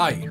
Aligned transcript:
היי, 0.00 0.26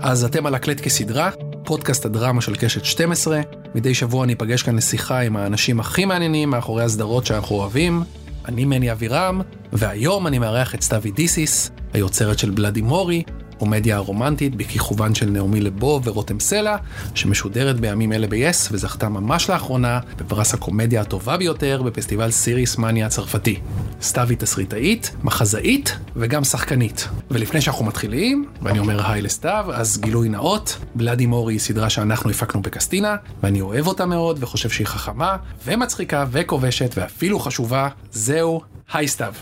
אז 0.00 0.24
אתם 0.24 0.46
על 0.46 0.54
הקלט 0.54 0.80
כסדרה, 0.80 1.30
פודקאסט 1.64 2.04
הדרמה 2.04 2.40
של 2.40 2.56
קשת 2.56 2.84
12. 2.84 3.40
מדי 3.74 3.94
שבוע 3.94 4.24
אני 4.24 4.32
אפגש 4.32 4.62
כאן 4.62 4.76
לשיחה 4.76 5.20
עם 5.20 5.36
האנשים 5.36 5.80
הכי 5.80 6.04
מעניינים 6.04 6.50
מאחורי 6.50 6.84
הסדרות 6.84 7.26
שאנחנו 7.26 7.56
אוהבים. 7.56 8.02
אני 8.48 8.64
מני 8.64 8.92
אבירם, 8.92 9.40
והיום 9.72 10.26
אני 10.26 10.38
מארח 10.38 10.74
את 10.74 10.82
סתיוי 10.82 11.10
דיסיס, 11.10 11.70
היוצרת 11.92 12.38
של 12.38 12.50
בלאדי 12.50 12.82
מורי, 12.82 13.22
קומדיה 13.58 13.96
הרומנטית 13.96 14.56
בכיכובן 14.56 15.14
של 15.14 15.30
נעמי 15.30 15.60
לבוב 15.60 16.08
ורותם 16.08 16.40
סלע, 16.40 16.76
שמשודרת 17.14 17.80
בימים 17.80 18.12
אלה 18.12 18.26
ב-yes 18.26 18.68
וזכתה 18.70 19.08
ממש 19.08 19.50
לאחרונה 19.50 20.00
בפרס 20.16 20.54
הקומדיה 20.54 21.00
הטובה 21.00 21.36
ביותר 21.36 21.82
בפסטיבל 21.82 22.30
סיריס 22.30 22.78
מניה 22.78 23.06
הצרפתי. 23.06 23.60
סתיו 24.02 24.28
היא 24.28 24.38
תסריטאית, 24.38 25.16
מחזאית 25.22 25.96
וגם 26.16 26.44
שחקנית. 26.44 27.08
ולפני 27.30 27.60
שאנחנו 27.60 27.84
מתחילים, 27.84 28.46
ואני 28.62 28.78
אומר 28.78 29.10
היי 29.10 29.22
לסתיו, 29.22 29.66
אז 29.72 29.98
גילוי 29.98 30.28
נאות, 30.28 30.78
בלאדי 30.94 31.26
מורי 31.26 31.54
היא 31.54 31.60
סדרה 31.60 31.90
שאנחנו 31.90 32.30
הפקנו 32.30 32.62
בקסטינה, 32.62 33.16
ואני 33.42 33.60
אוהב 33.60 33.86
אותה 33.86 34.06
מאוד 34.06 34.38
וחושב 34.40 34.70
שהיא 34.70 34.86
חכמה, 34.86 35.36
ומצחיקה 35.66 36.24
וכובשת 36.30 36.94
ואפילו 36.96 37.40
חשובה, 37.40 37.88
זהו 38.12 38.60
היי 38.92 39.08
סתיו. 39.08 39.34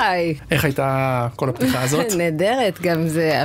היי. 0.00 0.34
איך 0.50 0.64
הייתה 0.64 1.28
כל 1.36 1.48
הפתיחה 1.48 1.82
הזאת? 1.84 2.06
נהדרת, 2.16 2.80
גם 2.82 3.08
זה, 3.08 3.42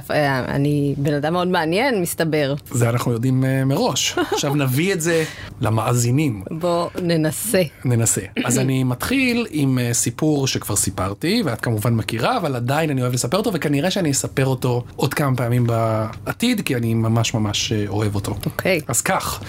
אני 0.47 0.95
בן 0.97 1.13
אדם 1.13 1.33
מאוד 1.33 1.47
מעניין, 1.47 2.01
מסתבר. 2.01 2.53
זה 2.71 2.89
אנחנו 2.89 3.11
יודעים 3.11 3.43
uh, 3.43 3.65
מראש. 3.65 4.15
עכשיו 4.33 4.55
נביא 4.55 4.93
את 4.93 5.01
זה 5.01 5.23
למאזינים. 5.61 6.43
בוא 6.51 6.89
ננסה. 7.01 7.61
ננסה. 7.85 8.21
אז 8.45 8.59
אני 8.59 8.83
מתחיל 8.83 9.47
עם 9.49 9.77
uh, 9.77 9.93
סיפור 9.93 10.47
שכבר 10.47 10.75
סיפרתי, 10.75 11.41
ואת 11.45 11.61
כמובן 11.61 11.93
מכירה, 11.93 12.37
אבל 12.37 12.55
עדיין 12.55 12.89
אני 12.89 13.01
אוהב 13.01 13.13
לספר 13.13 13.37
אותו, 13.37 13.53
וכנראה 13.53 13.91
שאני 13.91 14.11
אספר 14.11 14.45
אותו 14.45 14.83
עוד 14.95 15.13
כמה 15.13 15.35
פעמים 15.35 15.67
בעתיד, 15.67 16.61
כי 16.61 16.75
אני 16.75 16.93
ממש 16.93 17.33
ממש 17.33 17.71
uh, 17.71 17.89
אוהב 17.89 18.15
אותו. 18.15 18.35
אוקיי. 18.45 18.81
אז 18.87 19.01
כך, 19.01 19.41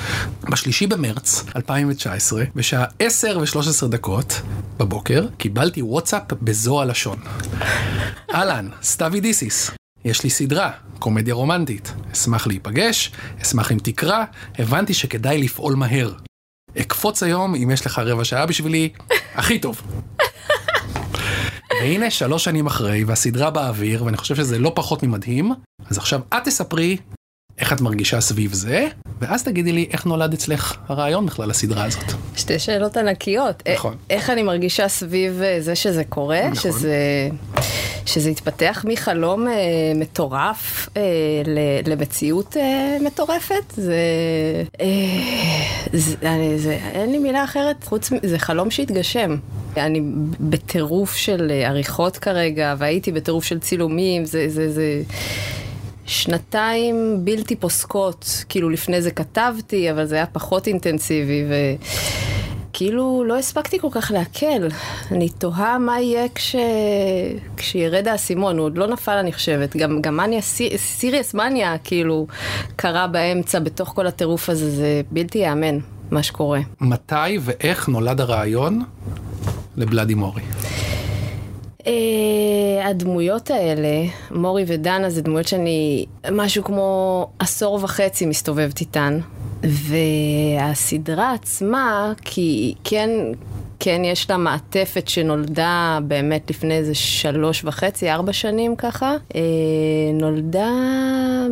בשלישי 0.50 0.86
במרץ 0.86 1.44
2019, 1.56 2.44
בשעה 2.54 2.84
10 2.98 3.38
ו-13 3.40 3.86
דקות 3.86 4.40
בבוקר, 4.78 5.26
קיבלתי 5.36 5.82
וואטסאפ 5.90 6.32
בזו 6.32 6.80
הלשון. 6.80 7.18
אהלן, 8.34 8.68
סתיוי 8.82 9.20
דיסיס. 9.20 9.70
יש 10.04 10.24
לי 10.24 10.30
סדרה, 10.30 10.70
קומדיה 10.98 11.34
רומנטית. 11.34 11.92
אשמח 12.12 12.46
להיפגש, 12.46 13.12
אשמח 13.42 13.72
אם 13.72 13.78
תקרא, 13.82 14.24
הבנתי 14.58 14.94
שכדאי 14.94 15.42
לפעול 15.42 15.74
מהר. 15.74 16.14
אקפוץ 16.78 17.22
היום 17.22 17.54
אם 17.54 17.70
יש 17.70 17.86
לך 17.86 17.98
רבע 17.98 18.24
שעה 18.24 18.46
בשבילי, 18.46 18.88
הכי 19.34 19.58
טוב. 19.58 19.82
והנה 21.80 22.10
שלוש 22.10 22.44
שנים 22.44 22.66
אחרי, 22.66 23.04
והסדרה 23.04 23.50
באוויר, 23.50 24.04
ואני 24.04 24.16
חושב 24.16 24.36
שזה 24.36 24.58
לא 24.58 24.72
פחות 24.74 25.02
ממדהים, 25.02 25.52
אז 25.90 25.98
עכשיו 25.98 26.20
את 26.28 26.44
תספרי 26.44 26.96
איך 27.60 27.72
את 27.72 27.80
מרגישה 27.80 28.20
סביב 28.20 28.52
זה, 28.52 28.88
ואז 29.20 29.42
תגידי 29.42 29.72
לי 29.72 29.88
איך 29.92 30.06
נולד 30.06 30.32
אצלך 30.32 30.76
הרעיון 30.88 31.26
בכלל 31.26 31.48
לסדרה 31.48 31.84
הזאת. 31.84 32.04
שתי 32.36 32.58
שאלות 32.58 32.96
ענקיות. 32.96 33.62
נכון. 33.74 33.96
איך 34.10 34.30
אני 34.30 34.42
מרגישה 34.42 34.88
סביב 34.88 35.42
אה, 35.42 35.56
זה 35.60 35.74
שזה 35.74 36.04
קורה, 36.04 36.40
נכון. 36.40 36.54
שזה, 36.54 37.28
שזה 38.06 38.30
התפתח 38.30 38.84
מחלום 38.88 39.48
אה, 39.48 39.52
מטורף 39.94 40.88
אה, 40.96 41.02
ל, 41.46 41.58
למציאות 41.90 42.56
אה, 42.56 42.96
מטורפת, 43.00 43.74
זה, 43.76 43.94
אה, 44.80 44.86
זה, 45.92 46.16
אני, 46.22 46.58
זה, 46.58 46.78
אין 46.92 47.12
לי 47.12 47.18
מילה 47.18 47.44
אחרת 47.44 47.84
חוץ, 47.84 48.10
זה 48.22 48.38
חלום 48.38 48.70
שהתגשם. 48.70 49.36
אני 49.76 50.00
בטירוף 50.40 51.14
של 51.14 51.50
אה, 51.50 51.68
עריכות 51.68 52.16
כרגע, 52.16 52.74
והייתי 52.78 53.12
בטירוף 53.12 53.44
של 53.44 53.58
צילומים, 53.58 54.24
זה, 54.24 54.48
זה, 54.48 54.72
זה... 54.72 55.02
שנתיים 56.10 57.20
בלתי 57.24 57.56
פוסקות, 57.56 58.44
כאילו 58.48 58.70
לפני 58.70 59.02
זה 59.02 59.10
כתבתי, 59.10 59.90
אבל 59.90 60.06
זה 60.06 60.14
היה 60.14 60.26
פחות 60.26 60.66
אינטנסיבי, 60.66 61.44
וכאילו 62.70 63.24
לא 63.26 63.38
הספקתי 63.38 63.78
כל 63.78 63.88
כך 63.90 64.10
להקל. 64.14 64.68
אני 65.10 65.28
תוהה 65.28 65.78
מה 65.78 66.00
יהיה 66.00 66.28
כש... 66.34 66.56
כשירד 67.56 68.08
האסימון, 68.08 68.58
הוא 68.58 68.66
עוד 68.66 68.78
לא 68.78 68.86
נפל 68.86 69.12
אני 69.12 69.32
חושבת. 69.32 69.76
גם, 69.76 70.02
גם 70.02 70.16
מניה, 70.16 70.40
סי... 70.40 70.78
סיריוס 70.78 71.34
מניה, 71.34 71.78
כאילו, 71.78 72.26
קרה 72.76 73.06
באמצע, 73.06 73.58
בתוך 73.58 73.88
כל 73.88 74.06
הטירוף 74.06 74.48
הזה, 74.48 74.70
זה 74.70 75.02
בלתי 75.10 75.38
ייאמן, 75.38 75.78
מה 76.10 76.22
שקורה. 76.22 76.60
מתי 76.80 77.38
ואיך 77.40 77.88
נולד 77.88 78.20
הרעיון 78.20 78.82
לבלאדי 79.76 80.14
מורי? 80.14 80.42
Uh, 81.80 81.86
הדמויות 82.84 83.50
האלה, 83.50 84.04
מורי 84.30 84.64
ודנה, 84.66 85.10
זה 85.10 85.22
דמויות 85.22 85.48
שאני 85.48 86.06
משהו 86.32 86.64
כמו 86.64 87.26
עשור 87.38 87.78
וחצי 87.82 88.26
מסתובבת 88.26 88.80
איתן. 88.80 89.20
והסדרה 89.62 91.32
עצמה, 91.32 92.12
כי 92.24 92.74
כן, 92.84 93.10
כן 93.80 94.02
יש 94.04 94.30
לה 94.30 94.36
מעטפת 94.36 95.08
שנולדה 95.08 95.98
באמת 96.02 96.50
לפני 96.50 96.74
איזה 96.74 96.94
שלוש 96.94 97.64
וחצי, 97.64 98.10
ארבע 98.10 98.32
שנים 98.32 98.76
ככה, 98.76 99.16
uh, 99.28 99.34
נולדה 100.12 100.70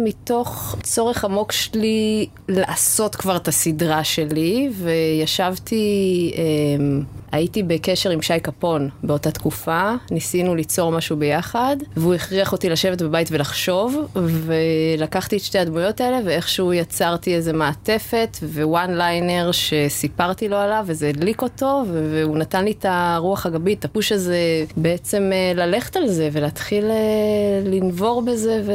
מתוך 0.04 0.76
צורך 0.82 1.24
עמוק 1.24 1.52
שלי 1.52 2.26
לעשות 2.48 3.16
כבר 3.16 3.36
את 3.36 3.48
הסדרה 3.48 4.04
שלי, 4.04 4.70
וישבתי... 4.72 6.32
Uh, 6.34 7.26
הייתי 7.32 7.62
בקשר 7.62 8.10
עם 8.10 8.22
שי 8.22 8.40
קפון 8.40 8.88
באותה 9.02 9.30
תקופה, 9.30 9.92
ניסינו 10.10 10.54
ליצור 10.54 10.92
משהו 10.92 11.16
ביחד, 11.16 11.76
והוא 11.96 12.14
הכריח 12.14 12.52
אותי 12.52 12.68
לשבת 12.68 13.02
בבית 13.02 13.28
ולחשוב, 13.30 13.96
ולקחתי 14.14 15.36
את 15.36 15.40
שתי 15.40 15.58
הדמויות 15.58 16.00
האלה, 16.00 16.18
ואיכשהו 16.24 16.72
יצרתי 16.72 17.34
איזה 17.34 17.52
מעטפת 17.52 18.38
ווואן 18.42 18.94
ליינר 18.94 19.50
שסיפרתי 19.52 20.48
לו 20.48 20.56
עליו, 20.56 20.84
וזה 20.86 21.08
הדליק 21.08 21.42
אותו, 21.42 21.84
והוא 21.92 22.38
נתן 22.38 22.64
לי 22.64 22.70
את 22.70 22.86
הרוח 22.88 23.46
הגבית, 23.46 23.78
את 23.78 23.84
הפוש 23.84 24.12
הזה, 24.12 24.64
בעצם 24.76 25.30
אה, 25.32 25.52
ללכת 25.54 25.96
על 25.96 26.08
זה 26.08 26.28
ולהתחיל 26.32 26.84
אה, 26.84 26.96
לנבור 27.64 28.22
בזה 28.22 28.62
ו... 28.66 28.72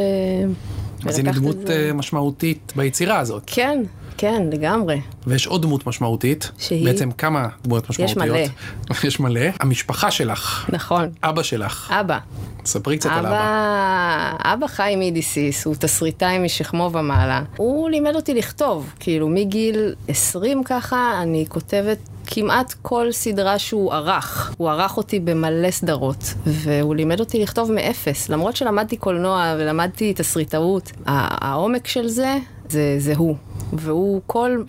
אז 1.10 1.20
הנה 1.20 1.32
דמות. 1.32 1.70
אה, 1.70 1.94
משמעותית 1.94 2.74
ביצירה 2.76 3.20
הזאת. 3.20 3.44
כן, 3.46 3.84
כן, 4.18 4.44
לגמרי. 4.52 5.02
ויש 5.28 5.48
עוד 5.48 5.62
דמות 5.62 5.88
משמעותית. 5.88 6.52
שהיא? 6.58 6.86
בעצם 6.86 7.12
כמה 7.12 7.48
דמויות 7.64 7.90
משמעותיות. 7.90 8.18
מלא. 8.28 8.98
יש 9.08 9.20
מלא. 9.20 9.42
המשפחה 9.60 10.12
שלך, 10.12 10.70
נכון. 10.74 11.10
אבא 11.24 11.44
שלך. 11.44 11.94
אבא. 12.00 12.18
ספרי 12.66 12.98
קצת 12.98 13.10
על 13.10 13.26
אבא. 13.26 13.30
אבא, 13.30 14.54
אבא 14.54 14.68
חיים 14.68 15.02
אידיסיס, 15.02 15.66
הוא 15.66 15.76
תסריטאי 15.80 16.40
משכמו 16.40 16.90
ומעלה. 16.94 17.42
הוא 17.58 17.90
לימד 17.90 18.16
אותי 18.16 18.34
לכתוב, 18.34 18.94
כאילו 19.00 19.30
מגיל 19.30 19.96
20 20.08 20.64
ככה, 20.64 21.20
אני 21.22 21.46
כותבת 21.50 21.98
כמעט 22.28 22.74
כל 22.82 23.12
סדרה 23.12 23.60
שהוא 23.60 23.94
ערך. 23.94 24.54
הוא 24.58 24.70
ערך 24.70 24.98
אותי 24.98 25.20
במלא 25.20 25.72
סדרות, 25.72 26.34
והוא 26.46 26.96
לימד 26.96 27.20
אותי 27.20 27.44
לכתוב 27.44 27.72
מאפס. 27.72 28.30
למרות 28.30 28.56
שלמדתי 28.56 28.98
קולנוע 28.98 29.56
ולמדתי 29.58 30.14
תסריטאות, 30.14 30.92
העומק 31.06 31.88
של 31.88 32.08
זה, 32.08 32.38
זה, 32.70 32.96
זה 32.98 33.14
הוא. 33.16 33.36
והוא 33.74 34.22
כל, 34.28 34.64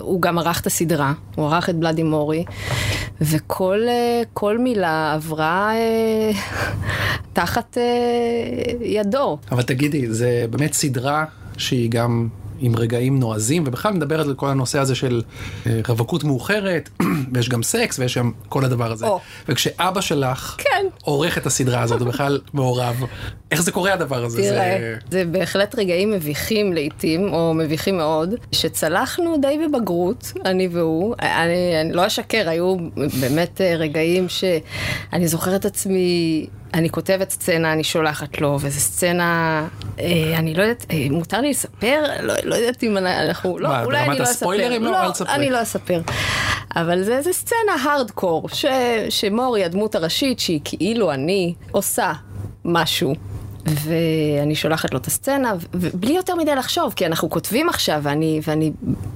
הוא 0.00 0.22
גם 0.22 0.38
ערך 0.38 0.60
את 0.60 0.66
הסדרה, 0.66 1.12
הוא 1.34 1.46
ערך 1.46 1.70
את 1.70 1.74
בלאדי 1.76 2.02
מורי, 2.02 2.44
וכל 3.20 3.80
אה, 3.88 4.58
מילה 4.58 5.12
עברה 5.14 5.72
אה, 5.74 6.30
תחת 7.32 7.78
אה, 7.78 8.86
ידו. 8.86 9.38
אבל 9.52 9.62
תגידי, 9.62 10.12
זה 10.12 10.44
באמת 10.50 10.72
סדרה 10.72 11.24
שהיא 11.56 11.90
גם 11.90 12.28
עם 12.60 12.76
רגעים 12.76 13.20
נועזים, 13.20 13.64
ובכלל 13.66 13.92
מדברת 13.92 14.26
על 14.26 14.34
כל 14.34 14.48
הנושא 14.48 14.78
הזה 14.78 14.94
של 14.94 15.22
אה, 15.66 15.80
רווקות 15.88 16.24
מאוחרת, 16.24 16.90
ויש 17.32 17.48
גם 17.48 17.62
סקס, 17.62 17.98
ויש 17.98 18.18
גם 18.18 18.32
כל 18.48 18.64
הדבר 18.64 18.92
הזה. 18.92 19.06
או. 19.06 19.20
וכשאבא 19.48 20.00
שלך 20.00 20.56
כן. 20.58 20.86
עורך 21.02 21.38
את 21.38 21.46
הסדרה 21.46 21.82
הזאת, 21.82 22.00
הוא 22.00 22.08
בכלל 22.08 22.40
מעורב, 22.54 23.04
איך 23.50 23.62
זה 23.62 23.72
קורה 23.72 23.92
הדבר 23.92 24.24
הזה? 24.24 24.42
תראה, 24.42 24.76
זה... 24.80 24.96
זה 25.10 25.24
בהחלט 25.24 25.74
רגעים 25.78 26.10
מביכים 26.10 26.72
לעיתים, 26.72 27.32
או 27.32 27.54
מביכים 27.54 27.96
מאוד, 27.96 28.34
שצלחנו 28.52 29.36
די 29.42 29.58
בבגרות, 29.66 30.32
אני 30.44 30.68
והוא. 30.72 31.14
אני, 31.20 31.80
אני 31.80 31.92
לא 31.92 32.06
אשקר, 32.06 32.48
היו 32.48 32.76
באמת 33.20 33.60
אה, 33.60 33.76
רגעים 33.76 34.26
שאני 34.28 35.28
זוכרת 35.28 35.64
עצמי, 35.64 36.46
אני 36.74 36.90
כותבת 36.90 37.30
סצנה, 37.30 37.72
אני 37.72 37.84
שולחת 37.84 38.40
לו, 38.40 38.58
וזו 38.60 38.80
סצנה, 38.80 39.66
אה, 40.00 40.34
אני 40.38 40.54
לא 40.54 40.62
יודעת, 40.62 40.86
אה, 40.90 41.06
מותר 41.10 41.40
לי 41.40 41.50
לספר? 41.50 42.02
לא, 42.22 42.34
לא 42.44 42.54
יודעת 42.54 42.82
אם 42.82 42.96
אנחנו, 42.96 43.58
לא, 43.58 43.68
מה, 43.68 43.84
אולי 43.84 43.98
אני 43.98 44.18
לא 44.18 44.24
אספר. 44.24 44.46
לא, 44.80 45.10
תספרי. 45.12 45.34
אני 45.34 45.50
לא 45.50 45.62
אספר. 45.62 46.00
אבל 46.76 47.02
זה, 47.02 47.22
זה 47.22 47.32
סצנה 47.32 47.72
הארדקור, 47.84 48.48
ש, 48.48 48.64
שמורי, 49.08 49.64
הדמות 49.64 49.94
הראשית, 49.94 50.38
שהיא 50.38 50.60
כאילו 50.64 51.12
אני, 51.12 51.54
עושה 51.70 52.12
משהו. 52.64 53.14
ואני 53.66 54.54
שולחת 54.54 54.92
לו 54.92 54.98
את 54.98 55.06
הסצנה, 55.06 55.52
ובלי 55.74 56.12
יותר 56.12 56.34
מדי 56.34 56.54
לחשוב, 56.54 56.92
כי 56.96 57.06
אנחנו 57.06 57.30
כותבים 57.30 57.68
עכשיו, 57.68 58.00
ואני, 58.02 58.40
ואני, 58.46 58.72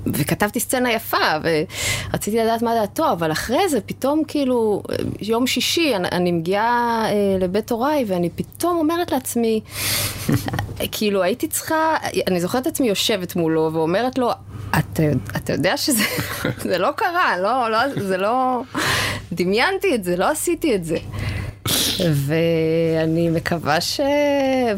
וכתבתי 0.06 0.60
סצנה 0.60 0.92
יפה, 0.92 1.16
ורציתי 1.42 2.38
לדעת 2.38 2.62
מה 2.62 2.74
דעתו, 2.74 3.12
אבל 3.12 3.32
אחרי 3.32 3.68
זה 3.68 3.80
פתאום 3.80 4.22
כאילו, 4.28 4.82
יום 5.20 5.46
שישי, 5.46 5.96
אני, 5.96 6.08
אני 6.12 6.32
מגיעה 6.32 7.02
אה, 7.06 7.36
לבית 7.40 7.70
הוריי, 7.70 8.04
ואני 8.06 8.30
פתאום 8.30 8.76
אומרת 8.78 9.12
לעצמי, 9.12 9.60
כאילו 10.92 11.22
הייתי 11.22 11.48
צריכה, 11.48 11.96
אני 12.26 12.40
זוכרת 12.40 12.62
את 12.62 12.66
עצמי 12.66 12.88
יושבת 12.88 13.36
מולו 13.36 13.70
ואומרת 13.72 14.18
לו, 14.18 14.30
אתה, 14.78 15.02
אתה 15.36 15.52
יודע 15.52 15.76
שזה 15.76 16.04
לא 16.78 16.90
קרה, 16.96 17.38
לא, 17.38 17.70
לא, 17.70 17.78
זה 18.00 18.16
לא, 18.16 18.62
דמיינתי 19.32 19.94
את 19.94 20.04
זה, 20.04 20.16
לא 20.16 20.30
עשיתי 20.30 20.74
את 20.74 20.84
זה. 20.84 20.96
ואני 22.14 23.30
מקווה 23.30 23.80
ש... 23.80 24.00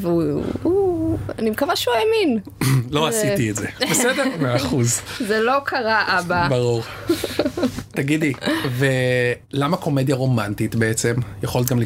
והוא... 0.01 0.43
הוא... 0.63 1.19
אני 1.39 1.51
מקווה 1.51 1.77
שהוא 1.77 1.95
האמין. 1.95 2.39
לא 2.97 3.09
עשיתי 3.09 3.51
את 3.51 3.57
זה. 3.57 3.67
בסדר? 3.91 4.25
מאה 4.41 4.57
אחוז. 4.57 5.01
זה 5.19 5.41
לא 5.41 5.59
קרה, 5.65 6.19
אבא. 6.19 6.49
ברור. 6.49 6.83
תגידי, 7.97 8.33
ולמה 8.79 9.77
קומדיה 9.77 10.17
רומנטית 10.17 10.75
בעצם? 10.75 11.15
יכולת 11.43 11.67
גם 11.71 11.79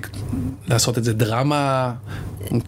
לעשות 0.68 0.98
את 0.98 1.04
זה 1.04 1.12
דרמה 1.12 1.92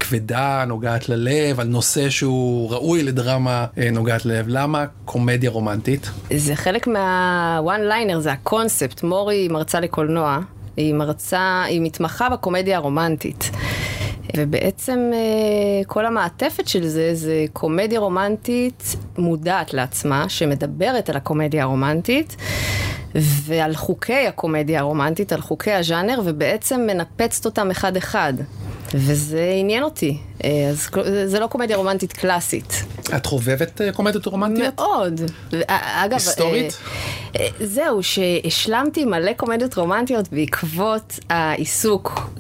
כבדה, 0.01 0.65
נוגעת 0.67 1.09
ללב, 1.09 1.61
על 1.61 1.67
נושא 1.67 2.11
שהוא 2.11 2.71
ראוי 2.71 3.03
לדרמה 3.03 3.67
אה, 3.79 3.91
נוגעת 3.91 4.25
ללב. 4.25 4.45
למה 4.49 4.85
קומדיה 5.05 5.51
רומנטית? 5.51 6.11
זה 6.37 6.57
חלק 6.57 6.87
מה-one 6.87 7.93
liner, 7.93 8.19
זה 8.19 8.33
הקונספט. 8.33 9.03
מורי 9.03 9.49
מרצה 9.49 9.81
לקולנוע. 9.81 10.39
היא 10.77 10.95
מרצה, 10.95 11.63
היא 11.67 11.81
מתמחה 11.81 12.29
בקומדיה 12.29 12.77
הרומנטית. 12.77 13.51
ובעצם 14.37 15.11
אה, 15.13 15.85
כל 15.87 16.07
המעטפת 16.07 16.69
של 16.69 16.87
זה, 16.87 17.15
זה 17.15 17.45
קומדיה 17.53 18.01
רומנטית 18.01 18.97
מודעת 19.19 19.75
לעצמה, 19.75 20.29
שמדברת 20.29 21.11
על 21.11 21.17
הקומדיה 21.17 21.63
הרומנטית. 21.63 22.37
ועל 23.15 23.75
חוקי 23.75 24.27
הקומדיה 24.27 24.81
הרומנטית, 24.81 25.33
על 25.33 25.41
חוקי 25.41 25.73
הז'אנר, 25.73 26.21
ובעצם 26.25 26.81
מנפצת 26.87 27.45
אותם 27.45 27.71
אחד-אחד. 27.71 28.33
וזה 28.95 29.55
עניין 29.61 29.83
אותי. 29.83 30.19
אה, 30.45 30.69
אז 30.71 30.91
זה 31.27 31.41
לא 31.41 31.47
קומדיה 31.47 31.77
רומנטית 31.77 32.13
קלאסית. 32.13 32.85
את 33.17 33.27
חובבת 33.27 33.81
אה, 33.81 33.93
קומדיות 33.93 34.27
רומנטיות? 34.27 34.75
מאוד. 34.79 35.21
אגב, 35.67 36.13
היסטורית? 36.13 36.79
אה, 37.37 37.47
זהו, 37.61 38.03
שהשלמתי 38.03 39.05
מלא 39.05 39.33
קומדיות 39.33 39.75
רומנטיות 39.75 40.29
בעקבות 40.33 41.19
העיסוק, 41.29 42.31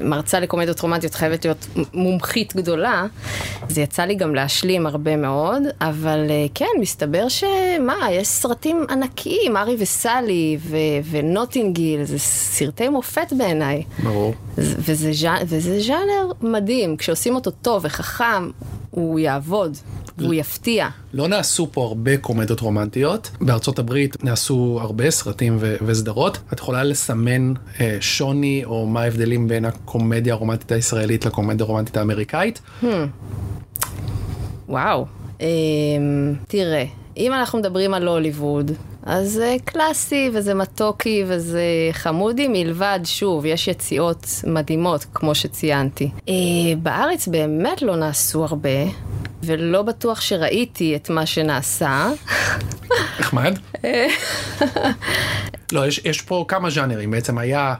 מרצה 0.00 0.40
לקומדיות 0.40 0.80
רומנטיות 0.80 1.14
חייבת 1.14 1.44
להיות 1.44 1.66
מומחית 1.94 2.56
גדולה, 2.56 3.06
זה 3.68 3.80
יצא 3.80 4.02
לי 4.02 4.14
גם 4.14 4.34
להשלים 4.34 4.86
הרבה 4.86 5.16
מאוד, 5.16 5.62
אבל 5.80 6.30
כן, 6.54 6.66
מסתבר 6.80 7.28
שמה, 7.28 7.96
יש 8.10 8.28
סרטים 8.28 8.86
ענקיים, 8.90 9.56
ארי 9.56 9.76
וסלי 9.78 10.58
ונוטינגיל, 11.10 12.04
זה 12.04 12.18
סרטי 12.18 12.88
מופת 12.88 13.32
בעיניי. 13.38 13.82
ברור. 14.02 14.34
וזה, 14.58 15.10
וזה 15.46 15.80
ז'אנר 15.80 16.32
מדהים, 16.42 16.96
כשעושים 16.96 17.34
אותו 17.34 17.50
טוב 17.50 17.84
וחכם, 17.84 18.50
הוא 18.90 19.18
יעבוד, 19.18 19.76
והוא 20.18 20.34
יפתיע. 20.34 20.88
לא 21.14 21.28
נעשו 21.28 21.68
פה 21.72 21.84
הרבה 21.84 22.16
קומדיות 22.16 22.60
רומנטיות, 22.60 23.30
בארצות 23.40 23.78
הברית 23.78 24.24
נעשו 24.24 24.78
הרבה 24.80 25.10
סרטים 25.10 25.56
ו- 25.60 25.76
וסדרות. 25.86 26.38
את 26.52 26.58
יכולה 26.58 26.84
לסמן 26.84 27.52
אה, 27.80 27.96
שוני 28.00 28.62
או 28.64 28.86
מה 28.86 29.02
ההבדלים 29.02 29.48
בין 29.48 29.64
הקומדיה 29.64 30.34
הרומנטית 30.34 30.72
הישראלית 30.72 31.26
לקומדיה 31.26 31.66
הרומנטית 31.66 31.96
האמריקאית? 31.96 32.60
Hmm. 32.82 32.86
וואו. 34.68 35.06
אה, 35.40 35.46
תראה, 36.48 36.84
אם 37.16 37.32
אנחנו 37.32 37.58
מדברים 37.58 37.94
על 37.94 38.08
הוליווד, 38.08 38.70
אז 39.02 39.32
זה 39.32 39.56
קלאסי 39.64 40.30
וזה 40.32 40.54
מתוקי 40.54 41.24
וזה 41.26 41.62
חמודי, 41.92 42.48
מלבד, 42.48 43.00
שוב, 43.04 43.46
יש 43.46 43.68
יציאות 43.68 44.26
מדהימות, 44.46 45.06
כמו 45.14 45.34
שציינתי. 45.34 46.10
אה, 46.28 46.34
בארץ 46.82 47.28
באמת 47.28 47.82
לא 47.82 47.96
נעשו 47.96 48.44
הרבה, 48.44 48.68
ולא 49.42 49.82
בטוח 49.82 50.20
שראיתי 50.20 50.96
את 50.96 51.10
מה 51.10 51.26
שנעשה. 51.26 52.10
נחמד. 53.20 53.58
לא, 55.72 55.86
יש, 55.86 56.00
יש 56.04 56.22
פה 56.22 56.44
כמה 56.48 56.70
ז'אנרים, 56.70 57.10
בעצם 57.10 57.38
היה 57.38 57.74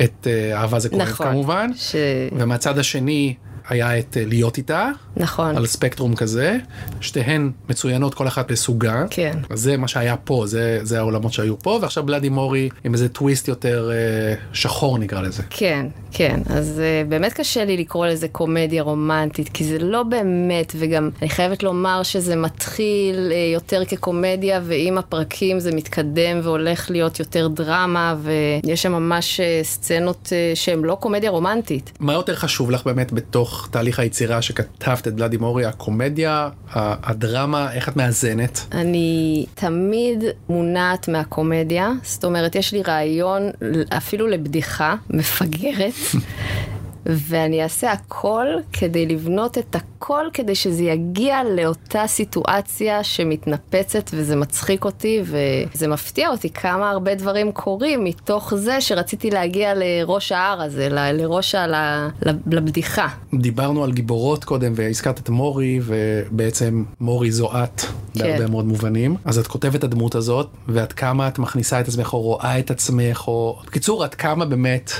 את 0.00 0.26
uh, 0.26 0.56
אהבה 0.56 0.78
זה 0.78 0.88
כואב 0.88 1.02
נכון, 1.02 1.26
כמובן, 1.26 1.70
ש... 1.76 1.94
ומהצד 2.32 2.78
השני 2.78 3.34
היה 3.68 3.98
את 3.98 4.16
uh, 4.16 4.28
להיות 4.28 4.56
איתה, 4.56 4.90
נכון. 5.16 5.56
על 5.56 5.66
ספקטרום 5.66 6.16
כזה, 6.16 6.58
שתיהן 7.00 7.50
מצוינות 7.68 8.14
כל 8.14 8.28
אחת 8.28 8.52
בסוגה. 8.52 9.04
כן. 9.10 9.38
אז 9.50 9.60
זה 9.60 9.76
מה 9.76 9.88
שהיה 9.88 10.16
פה, 10.16 10.44
זה, 10.46 10.78
זה 10.82 10.98
העולמות 10.98 11.32
שהיו 11.32 11.58
פה, 11.58 11.78
ועכשיו 11.82 12.02
בלאדי 12.02 12.28
מורי 12.28 12.68
עם 12.84 12.92
איזה 12.92 13.08
טוויסט 13.08 13.48
יותר 13.48 13.90
אה, 13.92 14.34
שחור 14.52 14.98
נקרא 14.98 15.20
לזה. 15.20 15.42
כן, 15.50 15.86
כן, 16.12 16.40
אז 16.46 16.80
אה, 16.80 17.02
באמת 17.08 17.32
קשה 17.32 17.64
לי 17.64 17.76
לקרוא 17.76 18.06
לזה 18.06 18.28
קומדיה 18.28 18.82
רומנטית, 18.82 19.48
כי 19.48 19.64
זה 19.64 19.78
לא 19.78 20.02
באמת, 20.02 20.72
וגם 20.78 21.10
אני 21.22 21.30
חייבת 21.30 21.62
לומר 21.62 22.02
שזה 22.02 22.36
מתחיל 22.36 23.32
אה, 23.32 23.52
יותר 23.54 23.84
כקומדיה, 23.84 24.60
ועם 24.64 24.98
הפרקים 24.98 25.60
זה 25.60 25.74
מתקדם 25.74 26.40
והולך 26.42 26.90
להיות 26.90 27.20
יותר 27.20 27.48
דרמה, 27.48 28.14
ויש 28.22 28.82
שם 28.82 28.92
ממש 28.92 29.40
אה, 29.40 29.60
סצנות 29.62 30.28
אה, 30.32 30.52
שהן 30.54 30.82
לא 30.82 30.96
קומדיה 31.00 31.30
רומנטית. 31.30 31.92
מה 32.00 32.12
יותר 32.12 32.34
חשוב 32.34 32.70
לך 32.70 32.84
באמת 32.84 33.12
בתוך 33.12 33.51
תהליך 33.70 33.98
היצירה 33.98 34.42
שכתבת? 34.42 35.08
את 35.08 35.12
ולאדי 35.16 35.36
מורי, 35.36 35.64
הקומדיה, 35.64 36.48
הדרמה, 36.74 37.72
איך 37.72 37.88
את 37.88 37.96
מאזנת? 37.96 38.60
אני 38.72 39.46
תמיד 39.54 40.24
מונעת 40.48 41.08
מהקומדיה, 41.08 41.90
זאת 42.02 42.24
אומרת, 42.24 42.54
יש 42.54 42.72
לי 42.72 42.82
רעיון 42.82 43.42
אפילו 43.88 44.26
לבדיחה 44.26 44.94
מפגרת. 45.10 45.94
ואני 47.06 47.62
אעשה 47.62 47.92
הכל 47.92 48.46
כדי 48.72 49.06
לבנות 49.06 49.58
את 49.58 49.76
הכל 49.76 50.26
כדי 50.32 50.54
שזה 50.54 50.82
יגיע 50.82 51.44
לאותה 51.44 52.06
סיטואציה 52.06 53.04
שמתנפצת 53.04 54.10
וזה 54.14 54.36
מצחיק 54.36 54.84
אותי 54.84 55.22
וזה 55.24 55.88
מפתיע 55.88 56.28
אותי 56.28 56.50
כמה 56.50 56.90
הרבה 56.90 57.14
דברים 57.14 57.52
קורים 57.52 58.04
מתוך 58.04 58.54
זה 58.54 58.80
שרציתי 58.80 59.30
להגיע 59.30 59.72
לראש 59.74 60.32
ההר 60.32 60.62
הזה, 60.62 60.88
לראש 60.90 61.54
ה... 61.54 62.08
לבדיחה. 62.46 63.08
דיברנו 63.34 63.84
על 63.84 63.92
גיבורות 63.92 64.44
קודם 64.44 64.72
והזכרת 64.76 65.18
את 65.18 65.28
מורי 65.28 65.80
ובעצם 65.82 66.84
מורי 67.00 67.32
זו 67.32 67.50
את 67.52 67.80
כן. 67.80 68.24
בהרבה 68.24 68.46
מאוד 68.46 68.64
מובנים. 68.64 69.16
אז 69.24 69.38
את 69.38 69.46
כותבת 69.46 69.74
את 69.74 69.84
הדמות 69.84 70.14
הזאת 70.14 70.48
ועד 70.68 70.92
כמה 70.92 71.28
את 71.28 71.38
מכניסה 71.38 71.80
את 71.80 71.88
עצמך 71.88 72.12
או 72.12 72.20
רואה 72.20 72.58
את 72.58 72.70
עצמך 72.70 73.28
או... 73.28 73.58
בקיצור, 73.66 74.04
עד 74.04 74.14
כמה 74.14 74.44
באמת 74.44 74.90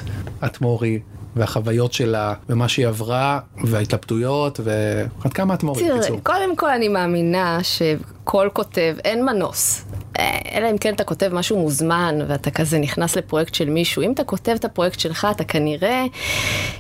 את 0.45 0.61
מורי 0.61 1.01
והחוויות 1.37 1.93
שלה 1.93 2.35
ומה 2.49 2.69
שהיא 2.69 2.87
עברה 2.87 3.41
וההתלבטויות 3.65 4.61
ועד 4.65 5.33
כמה 5.33 5.55
את 5.55 5.63
מוריד 5.63 5.93
בקיצור. 5.93 6.21
קודם 6.23 6.57
כל 6.57 6.71
אני 6.71 6.89
מאמינה 6.89 7.59
שכל 7.63 8.49
כותב 8.53 8.97
אין 9.05 9.25
מנוס. 9.25 9.85
אה, 10.19 10.39
אלא 10.55 10.71
אם 10.71 10.79
כן 10.79 10.95
אתה 10.95 11.05
כותב 11.05 11.31
משהו 11.33 11.59
מוזמן 11.59 12.19
ואתה 12.29 12.51
כזה 12.51 12.79
נכנס 12.79 13.17
לפרויקט 13.17 13.55
של 13.55 13.71
מישהו. 13.71 14.03
אם 14.03 14.13
אתה 14.13 14.25
כותב 14.25 14.53
את 14.53 14.65
הפרויקט 14.65 15.01
שלך 15.01 15.27
אתה 15.31 15.45
כנראה 15.45 16.05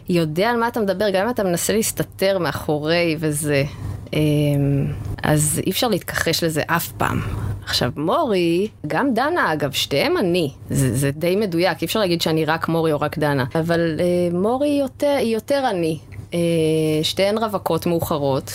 יודע 0.09 0.51
על 0.51 0.57
מה 0.57 0.69
אתה 0.69 0.81
מדבר 0.81 1.11
גם 1.11 1.25
אם 1.25 1.31
אתה 1.31 1.45
מנסה 1.45 1.73
להסתתר 1.73 2.39
מאחורי 2.39 3.17
וזה. 3.21 3.65
אמ, 4.13 4.87
אז 5.23 5.61
אי 5.67 5.71
אפשר 5.71 5.89
להתכחש 5.89 6.45
לזה 6.45 6.63
אף 6.67 6.93
פעם. 6.93 7.21
עכשיו, 7.65 7.93
מורי, 7.97 8.69
גם 8.87 9.15
דנה 9.15 9.53
אגב, 9.53 9.73
שתיהם 9.73 10.19
אני, 10.19 10.51
זה, 10.71 10.97
זה 10.97 11.11
די 11.11 11.37
מדויק, 11.37 11.83
אי 11.83 11.87
אפשר 11.87 12.01
להגיד 12.01 12.23
שאני 12.23 12.45
רק 12.45 12.69
מורי 12.69 12.93
או 12.93 13.01
רק 13.01 13.19
דנה, 13.19 13.45
אבל 13.55 14.01
אה, 14.01 14.39
מורי 14.39 14.69
יותר, 14.69 15.17
היא 15.19 15.35
יותר 15.35 15.71
אני. 15.71 15.99
אה, 16.35 16.39
שתיהן 17.03 17.39
רווקות 17.39 17.87
מאוחרות, 17.87 18.53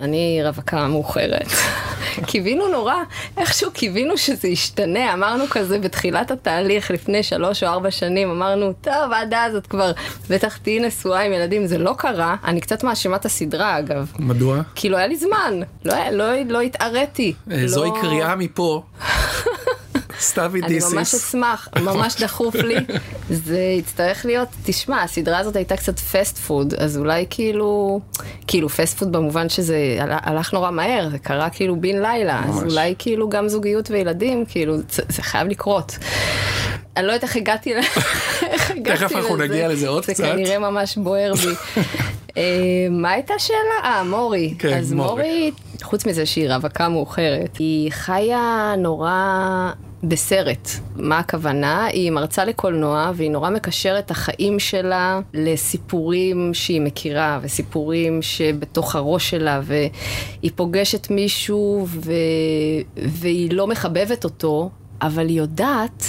אני 0.00 0.40
רווקה 0.44 0.88
מאוחרת. 0.88 1.46
קיווינו 2.26 2.68
נורא, 2.68 2.94
איכשהו 3.36 3.70
קיווינו 3.70 4.18
שזה 4.18 4.48
ישתנה, 4.48 5.12
אמרנו 5.12 5.44
כזה 5.50 5.78
בתחילת 5.78 6.30
התהליך 6.30 6.90
לפני 6.90 7.22
שלוש 7.22 7.62
או 7.62 7.68
ארבע 7.68 7.90
שנים, 7.90 8.30
אמרנו, 8.30 8.72
טוב, 8.80 9.12
עד 9.12 9.34
אז 9.34 9.56
את 9.56 9.66
כבר 9.66 9.92
בטח 10.30 10.56
תהיי 10.56 10.80
נשואה 10.80 11.20
עם 11.20 11.32
ילדים, 11.32 11.66
זה 11.66 11.78
לא 11.78 11.94
קרה, 11.98 12.36
אני 12.44 12.60
קצת 12.60 12.84
מאשימה 12.84 13.16
את 13.16 13.24
הסדרה 13.24 13.78
אגב. 13.78 14.12
מדוע? 14.18 14.60
כי 14.74 14.88
לא 14.88 14.96
היה 14.96 15.06
לי 15.06 15.16
זמן, 15.16 15.60
לא, 15.84 15.94
לא, 16.10 16.24
לא 16.48 16.60
התעריתי. 16.60 17.34
אה, 17.50 17.68
זוהי 17.68 17.90
לא... 17.90 18.00
קריאה 18.00 18.36
מפה. 18.36 18.82
סתיו 20.20 20.60
אידיסיס. 20.60 20.92
אני 20.92 20.98
ממש 20.98 21.14
אשמח, 21.14 21.68
ממש 21.82 22.16
דחוף 22.22 22.54
לי. 22.54 22.76
זה 23.30 23.58
יצטרך 23.58 24.24
להיות, 24.24 24.48
תשמע, 24.64 25.02
הסדרה 25.02 25.38
הזאת 25.38 25.56
הייתה 25.56 25.76
קצת 25.76 25.98
fast 25.98 26.38
food, 26.38 26.74
אז 26.74 26.98
אולי 26.98 27.26
כאילו, 27.30 28.00
כאילו 28.46 28.68
fast 28.68 28.98
food 28.98 29.12
במובן 29.12 29.48
שזה 29.48 29.98
הלך 30.00 30.52
נורא 30.52 30.70
מהר, 30.70 31.08
זה 31.10 31.18
קרה 31.18 31.50
כאילו 31.50 31.80
בן 31.80 32.02
לילה, 32.02 32.40
ממש. 32.40 32.56
אז 32.56 32.72
אולי 32.72 32.94
כאילו 32.98 33.28
גם 33.28 33.48
זוגיות 33.48 33.90
וילדים, 33.90 34.44
כאילו, 34.48 34.76
זה, 34.90 35.02
זה 35.08 35.22
חייב 35.22 35.48
לקרות. 35.48 35.98
אני 36.96 37.06
לא 37.06 37.12
יודעת 37.12 37.24
איך 37.24 37.36
הגעתי 37.36 37.74
לזה. 37.74 37.88
תכף 38.84 39.12
אנחנו 39.12 39.36
נגיע 39.36 39.68
לזה 39.68 39.88
עוד 39.88 40.04
זה 40.04 40.14
קצת. 40.14 40.24
כנראה 40.24 40.58
ממש 40.58 40.96
בוער 40.98 41.34
בי. 41.34 41.54
אה, 42.36 42.42
מה 42.90 43.10
הייתה 43.10 43.34
השאלה? 43.34 43.58
אה, 43.84 44.02
מורי. 44.04 44.54
כן, 44.58 44.78
אז 44.78 44.92
מורי. 44.92 45.50
חוץ 45.86 46.06
מזה 46.06 46.26
שהיא 46.26 46.48
רווקה 46.54 46.88
מאוחרת, 46.88 47.56
היא 47.56 47.90
חיה 47.92 48.74
נורא 48.78 49.70
בסרט. 50.02 50.68
מה 50.96 51.18
הכוונה? 51.18 51.84
היא 51.84 52.10
מרצה 52.10 52.44
לקולנוע 52.44 53.10
והיא 53.14 53.30
נורא 53.30 53.50
מקשרת 53.50 54.04
את 54.04 54.10
החיים 54.10 54.58
שלה 54.58 55.20
לסיפורים 55.34 56.54
שהיא 56.54 56.80
מכירה 56.80 57.38
וסיפורים 57.42 58.22
שבתוך 58.22 58.96
הראש 58.96 59.30
שלה 59.30 59.60
והיא 59.64 60.50
פוגשת 60.54 61.10
מישהו 61.10 61.86
ו... 61.88 62.12
והיא 62.96 63.52
לא 63.52 63.66
מחבבת 63.66 64.24
אותו, 64.24 64.70
אבל 65.02 65.28
היא 65.28 65.38
יודעת 65.38 66.04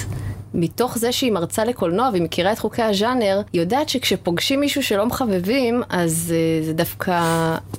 מתוך 0.58 0.98
זה 0.98 1.12
שהיא 1.12 1.32
מרצה 1.32 1.66
לקולנוע 1.66 2.10
והיא 2.12 2.24
מכירה 2.24 2.52
את 2.52 2.60
חוקי 2.60 2.82
הז'אנר, 2.82 3.42
היא 3.54 3.62
יודעת 3.62 3.90
שכשפוגשים 3.90 4.60
מישהו 4.60 4.84
שלא 4.84 5.06
מחבבים, 5.06 5.84
אז 5.90 6.34
uh, 6.62 6.66
זה 6.66 6.74
דווקא 6.74 7.22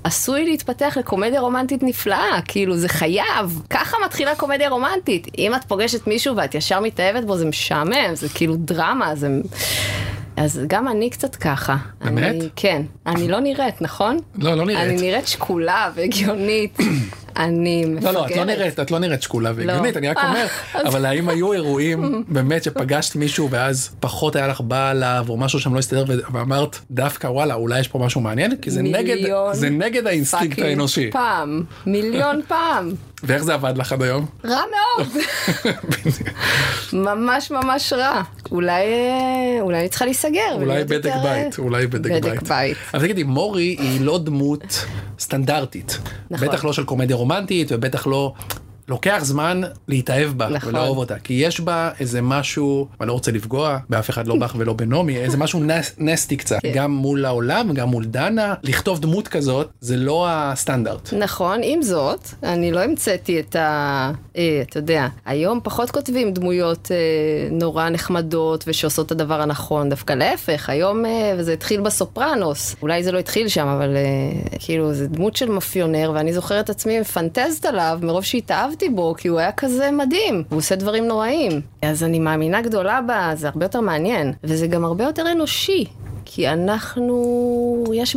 עשוי 0.05 0.45
להתפתח 0.45 0.97
לקומדיה 1.01 1.41
רומנטית 1.41 1.83
נפלאה, 1.83 2.41
כאילו 2.49 2.77
זה 2.77 2.89
חייב, 2.89 3.63
ככה 3.71 3.97
מתחילה 4.05 4.35
קומדיה 4.35 4.69
רומנטית. 4.69 5.27
אם 5.39 5.55
את 5.55 5.65
פוגשת 5.65 6.07
מישהו 6.07 6.37
ואת 6.37 6.55
ישר 6.55 6.81
מתאהבת 6.81 7.25
בו, 7.25 7.37
זה 7.37 7.47
משעמם, 7.47 8.15
זה 8.15 8.29
כאילו 8.29 8.57
דרמה, 8.57 9.15
זה... 9.15 9.29
אז 10.39 10.61
גם 10.67 10.89
אני 10.89 11.11
קצת 11.11 11.37
ככה. 11.37 11.77
באמת? 12.05 12.35
אני, 12.35 12.49
כן. 12.57 12.83
אני 13.07 13.29
לא 13.29 13.41
נראית, 13.41 13.83
נכון? 13.83 14.19
לא, 14.35 14.55
לא 14.55 14.67
נראית. 14.67 14.89
אני 14.89 14.97
נראית 14.97 15.27
שקולה 15.27 15.91
והגיונית. 15.95 16.79
אני 17.39 17.85
מפגרת. 17.85 18.15
לא, 18.15 18.21
לא, 18.21 18.27
את 18.27 18.37
לא 18.37 18.45
נראית, 18.45 18.81
את 18.81 18.91
לא 18.91 18.99
נראית 18.99 19.23
שקולה 19.23 19.53
והגיונית, 19.55 19.97
אני 19.97 20.09
רק 20.09 20.17
אה, 20.17 20.29
אומר, 20.29 20.47
אבל 20.89 21.07
האם 21.07 21.29
היו 21.29 21.53
אירועים 21.53 22.25
באמת 22.29 22.65
שפגשת 22.65 23.17
מישהו 23.17 23.51
ואז 23.51 23.91
פחות 24.01 24.37
היה 24.37 24.49
לך 24.49 24.61
בא 24.61 24.91
עליו 24.91 25.27
או 25.29 25.37
משהו 25.37 25.61
שם 25.61 25.75
לא 25.75 25.79
הסתדר 25.79 26.05
ואמרת 26.33 26.79
דווקא 26.91 27.27
וואלה 27.27 27.55
אולי 27.55 27.81
יש 27.81 27.89
פה 27.89 27.99
משהו 27.99 28.21
מעניין 28.21 28.57
כי 28.57 28.71
זה 28.71 28.83
נגד, 28.83 29.15
מיליון 29.15 29.55
זה 29.55 29.71
נגד 29.71 30.07
האינסטינקט 30.07 30.59
האנושי. 30.59 31.11
פעם, 31.11 31.63
מיליון 31.87 32.41
פעם. 32.49 32.93
ואיך 33.23 33.43
זה 33.43 33.55
עבד 33.55 33.79
לך 33.79 33.93
עד 33.93 34.03
היום? 34.03 34.27
רע 34.45 34.61
מאוד. 34.71 35.09
ממש 37.07 37.51
ממש 37.51 37.93
רע. 37.93 38.23
אולי, 38.51 38.85
אה, 38.85 39.61
אולי 39.61 39.81
אני 39.81 39.89
צריכה 39.89 40.05
להיסגר. 40.05 40.53
אולי 40.53 40.85
בדק 40.85 40.93
יותר, 40.95 41.11
אה, 41.11 41.23
בית, 41.45 41.59
אולי 41.59 41.87
בדק 41.87 42.11
בית. 42.11 42.25
בדק 42.25 42.43
בית. 42.43 42.77
אבל 42.95 43.03
תגידי, 43.03 43.23
מורי 43.23 43.77
היא 43.79 44.01
לא 44.01 44.19
דמות 44.19 44.85
סטנדרטית. 45.19 45.99
נכון. 46.31 46.49
בטח 46.49 46.65
לא 46.65 46.73
של 46.73 46.85
קומדיה 46.85 47.17
רומנטית 47.17 47.69
ובטח 47.73 48.07
לא... 48.07 48.33
לוקח 48.89 49.19
זמן 49.23 49.61
להתאהב 49.89 50.31
בה 50.31 50.49
נכון. 50.49 50.75
ולאהוב 50.75 50.99
אותה 50.99 51.19
כי 51.19 51.35
יש 51.35 51.61
בה 51.61 51.91
איזה 52.01 52.23
משהו 52.23 52.89
אני 53.01 53.09
לא 53.09 53.13
רוצה 53.13 53.33
לפגוע 53.33 53.79
באף 53.91 54.11
אחד 54.11 54.27
לא 54.27 54.37
בך 54.37 54.55
ולא 54.59 54.73
בנעמי 54.73 55.17
איזה 55.17 55.37
משהו 55.37 55.61
נס, 55.65 55.95
נסטי 55.99 56.37
קצת 56.37 56.59
כן. 56.63 56.73
גם 56.75 56.93
מול 56.93 57.25
העולם 57.25 57.73
גם 57.73 57.89
מול 57.89 58.05
דנה 58.05 58.55
לכתוב 58.63 59.01
דמות 59.01 59.29
כזאת 59.29 59.71
זה 59.81 59.97
לא 59.97 60.27
הסטנדרט. 60.29 61.13
נכון, 61.13 61.61
עם 61.63 61.83
זאת, 61.83 62.29
אני 62.43 62.73
לא 62.73 62.81
המצאתי 62.81 63.41
את 63.41 63.57
ה... 63.57 64.13
אה, 64.39 64.63
אתה 64.63 64.79
יודע, 64.79 65.09
היום 65.27 65.61
פחות 65.63 65.91
כותבים 65.91 66.33
דמויות 66.33 66.89
אה, 66.93 66.97
נורא 67.51 67.89
נחמדות 67.89 68.65
ושעושות 68.67 69.07
את 69.07 69.13
הדבר 69.13 69.41
הנכון, 69.41 69.91
דווקא 69.91 70.13
להפך, 70.13 70.71
היום, 70.71 71.07
אה, 71.07 71.35
וזה 71.39 71.53
התחיל 71.53 71.81
בסופרנוס, 71.81 72.77
אולי 72.83 73.03
זה 73.03 73.13
לא 73.13 73.19
התחיל 73.19 73.49
שם, 73.49 73.67
אבל 73.67 73.97
כאילו, 74.59 74.95
זה 74.95 75.09
דמות 75.09 75.37
של 75.37 75.51
מאפיונר, 75.51 76.13
ואני 76.15 76.33
זוכרת 76.33 76.71
עצמי 76.71 77.01
מפנטזת 77.01 77.65
עליו 77.65 77.99
מרוב 78.03 78.25
שהתאהבתי 78.25 78.89
בו, 78.89 79.15
כי 79.19 79.29
הוא 79.29 79.39
היה 79.39 79.53
כזה 79.53 79.91
מדהים, 79.91 80.45
והוא 80.49 80.59
עושה 80.59 80.77
דברים 80.77 81.05
נוראים. 81.05 81.61
אז 81.83 82.03
אני 82.03 82.19
מאמינה 82.19 82.63
גדולה 82.63 83.01
בה, 83.03 83.31
זה 83.35 83.49
הרבה 83.49 83.65
יותר 83.65 83.81
מעניין, 83.81 84.33
וזה 84.45 84.67
גם 84.67 84.85
הרבה 84.85 85.05
יותר 85.05 85.33
אנושי. 85.33 85.85
כי 86.31 86.49
אנחנו, 86.49 87.85
יש, 87.95 88.17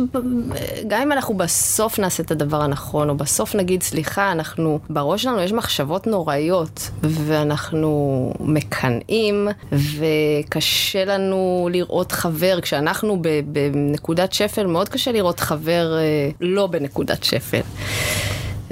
גם 0.86 1.02
אם 1.02 1.12
אנחנו 1.12 1.34
בסוף 1.34 1.98
נעשה 1.98 2.22
את 2.22 2.30
הדבר 2.30 2.62
הנכון, 2.62 3.08
או 3.08 3.14
בסוף 3.14 3.54
נגיד 3.54 3.82
סליחה, 3.82 4.32
אנחנו, 4.32 4.78
בראש 4.90 5.22
שלנו 5.22 5.40
יש 5.40 5.52
מחשבות 5.52 6.06
נוראיות, 6.06 6.90
ואנחנו 7.02 8.32
מקנאים, 8.40 9.48
וקשה 9.72 11.04
לנו 11.04 11.68
לראות 11.72 12.12
חבר, 12.12 12.60
כשאנחנו 12.60 13.22
בנקודת 13.46 14.32
שפל, 14.32 14.66
מאוד 14.66 14.88
קשה 14.88 15.12
לראות 15.12 15.40
חבר 15.40 15.96
אה, 15.98 16.30
לא 16.40 16.66
בנקודת 16.66 17.24
שפל. 17.24 17.60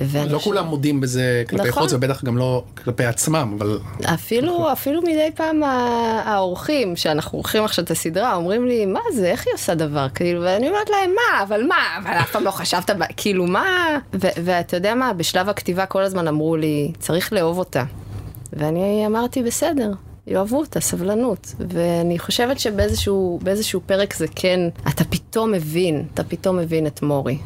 ואנשים- 0.07 0.33
לא 0.33 0.39
כולם 0.39 0.67
מודים 0.67 1.01
בזה 1.01 1.45
כלפי 1.49 1.69
נכון. 1.69 1.83
חוץ 1.83 1.93
ובטח 1.93 2.25
גם 2.25 2.39
לא 2.39 2.63
כלפי 2.85 3.05
עצמם 3.05 3.57
אבל 3.59 3.79
אפילו, 4.15 4.73
אפילו 4.73 5.03
מדי 5.03 5.31
פעם 5.35 5.63
האורחים, 6.25 6.97
שאנחנו 6.97 7.39
עורכים 7.39 7.65
עכשיו 7.65 7.85
את 7.85 7.91
הסדרה, 7.91 8.35
אומרים 8.35 8.67
לי, 8.67 8.87
מה 8.87 9.01
זה, 9.15 9.27
איך 9.27 9.47
היא 9.47 9.55
עושה 9.55 9.75
דבר? 9.75 10.07
כאילו, 10.15 10.43
ואני 10.43 10.69
אומרת 10.69 10.91
להם, 10.91 11.11
מה, 11.15 11.43
אבל 11.43 11.63
מה, 11.69 11.77
אבל 12.03 12.11
אף 12.11 12.31
פעם 12.31 12.45
לא 12.45 12.51
חשבת, 12.51 12.91
כאילו, 13.17 13.47
מה? 13.47 13.99
ואתה 14.15 14.77
יודע 14.77 14.95
מה, 14.95 15.13
בשלב 15.13 15.49
הכתיבה 15.49 15.87
כל 15.87 16.03
הזמן 16.03 16.29
אמרו 16.29 16.57
לי, 16.57 16.93
צריך 16.99 17.33
לאהוב 17.33 17.59
אותה. 17.59 17.85
ואני 18.53 19.07
אמרתי, 19.07 19.43
בסדר. 19.43 19.93
יאהבו 20.27 20.59
אותה, 20.59 20.81
סבלנות. 20.81 21.55
ואני 21.71 22.19
חושבת 22.19 22.61
שבאיזשהו 22.61 23.39
באיזשהו 23.43 23.81
פרק 23.87 24.15
זה 24.15 24.27
כן, 24.35 24.61
אתה 24.89 25.05
פתאום 25.05 25.53
מבין, 25.53 26.05
אתה 26.15 26.25
פתאום 26.25 26.57
מבין 26.57 26.87
את 26.87 27.03
מורי. 27.03 27.39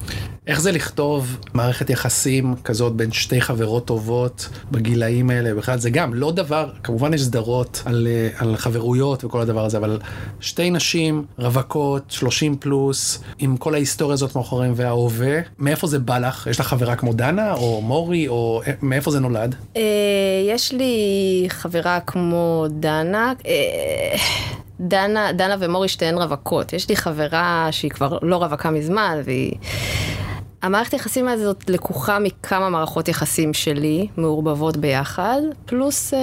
איך 0.47 0.61
זה 0.61 0.73
לכתוב 0.73 1.37
מערכת 1.55 1.91
יחסים 1.91 2.55
כזאת 2.65 2.93
בין 2.93 3.13
שתי 3.13 3.41
חברות 3.41 3.87
טובות 3.87 4.49
בגילאים 4.71 5.31
האלה 5.31 5.55
בכלל 5.55 5.79
זה 5.79 5.91
גם 5.91 6.15
לא 6.15 6.33
דבר 6.33 6.71
כמובן 6.83 7.15
יש 7.15 7.23
סדרות 7.23 7.83
על, 7.85 8.09
אה, 8.11 8.29
על 8.39 8.57
חברויות 8.57 9.25
וכל 9.25 9.41
הדבר 9.41 9.65
הזה 9.65 9.79
אבל 9.79 9.99
שתי 10.41 10.71
נשים 10.71 11.25
רווקות 11.39 12.03
30 12.09 12.57
פלוס 12.57 13.23
עם 13.39 13.57
כל 13.57 13.75
ההיסטוריה 13.75 14.15
הזאת 14.15 14.37
מאחוריהם 14.37 14.73
וההווה 14.77 15.41
מאיפה 15.59 15.87
זה 15.87 15.99
בא 15.99 16.19
לך 16.19 16.47
יש 16.51 16.61
לך 16.61 16.67
חברה 16.67 16.97
כמו 16.97 17.13
דנה 17.13 17.55
או 17.55 17.81
מורי 17.81 18.29
או 18.29 18.63
אה, 18.67 18.73
מאיפה 18.83 19.11
זה 19.11 19.21
נולד 19.21 19.55
אה, 19.77 19.83
יש 20.49 20.73
לי 20.73 21.47
חברה 21.49 22.01
כמו 22.01 22.67
דנה. 22.71 23.33
דנה, 24.81 25.33
דנה 25.33 25.57
ומורי 25.61 25.89
שתיהן 25.89 26.19
רווקות. 26.19 26.73
יש 26.73 26.89
לי 26.89 26.97
חברה 26.97 27.69
שהיא 27.71 27.91
כבר 27.91 28.19
לא 28.23 28.37
רווקה 28.37 28.71
מזמן, 28.71 29.21
והיא... 29.25 29.53
המערכת 30.65 30.93
יחסים 30.93 31.29
הזאת 31.29 31.71
לקוחה 31.71 32.19
מכמה 32.19 32.71
מערכות 32.71 33.09
יחסים 33.09 33.55
שלי, 33.55 34.07
מעורבבות 34.17 34.77
ביחד, 34.77 35.41
פלוס 35.67 36.15
אה, 36.15 36.21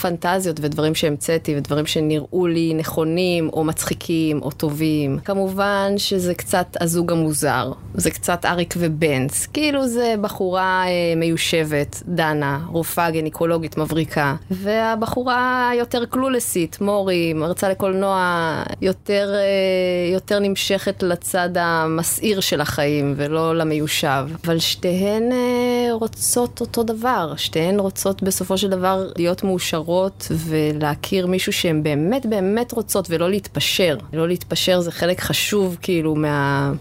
פנטזיות 0.00 0.56
ודברים 0.60 0.94
שהמצאתי 0.94 1.56
ודברים 1.56 1.86
שנראו 1.86 2.46
לי 2.46 2.74
נכונים 2.74 3.48
או 3.52 3.64
מצחיקים 3.64 4.42
או 4.42 4.50
טובים. 4.50 5.18
כמובן 5.24 5.92
שזה 5.96 6.34
קצת 6.34 6.66
הזוג 6.80 7.12
המוזר, 7.12 7.72
זה 7.94 8.10
קצת 8.10 8.44
אריק 8.44 8.74
ובנץ, 8.78 9.46
כאילו 9.46 9.86
זה 9.86 10.14
בחורה 10.20 10.84
אה, 10.86 11.14
מיושבת, 11.16 12.02
דנה, 12.06 12.58
רופאה 12.68 13.10
גינקולוגית 13.10 13.76
מבריקה, 13.76 14.34
והבחורה 14.50 15.70
יותר 15.78 16.04
קלולסית, 16.04 16.80
מורי, 16.80 17.32
מרצה 17.32 17.68
לקולנוע, 17.68 18.62
יותר, 18.80 19.34
אה, 19.34 20.14
יותר 20.14 20.38
נמשכת 20.38 21.02
לצד 21.02 21.50
המסעיר 21.56 22.40
של 22.40 22.60
החיים 22.60 23.14
למיושב. 23.32 24.26
אבל 24.44 24.58
שתיהן 24.58 25.32
אה, 25.32 25.92
רוצות 25.92 26.60
אותו 26.60 26.82
דבר, 26.82 27.32
שתיהן 27.36 27.80
רוצות 27.80 28.22
בסופו 28.22 28.58
של 28.58 28.70
דבר 28.70 29.06
להיות 29.16 29.44
מאושרות 29.44 30.26
ולהכיר 30.30 31.26
מישהו 31.26 31.52
שהן 31.52 31.82
באמת 31.82 32.26
באמת 32.26 32.72
רוצות 32.72 33.06
ולא 33.10 33.30
להתפשר. 33.30 33.96
לא 34.12 34.28
להתפשר 34.28 34.80
זה 34.80 34.92
חלק 34.92 35.20
חשוב 35.20 35.76
כאילו 35.82 36.14
מה... 36.14 36.72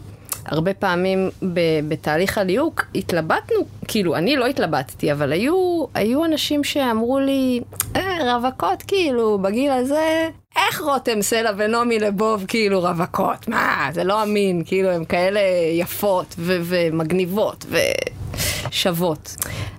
הרבה 0.45 0.73
פעמים 0.73 1.29
ב- 1.53 1.89
בתהליך 1.89 2.37
הליהוק 2.37 2.85
התלבטנו, 2.95 3.57
כאילו 3.87 4.15
אני 4.15 4.35
לא 4.35 4.45
התלבטתי, 4.45 5.11
אבל 5.11 5.31
היו, 5.31 5.85
היו 5.93 6.25
אנשים 6.25 6.63
שאמרו 6.63 7.19
לי, 7.19 7.61
אה, 7.95 8.35
רווקות 8.35 8.83
כאילו 8.87 9.39
בגיל 9.41 9.71
הזה, 9.71 10.29
איך 10.67 10.81
רותם 10.81 11.21
סלע 11.21 11.51
ונעמי 11.57 11.99
לבוב 11.99 12.45
כאילו 12.47 12.81
רווקות? 12.81 13.47
מה, 13.47 13.89
זה 13.93 14.03
לא 14.03 14.23
אמין, 14.23 14.61
כאילו 14.65 14.89
הן 14.89 15.05
כאלה 15.05 15.39
יפות 15.73 16.35
ו- 16.39 16.57
ומגניבות 16.63 17.65
ושוות. 18.67 19.35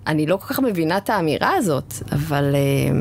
אני 0.06 0.26
לא 0.26 0.36
כל 0.36 0.54
כך 0.54 0.60
מבינה 0.60 0.96
את 0.96 1.10
האמירה 1.10 1.54
הזאת, 1.56 1.94
אבל... 2.12 2.54
אה, 2.54 2.98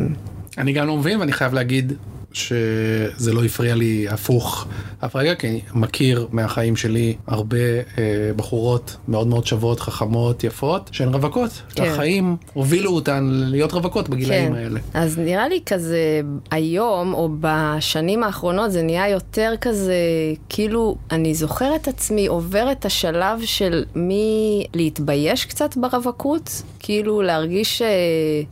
אני 0.58 0.74
גם 0.74 0.88
לא 0.88 0.98
מבין 0.98 1.20
ואני 1.20 1.34
חייב 1.34 1.54
להגיד 1.54 1.94
שזה 2.34 3.34
לא 3.34 3.44
הפריע 3.44 3.76
לי 3.76 4.08
הפוך 4.10 4.68
אף 5.06 5.16
רגע, 5.16 5.36
כי 5.36 5.48
אני 5.48 5.62
מכיר 5.74 6.28
מהחיים 6.32 6.76
שלי 6.76 7.16
הרבה 7.28 7.58
אה, 7.58 8.32
בחורות 8.36 8.98
מאוד 9.08 9.28
מאוד 9.28 9.46
שוות, 9.46 9.80
חכמות, 9.80 10.44
יפות, 10.44 10.90
שהן 10.94 11.10
רווקות. 11.10 11.62
כן. 11.76 11.84
החיים 11.84 12.36
הובילו 12.54 12.92
אותן 12.92 13.28
להיות 13.32 13.74
רווקות 13.74 14.10
בגילאים 14.10 14.50
כן. 14.50 14.56
האלה. 14.56 14.80
אז 14.94 15.20
נראה 15.20 15.48
לי 15.48 15.60
כזה 15.66 16.22
היום, 16.52 17.14
או 17.14 17.30
בשנים 17.40 18.24
האחרונות, 18.24 18.72
זה 18.72 18.82
נהיה 18.82 19.10
יותר 19.10 19.54
כזה, 19.62 19.96
כאילו, 20.50 20.96
אני 21.12 21.36
זוכרת 21.36 21.88
עצמי 21.88 22.28
עוברת 22.28 22.80
את 22.80 22.86
השלב 22.86 23.40
של 23.46 23.84
מלהתבייש 23.96 25.46
קצת 25.46 25.78
ברווקות, 25.78 26.62
כאילו 26.80 27.22
להרגיש 27.22 27.82
אה, 27.82 27.88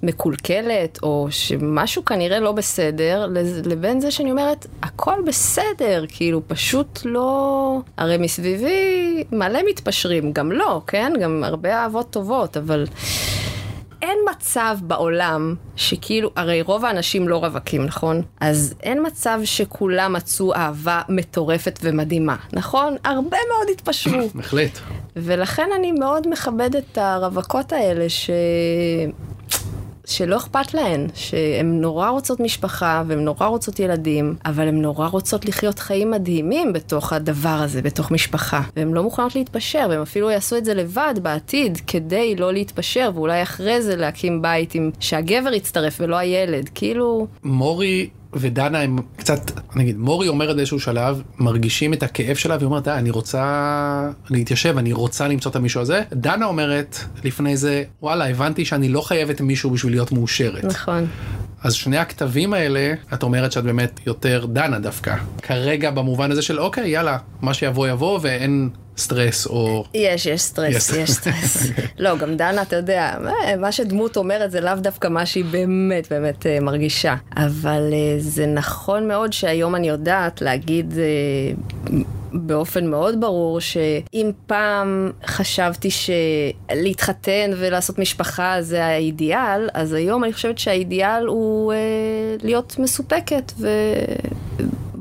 מקולקלת, 0.03 0.99
או 1.03 1.27
שמשהו 1.29 2.05
כנראה 2.05 2.39
לא 2.39 2.51
בסדר, 2.51 3.27
לבין 3.69 3.99
זה 3.99 4.11
שאני 4.11 4.31
אומרת, 4.31 4.67
הכל 4.83 5.15
בסדר, 5.27 6.03
כאילו, 6.07 6.41
פשוט 6.47 6.99
לא... 7.05 7.81
הרי 7.97 8.17
מסביבי 8.17 9.23
מלא 9.31 9.59
מתפשרים, 9.69 10.33
גם 10.33 10.51
לא, 10.51 10.81
כן? 10.87 11.13
גם 11.21 11.43
הרבה 11.43 11.75
אהבות 11.83 12.09
טובות, 12.09 12.57
אבל... 12.57 12.85
אין 14.01 14.17
מצב 14.31 14.77
בעולם 14.81 15.55
שכאילו, 15.75 16.31
הרי 16.35 16.61
רוב 16.61 16.85
האנשים 16.85 17.27
לא 17.27 17.37
רווקים, 17.37 17.85
נכון? 17.85 18.21
אז 18.39 18.75
אין 18.83 19.05
מצב 19.07 19.39
שכולם 19.43 20.13
מצאו 20.13 20.53
אהבה 20.53 21.01
מטורפת 21.09 21.79
ומדהימה, 21.83 22.35
נכון? 22.53 22.95
הרבה 23.03 23.37
מאוד 23.49 23.67
התפשרו. 23.71 24.29
בהחלט. 24.35 24.79
ולכן 25.15 25.69
אני 25.75 25.91
מאוד 25.91 26.27
מכבדת 26.27 26.83
את 26.91 26.97
הרווקות 26.97 27.73
האלה 27.73 28.09
ש... 28.09 28.29
שלא 30.09 30.37
אכפת 30.37 30.73
להן, 30.73 31.07
שהן 31.13 31.81
נורא 31.81 32.09
רוצות 32.09 32.39
משפחה 32.39 33.03
והן 33.07 33.19
נורא 33.19 33.47
רוצות 33.47 33.79
ילדים, 33.79 34.35
אבל 34.45 34.67
הן 34.67 34.81
נורא 34.81 35.07
רוצות 35.07 35.45
לחיות 35.45 35.79
חיים 35.79 36.11
מדהימים 36.11 36.73
בתוך 36.73 37.13
הדבר 37.13 37.49
הזה, 37.49 37.81
בתוך 37.81 38.11
משפחה. 38.11 38.61
והן 38.75 38.93
לא 38.93 39.03
מוכנות 39.03 39.35
להתפשר, 39.35 39.87
והן 39.89 40.01
אפילו 40.01 40.29
יעשו 40.29 40.57
את 40.57 40.65
זה 40.65 40.73
לבד 40.73 41.13
בעתיד, 41.21 41.77
כדי 41.87 42.35
לא 42.35 42.53
להתפשר, 42.53 43.11
ואולי 43.15 43.43
אחרי 43.43 43.81
זה 43.81 43.95
להקים 43.95 44.41
בית 44.41 44.75
עם... 44.75 44.91
שהגבר 44.99 45.53
יצטרף 45.53 45.97
ולא 46.01 46.15
הילד. 46.15 46.69
כאילו, 46.75 47.27
מורי 47.43 48.09
ודנה 48.33 48.79
הם 48.81 48.97
קצת, 49.17 49.51
נגיד, 49.75 49.97
מורי 49.97 50.27
אומרת 50.27 50.55
באיזשהו 50.55 50.79
שלב, 50.79 51.21
מרגישים 51.37 51.93
את 51.93 52.03
הכאב 52.03 52.35
שלה, 52.35 52.55
והיא 52.55 52.65
אומרת, 52.65 52.83
"די, 52.83 52.91
אני 52.91 53.09
רוצה 53.09 54.09
להתיישב, 54.29 54.77
אני 54.77 54.93
רוצה 54.93 55.27
למצוא 55.27 55.51
את 55.51 55.55
המישהו 55.55 55.81
הזה. 55.81 56.01
דנה 56.13 56.45
אומרת 56.45 56.99
לפני 57.23 57.57
זה, 57.57 57.83
וואלה, 58.01 58.29
הבנתי 58.29 58.65
שאני 58.65 58.89
לא 58.89 59.01
חייבת 59.01 59.41
מישהו 59.41 59.69
בשביל 59.69 59.93
להיות 59.93 60.11
מאושרת. 60.11 60.63
נכון. 60.63 61.07
אז 61.63 61.73
שני 61.73 61.97
הקטבים 61.97 62.53
האלה, 62.53 62.93
את 63.13 63.23
אומרת 63.23 63.51
שאת 63.51 63.63
באמת 63.63 63.99
יותר 64.05 64.45
דנה 64.45 64.79
דווקא. 64.79 65.15
כרגע 65.41 65.91
במובן 65.91 66.31
הזה 66.31 66.41
של, 66.41 66.59
אוקיי, 66.59 66.89
יאללה, 66.89 67.17
מה 67.41 67.53
שיבוא 67.53 67.87
יבוא, 67.87 68.19
ואין 68.21 68.69
סטרס 68.97 69.47
או... 69.47 69.85
יש, 69.93 70.25
יש 70.25 70.41
סטרס, 70.41 70.89
יש. 70.89 70.97
יש 70.97 71.11
סטרס. 71.11 71.63
לא, 71.99 72.17
גם 72.17 72.37
דנה, 72.37 72.61
אתה 72.61 72.75
יודע, 72.75 73.15
מה- 73.23 73.55
מה 73.57 73.71
שדמות 73.71 74.17
אומרת 74.17 74.51
זה 74.51 74.61
לאו 74.61 74.75
דווקא 74.75 75.07
מה 75.07 75.25
שהיא 75.25 75.45
באמת 75.45 76.07
באמת 76.11 76.45
אה, 76.45 76.59
מרגישה. 76.59 77.15
אבל 77.37 77.89
אה, 77.93 78.15
זה 78.19 78.45
נכון 78.45 79.07
מאוד 79.07 79.33
שהיום 79.33 79.75
אני 79.75 79.89
יודעת 79.89 80.41
להגיד 80.41 80.93
אה, 80.97 81.93
באופן 82.33 82.87
מאוד 82.87 83.21
ברור 83.21 83.59
שאם 83.59 84.31
פעם 84.47 85.11
חשבתי 85.25 85.89
שלהתחתן 85.91 87.51
ולעשות 87.57 87.99
משפחה 87.99 88.61
זה 88.61 88.85
האידיאל, 88.85 89.69
אז 89.73 89.93
היום 89.93 90.23
אני 90.23 90.33
חושבת 90.33 90.57
שהאידיאל 90.57 91.25
הוא 91.25 91.73
אה, 91.73 91.77
להיות 92.43 92.75
מסופקת 92.79 93.51
ו... 93.59 93.67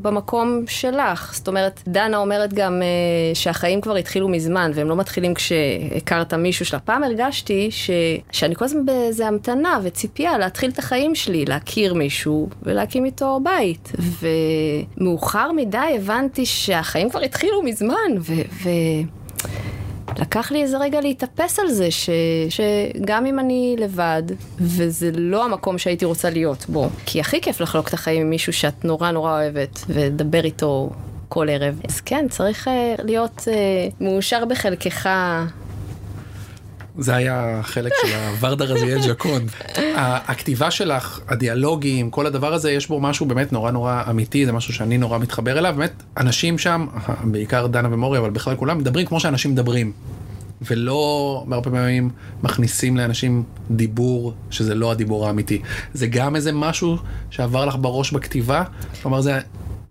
במקום 0.02 0.64
שלך. 0.66 1.34
זאת 1.34 1.48
אומרת, 1.48 1.82
דנה 1.88 2.16
אומרת 2.16 2.52
גם 2.52 2.82
uh, 2.82 3.36
שהחיים 3.36 3.80
כבר 3.80 3.96
התחילו 3.96 4.28
מזמן, 4.28 4.70
והם 4.74 4.88
לא 4.88 4.96
מתחילים 4.96 5.34
כשהכרת 5.34 6.34
מישהו 6.34 6.66
שלה. 6.66 6.80
פעם 6.80 7.04
הרגשתי 7.04 7.70
ש... 7.70 7.90
שאני 8.32 8.54
כל 8.54 8.64
הזמן 8.64 8.86
באיזה 8.86 9.26
המתנה 9.26 9.78
וציפייה 9.82 10.38
להתחיל 10.38 10.70
את 10.70 10.78
החיים 10.78 11.14
שלי, 11.14 11.44
להכיר 11.44 11.94
מישהו 11.94 12.48
ולהקים 12.62 13.04
איתו 13.04 13.40
בית. 13.42 13.92
ומאוחר 14.98 15.52
מדי 15.52 15.78
הבנתי 15.96 16.46
שהחיים 16.46 17.10
כבר 17.10 17.20
התחילו 17.20 17.62
מזמן, 17.62 18.12
ו... 18.18 18.32
ו... 18.62 18.68
לקח 20.18 20.50
לי 20.50 20.62
איזה 20.62 20.78
רגע 20.78 21.00
להתאפס 21.00 21.58
על 21.58 21.68
זה, 21.68 21.90
ש, 21.90 22.10
שגם 22.48 23.26
אם 23.26 23.38
אני 23.38 23.76
לבד, 23.78 24.22
וזה 24.60 25.10
לא 25.14 25.44
המקום 25.44 25.78
שהייתי 25.78 26.04
רוצה 26.04 26.30
להיות 26.30 26.66
בו, 26.68 26.88
כי 27.06 27.20
הכי 27.20 27.40
כיף 27.40 27.60
לחלוק 27.60 27.88
את 27.88 27.94
החיים 27.94 28.20
עם 28.20 28.30
מישהו 28.30 28.52
שאת 28.52 28.84
נורא 28.84 29.10
נורא 29.10 29.32
אוהבת, 29.32 29.84
ולדבר 29.88 30.44
איתו 30.44 30.90
כל 31.28 31.48
ערב. 31.50 31.80
אז 31.88 32.00
כן, 32.00 32.26
צריך 32.30 32.68
uh, 32.68 33.02
להיות 33.04 33.38
uh, 33.38 34.04
מאושר 34.04 34.44
בחלקך. 34.44 35.08
זה 36.98 37.14
היה 37.16 37.60
חלק 37.62 37.92
של 38.02 38.14
הוורדה 38.14 38.64
רזיאל 38.64 38.98
ג'קון. 39.08 39.46
הכתיבה 39.96 40.70
שלך, 40.70 41.20
הדיאלוגים, 41.28 42.10
כל 42.10 42.26
הדבר 42.26 42.54
הזה, 42.54 42.70
יש 42.70 42.88
בו 42.88 43.00
משהו 43.00 43.26
באמת 43.26 43.52
נורא 43.52 43.70
נורא 43.70 44.02
אמיתי, 44.10 44.46
זה 44.46 44.52
משהו 44.52 44.74
שאני 44.74 44.98
נורא 44.98 45.18
מתחבר 45.18 45.58
אליו. 45.58 45.74
באמת, 45.76 46.02
אנשים 46.16 46.58
שם, 46.58 46.86
בעיקר 47.32 47.66
דנה 47.66 47.88
ומורי, 47.92 48.18
אבל 48.18 48.30
בכלל 48.30 48.56
כולם, 48.56 48.78
מדברים 48.78 49.06
כמו 49.06 49.20
שאנשים 49.20 49.50
מדברים. 49.50 49.92
ולא 50.62 51.44
הרבה 51.50 51.70
פעמים 51.70 52.10
מכניסים 52.42 52.96
לאנשים 52.96 53.42
דיבור 53.70 54.32
שזה 54.50 54.74
לא 54.74 54.90
הדיבור 54.90 55.26
האמיתי. 55.26 55.62
זה 55.94 56.06
גם 56.06 56.36
איזה 56.36 56.52
משהו 56.52 56.96
שעבר 57.30 57.64
לך 57.64 57.76
בראש 57.80 58.12
בכתיבה, 58.12 58.62
כלומר 59.02 59.20
זה, 59.20 59.38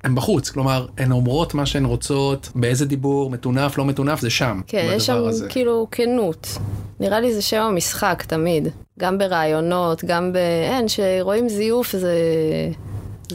הן 0.04 0.16
בחוץ, 0.16 0.50
כלומר 0.50 0.86
הן 0.98 1.12
אומרות 1.12 1.54
מה 1.54 1.66
שהן 1.66 1.86
רוצות, 1.86 2.50
באיזה 2.56 2.86
דיבור, 2.86 3.30
מטונף, 3.30 3.78
לא 3.78 3.86
מטונף, 3.86 4.22
זה 4.22 4.30
שם. 4.30 4.62
כן, 4.68 4.90
יש 4.96 5.06
שם 5.06 5.26
הזה. 5.26 5.48
כאילו 5.50 5.88
כנות. 5.92 6.58
נראה 7.00 7.20
לי 7.20 7.34
זה 7.34 7.42
שם 7.42 7.62
המשחק 7.62 8.24
תמיד. 8.28 8.68
גם 9.00 9.18
ברעיונות, 9.18 10.04
גם 10.04 10.34
ב... 10.34 10.38
אין, 10.72 10.88
שרואים 10.88 11.50
זיוף 11.50 11.96
זה... 11.96 12.14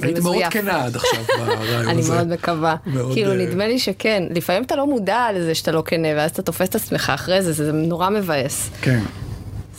הייתי 0.03 0.21
מאוד. 0.21 0.37
כנה 0.51 0.85
עד 0.85 0.97
עכשיו 0.97 1.21
ברעיון 1.39 1.89
אני 1.89 2.01
הזה. 2.01 2.15
מאוד 2.15 2.29
מקווה. 2.29 2.77
כאילו, 3.13 3.31
אה, 3.31 3.37
נדמה 3.37 3.67
לי 3.67 3.79
שכן. 3.79 4.23
לפעמים 4.31 4.63
אתה 4.63 4.77
לא 4.77 4.87
מודע 4.87 5.27
לזה 5.35 5.55
שאתה 5.55 5.73
לא 5.73 5.83
כנה, 5.87 6.09
ואז 6.17 6.31
אתה 6.31 6.43
תופס 6.43 6.69
את 6.69 6.75
עצמך 6.75 7.13
אחרי 7.15 7.43
זה, 7.43 7.53
זה 7.53 7.73
נורא 7.73 8.11
מבאס. 8.11 8.71
כן. 8.83 9.01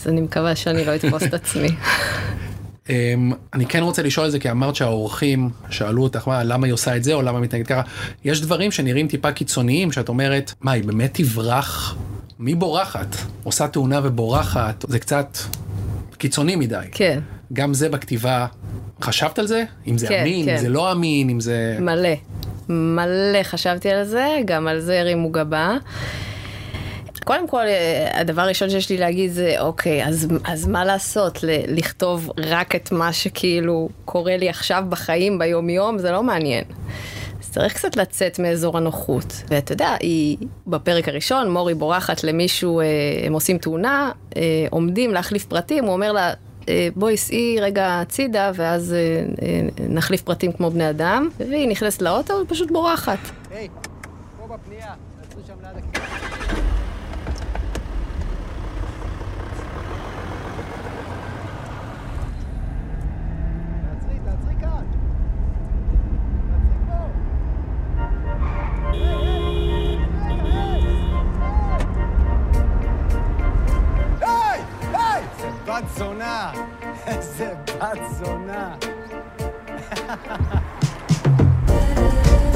אז 0.02 0.08
אני 0.08 0.20
מקווה 0.20 0.56
שאני 0.56 0.84
לא 0.84 0.94
אתפוס 0.94 1.22
את 1.22 1.34
עצמי. 1.34 1.68
אמ, 2.90 3.32
אני 3.54 3.66
כן 3.66 3.82
רוצה 3.82 4.02
לשאול 4.02 4.26
את 4.26 4.32
זה 4.32 4.38
כי 4.38 4.50
אמרת 4.50 4.74
שהאורחים 4.76 5.50
שאלו 5.70 6.02
אותך 6.02 6.28
מה 6.28 6.44
למה 6.44 6.66
היא 6.66 6.72
עושה 6.74 6.96
את 6.96 7.04
זה 7.04 7.14
או 7.14 7.22
למה 7.22 7.38
היא 7.38 7.44
מתנהגת 7.44 7.66
ככה? 7.66 7.82
יש 8.24 8.40
דברים 8.40 8.70
שנראים 8.70 9.08
טיפה 9.08 9.32
קיצוניים 9.32 9.92
שאת 9.92 10.08
אומרת 10.08 10.52
מה 10.60 10.72
היא 10.72 10.84
באמת 10.84 11.10
תברח? 11.14 11.96
מי 12.38 12.54
בורחת? 12.54 13.16
עושה 13.44 13.68
תאונה 13.68 14.00
ובורחת? 14.02 14.84
זה 14.88 14.98
קצת 14.98 15.38
קיצוני 16.18 16.56
מדי. 16.56 16.84
כן, 16.92 17.20
גם 17.52 17.74
זה 17.74 17.88
בכתיבה. 17.88 18.46
חשבת 19.02 19.38
על 19.38 19.46
זה? 19.46 19.64
אם 19.86 19.98
זה 19.98 20.06
כן, 20.06 20.20
אמין 20.20 20.46
כן. 20.46 20.52
אם 20.52 20.58
זה 20.58 20.68
לא 20.68 20.92
אמין 20.92 21.30
אם 21.30 21.40
זה 21.40 21.76
מלא. 21.80 22.08
מלא 22.68 23.42
חשבתי 23.42 23.90
על 23.90 24.04
זה, 24.04 24.26
גם 24.44 24.68
על 24.68 24.80
זה 24.80 25.00
הרימו 25.00 25.30
גבה. 25.30 25.76
קודם 27.24 27.48
כל, 27.48 27.66
אה, 27.66 28.20
הדבר 28.20 28.42
הראשון 28.42 28.70
שיש 28.70 28.90
לי 28.90 28.96
להגיד 28.96 29.30
זה, 29.32 29.54
אוקיי, 29.60 30.04
אז, 30.06 30.26
אז 30.44 30.66
מה 30.66 30.84
לעשות? 30.84 31.42
ל- 31.44 31.76
לכתוב 31.78 32.30
רק 32.38 32.74
את 32.74 32.92
מה 32.92 33.12
שכאילו 33.12 33.88
קורה 34.04 34.36
לי 34.36 34.48
עכשיו 34.48 34.84
בחיים, 34.88 35.38
ביום-יום, 35.38 35.98
זה 35.98 36.10
לא 36.10 36.22
מעניין. 36.22 36.64
אז 37.40 37.50
צריך 37.50 37.74
קצת 37.74 37.96
לצאת 37.96 38.38
מאזור 38.38 38.76
הנוחות. 38.78 39.42
ואתה 39.48 39.72
יודע, 39.72 39.94
היא, 40.00 40.36
בפרק 40.66 41.08
הראשון, 41.08 41.50
מורי 41.50 41.74
בורחת 41.74 42.24
למישהו, 42.24 42.80
אה, 42.80 42.84
הם 43.26 43.32
עושים 43.32 43.58
תאונה, 43.58 44.12
אה, 44.36 44.42
עומדים 44.70 45.10
להחליף 45.14 45.44
פרטים, 45.44 45.84
הוא 45.84 45.92
אומר 45.92 46.12
לה, 46.12 46.32
אה, 46.68 46.88
בואי 46.96 47.16
סעי 47.16 47.56
רגע 47.60 48.00
הצידה, 48.00 48.50
ואז 48.54 48.92
אה, 48.94 48.98
אה, 49.46 49.60
נחליף 49.88 50.22
פרטים 50.22 50.52
כמו 50.52 50.70
בני 50.70 50.90
אדם, 50.90 51.28
והיא 51.38 51.68
נכנסת 51.68 52.02
לאוטו 52.02 52.34
ופשוט 52.42 52.70
בורחת. 52.70 53.18
היי, 53.50 53.68
פה 54.38 54.56
בפנייה, 54.56 54.92
תעצרו 55.22 55.40
שם 55.46 55.54
ליד 55.62 55.84
הכיוון. 55.90 56.64
תעצרי, 63.84 64.18
תעצרי 64.24 64.54
כאן. 64.60 64.84
תעצרי 66.48 66.78
פה. 66.86 66.94
היי, 67.96 68.06
היי, 68.06 68.34
היי, 68.34 68.52
היי, 68.54 68.83
היי! 68.83 68.83
איזה 68.83 68.83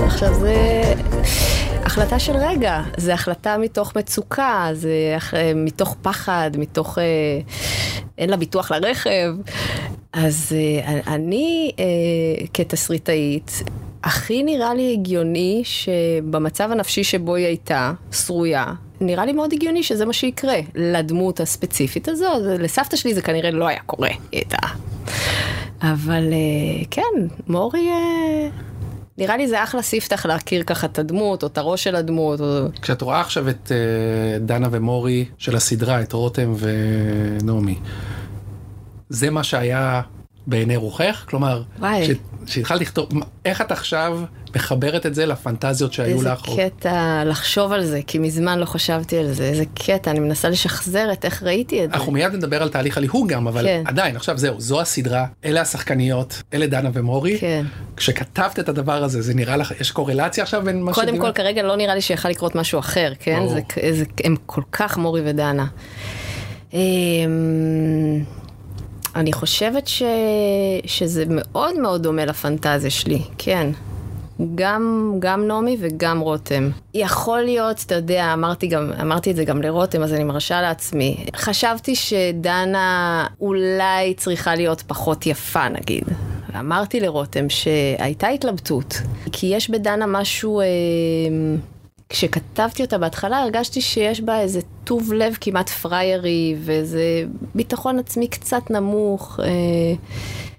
עכשיו 0.06 0.34
זה 0.34 0.82
החלטה 1.84 2.18
של 2.18 2.36
רגע, 2.36 2.82
זה 2.96 3.14
החלטה 3.14 3.58
מתוך 3.58 3.96
מצוקה, 3.96 4.68
זה 4.72 4.90
אח- 5.16 5.34
מתוך 5.54 5.96
פחד, 6.02 6.50
מתוך 6.58 6.98
אה, 6.98 7.04
אין 8.18 8.30
לה 8.30 8.36
ביטוח 8.36 8.70
לרכב. 8.72 9.34
אז 10.12 10.52
אה, 10.56 11.14
אני 11.14 11.72
אה, 11.78 11.84
כתסריטאית, 12.54 13.62
הכי 14.08 14.42
נראה 14.42 14.74
לי 14.74 14.92
הגיוני 14.92 15.62
שבמצב 15.64 16.72
הנפשי 16.72 17.04
שבו 17.04 17.34
היא 17.34 17.46
הייתה, 17.46 17.92
שרויה, 18.12 18.64
נראה 19.00 19.26
לי 19.26 19.32
מאוד 19.32 19.52
הגיוני 19.52 19.82
שזה 19.82 20.04
מה 20.04 20.12
שיקרה 20.12 20.56
לדמות 20.74 21.40
הספציפית 21.40 22.08
הזו, 22.08 22.26
לסבתא 22.58 22.96
שלי 22.96 23.14
זה 23.14 23.22
כנראה 23.22 23.50
לא 23.50 23.68
היה 23.68 23.80
קורה, 23.86 24.08
היא 24.08 24.18
הייתה. 24.32 24.58
אבל 25.82 26.32
אה, 26.32 26.84
כן, 26.90 27.26
מורי, 27.48 27.88
אה, 27.88 28.48
נראה 29.18 29.36
לי 29.36 29.48
זה 29.48 29.62
אחלה 29.62 29.82
ספתח 29.82 30.26
להכיר 30.26 30.62
ככה 30.62 30.86
את 30.86 30.98
הדמות, 30.98 31.42
או 31.42 31.48
את 31.48 31.58
הראש 31.58 31.84
של 31.84 31.96
הדמות. 31.96 32.40
או... 32.40 32.66
כשאת 32.82 33.02
רואה 33.02 33.20
עכשיו 33.20 33.48
את 33.48 33.72
אה, 33.72 34.38
דנה 34.38 34.68
ומורי 34.70 35.24
של 35.38 35.56
הסדרה, 35.56 36.00
את 36.00 36.12
רותם 36.12 36.54
ונעמי, 36.58 37.78
זה 39.08 39.30
מה 39.30 39.44
שהיה 39.44 40.00
בעיני 40.48 40.76
רוחך? 40.76 41.24
כלומר. 41.28 41.62
כשהתחלת 42.46 42.80
לכתוב, 42.80 43.08
איך 43.44 43.60
את 43.60 43.72
עכשיו 43.72 44.20
מחברת 44.56 45.06
את 45.06 45.14
זה 45.14 45.26
לפנטזיות 45.26 45.92
שהיו 45.92 46.16
איזה 46.16 46.28
לך? 46.32 46.48
או- 46.48 46.56
קטע 46.56 47.22
לחשוב 47.26 47.72
על 47.72 47.84
זה, 47.84 48.00
כי 48.06 48.18
מזמן 48.18 48.58
לא 48.58 48.64
חשבתי 48.64 49.18
על 49.18 49.32
זה, 49.32 49.44
איזה 49.44 49.64
קטע, 49.74 50.10
אני 50.10 50.20
מנסה 50.20 50.48
לשחזר 50.48 51.12
את 51.12 51.24
איך 51.24 51.42
ראיתי 51.42 51.84
את 51.84 51.90
זה. 51.90 51.96
אנחנו 51.96 52.12
מיד 52.12 52.32
נדבר 52.32 52.62
על 52.62 52.68
תהליך 52.68 52.98
הליהוק 52.98 53.28
גם, 53.28 53.48
אבל 53.48 53.62
כן. 53.64 53.82
עדיין, 53.86 54.16
עכשיו 54.16 54.38
זהו, 54.38 54.60
זו 54.60 54.80
הסדרה, 54.80 55.26
אלה 55.44 55.60
השחקניות, 55.60 56.42
אלה 56.54 56.66
דנה 56.66 56.90
ומורי. 56.92 57.38
כן. 57.38 57.64
כשכתבת 57.96 58.58
את 58.58 58.68
הדבר 58.68 59.04
הזה, 59.04 59.22
זה 59.22 59.34
נראה 59.34 59.56
לך, 59.56 59.72
יש 59.80 59.90
קורלציה 59.90 60.44
עכשיו 60.44 60.62
בין 60.64 60.82
מה 60.82 60.92
קודם 60.92 61.18
כל? 61.18 61.32
כרגע 61.32 61.62
לא 61.62 61.76
נראה 61.76 61.94
לי 61.94 62.00
שיכל 62.00 62.28
לקרות 62.28 62.54
משהו 62.54 62.78
אחר, 62.78 63.12
כן? 63.20 63.40
זה, 63.48 63.60
זה, 63.92 64.04
הם 64.24 64.36
כל 64.46 64.62
כך 64.72 64.98
מורי 64.98 65.22
ודנה. 65.24 65.66
אני 69.18 69.32
חושבת 69.32 69.88
ש, 69.88 70.02
שזה 70.86 71.24
מאוד 71.28 71.78
מאוד 71.80 72.02
דומה 72.02 72.24
לפנטזיה 72.24 72.90
שלי, 72.90 73.22
כן. 73.38 73.70
גם, 74.54 75.14
גם 75.18 75.46
נעמי 75.46 75.76
וגם 75.80 76.20
רותם. 76.20 76.70
יכול 76.94 77.40
להיות, 77.40 77.82
אתה 77.86 77.94
יודע, 77.94 78.32
אמרתי, 78.32 78.66
גם, 78.66 78.92
אמרתי 79.00 79.30
את 79.30 79.36
זה 79.36 79.44
גם 79.44 79.62
לרותם, 79.62 80.02
אז 80.02 80.12
אני 80.12 80.24
מרשה 80.24 80.60
לעצמי. 80.60 81.26
חשבתי 81.36 81.94
שדנה 81.94 83.26
אולי 83.40 84.14
צריכה 84.16 84.54
להיות 84.54 84.82
פחות 84.82 85.26
יפה, 85.26 85.68
נגיד. 85.68 86.04
אמרתי 86.58 87.00
לרותם 87.00 87.48
שהייתה 87.48 88.28
התלבטות, 88.28 89.00
כי 89.32 89.46
יש 89.46 89.70
בדנה 89.70 90.06
משהו... 90.06 90.60
אה, 90.60 90.66
כשכתבתי 92.08 92.82
אותה 92.82 92.98
בהתחלה 92.98 93.38
הרגשתי 93.38 93.80
שיש 93.80 94.20
בה 94.20 94.40
איזה 94.40 94.60
טוב 94.84 95.12
לב 95.12 95.36
כמעט 95.40 95.68
פריירי 95.68 96.56
ואיזה 96.58 97.24
ביטחון 97.54 97.98
עצמי 97.98 98.28
קצת 98.28 98.70
נמוך. 98.70 99.40
אה, 99.42 99.94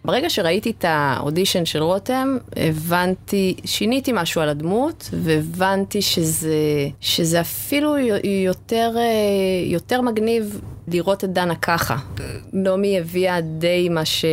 ברגע 0.05 0.29
שראיתי 0.29 0.71
את 0.71 0.85
האודישן 0.87 1.65
של 1.65 1.83
רותם, 1.83 2.37
הבנתי, 2.55 3.55
שיניתי 3.65 4.11
משהו 4.13 4.41
על 4.41 4.49
הדמות, 4.49 5.09
והבנתי 5.13 6.01
שזה, 6.01 6.55
שזה 7.01 7.41
אפילו 7.41 7.97
יותר, 8.45 8.91
אה, 8.97 9.03
יותר 9.65 10.01
מגניב 10.01 10.61
לראות 10.87 11.23
את 11.23 11.33
דנה 11.33 11.55
ככה. 11.55 11.97
נעמי 12.53 12.99
הביאה 12.99 13.41
די 13.41 13.89
מה, 13.89 14.05
ש... 14.05 14.25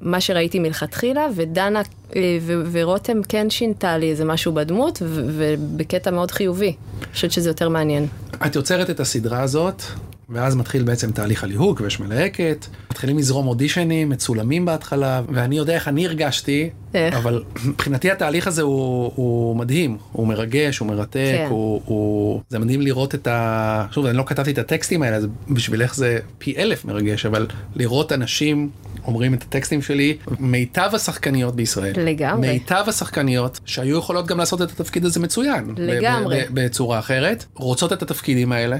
מה 0.00 0.20
שראיתי 0.20 0.58
מלכתחילה, 0.58 1.26
ודנה 1.34 1.82
אה, 2.16 2.38
ו- 2.40 2.62
ורותם 2.72 3.22
כן 3.28 3.50
שינתה 3.50 3.98
לי 3.98 4.10
איזה 4.10 4.24
משהו 4.24 4.52
בדמות, 4.52 5.02
ו- 5.02 5.24
ובקטע 5.26 6.10
מאוד 6.10 6.30
חיובי. 6.30 6.74
אני 7.00 7.12
חושבת 7.12 7.32
שזה 7.32 7.50
יותר 7.50 7.68
מעניין. 7.68 8.06
את 8.46 8.56
יוצרת 8.56 8.90
את 8.90 9.00
הסדרה 9.00 9.42
הזאת, 9.42 9.82
ואז 10.34 10.56
מתחיל 10.56 10.82
בעצם 10.82 11.10
תהליך 11.10 11.44
הליהוק, 11.44 11.80
ויש 11.80 12.00
מלהקת, 12.00 12.66
מתחילים 12.90 13.18
לזרום 13.18 13.46
אודישנים, 13.46 14.08
מצולמים 14.08 14.64
בהתחלה, 14.64 15.22
ואני 15.28 15.56
יודע 15.56 15.74
איך 15.74 15.88
אני 15.88 16.06
הרגשתי, 16.06 16.70
איך? 16.94 17.14
אבל 17.14 17.42
מבחינתי 17.64 18.10
התהליך 18.10 18.46
הזה 18.46 18.62
הוא, 18.62 19.12
הוא 19.14 19.56
מדהים, 19.56 19.98
הוא 20.12 20.26
מרגש, 20.26 20.78
הוא 20.78 20.88
מרתק, 20.88 21.34
כן. 21.36 21.46
הוא, 21.50 21.80
הוא... 21.84 22.40
זה 22.48 22.58
מדהים 22.58 22.80
לראות 22.80 23.14
את 23.14 23.26
ה... 23.26 23.86
שוב, 23.90 24.06
אני 24.06 24.16
לא 24.16 24.24
כתבתי 24.26 24.50
את 24.50 24.58
הטקסטים 24.58 25.02
האלה, 25.02 25.16
אז 25.16 25.26
בשבילך 25.50 25.94
זה 25.94 26.18
פי 26.38 26.54
אלף 26.56 26.84
מרגש, 26.84 27.26
אבל 27.26 27.46
לראות 27.74 28.12
אנשים 28.12 28.70
אומרים 29.06 29.34
את 29.34 29.42
הטקסטים 29.42 29.82
שלי, 29.82 30.16
מיטב 30.38 30.90
השחקניות 30.92 31.56
בישראל. 31.56 31.92
לגמרי. 31.96 32.52
מיטב 32.52 32.84
השחקניות, 32.86 33.60
שהיו 33.64 33.98
יכולות 33.98 34.26
גם 34.26 34.38
לעשות 34.38 34.62
את 34.62 34.70
התפקיד 34.70 35.04
הזה 35.04 35.20
מצוין. 35.20 35.74
לגמרי. 35.76 36.42
בצורה 36.50 36.98
אחרת, 36.98 37.44
רוצות 37.54 37.92
את 37.92 38.02
התפקידים 38.02 38.52
האלה. 38.52 38.76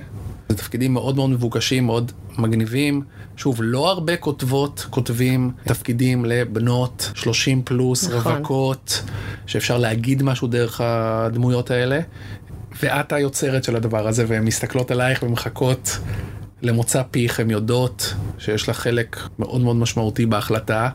זה 0.49 0.57
תפקידים 0.57 0.93
מאוד 0.93 1.17
מאוד 1.17 1.31
מבוקשים, 1.31 1.87
מאוד 1.87 2.13
מגניבים. 2.39 3.03
שוב, 3.37 3.59
לא 3.63 3.91
הרבה 3.91 4.17
כותבות, 4.17 4.87
כותבים 4.91 5.51
תפקידים 5.65 6.25
לבנות 6.25 7.11
30 7.15 7.63
פלוס, 7.63 8.09
נכון. 8.09 8.33
רווקות, 8.33 9.03
שאפשר 9.47 9.79
להגיד 9.79 10.23
משהו 10.23 10.49
דרך 10.49 10.81
הדמויות 10.85 11.71
האלה. 11.71 12.01
ואת 12.83 13.13
היוצרת 13.13 13.65
של 13.65 13.77
הדבר 13.77 14.09
הזה, 14.09 14.25
והן 14.29 14.45
מסתכלות 14.45 14.91
עלייך 14.91 15.23
ומחכות 15.23 15.99
למוצא 16.65 17.03
פיך, 17.11 17.41
הן 17.41 17.51
יודעות 17.51 18.15
שיש 18.39 18.69
לך 18.69 18.77
חלק 18.77 19.17
מאוד 19.39 19.61
מאוד 19.61 19.77
משמעותי 19.77 20.27
בהחלטה. 20.27 20.89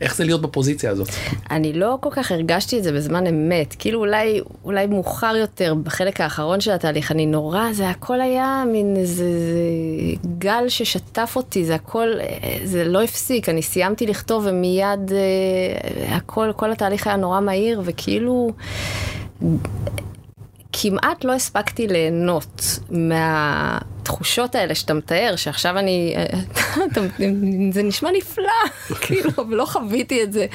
איך 0.00 0.16
זה 0.16 0.24
להיות 0.24 0.42
בפוזיציה 0.42 0.90
הזאת? 0.90 1.08
אני 1.50 1.72
לא 1.72 1.98
כל 2.00 2.08
כך 2.12 2.32
הרגשתי 2.32 2.78
את 2.78 2.84
זה 2.84 2.92
בזמן 2.92 3.26
אמת, 3.26 3.74
כאילו 3.78 4.00
אולי, 4.00 4.40
אולי 4.64 4.86
מאוחר 4.86 5.36
יותר, 5.36 5.74
בחלק 5.74 6.20
האחרון 6.20 6.60
של 6.60 6.70
התהליך, 6.70 7.12
אני 7.12 7.26
נורא, 7.26 7.72
זה 7.72 7.90
הכל 7.90 8.20
היה 8.20 8.64
מין 8.72 8.96
איזה 8.96 9.28
גל 10.38 10.68
ששטף 10.68 11.32
אותי, 11.36 11.64
זה 11.64 11.74
הכל, 11.74 12.08
זה 12.64 12.84
לא 12.84 13.02
הפסיק, 13.02 13.48
אני 13.48 13.62
סיימתי 13.62 14.06
לכתוב 14.06 14.44
ומיד 14.46 15.12
אה, 15.12 16.16
הכל, 16.16 16.52
כל 16.56 16.72
התהליך 16.72 17.06
היה 17.06 17.16
נורא 17.16 17.40
מהיר, 17.40 17.82
וכאילו... 17.84 18.52
כמעט 20.82 21.24
לא 21.24 21.32
הספקתי 21.32 21.86
ליהנות 21.86 22.62
מהתחושות 22.90 24.54
האלה 24.54 24.74
שאתה 24.74 24.94
מתאר, 24.94 25.34
שעכשיו 25.36 25.78
אני, 25.78 26.14
אתה- 26.92 27.00
זה 27.74 27.82
נשמע 27.82 28.10
נפלא, 28.16 28.44
כאילו, 29.02 29.30
ולא 29.50 29.64
חוויתי 29.64 30.22
את 30.22 30.32
זה. 30.32 30.46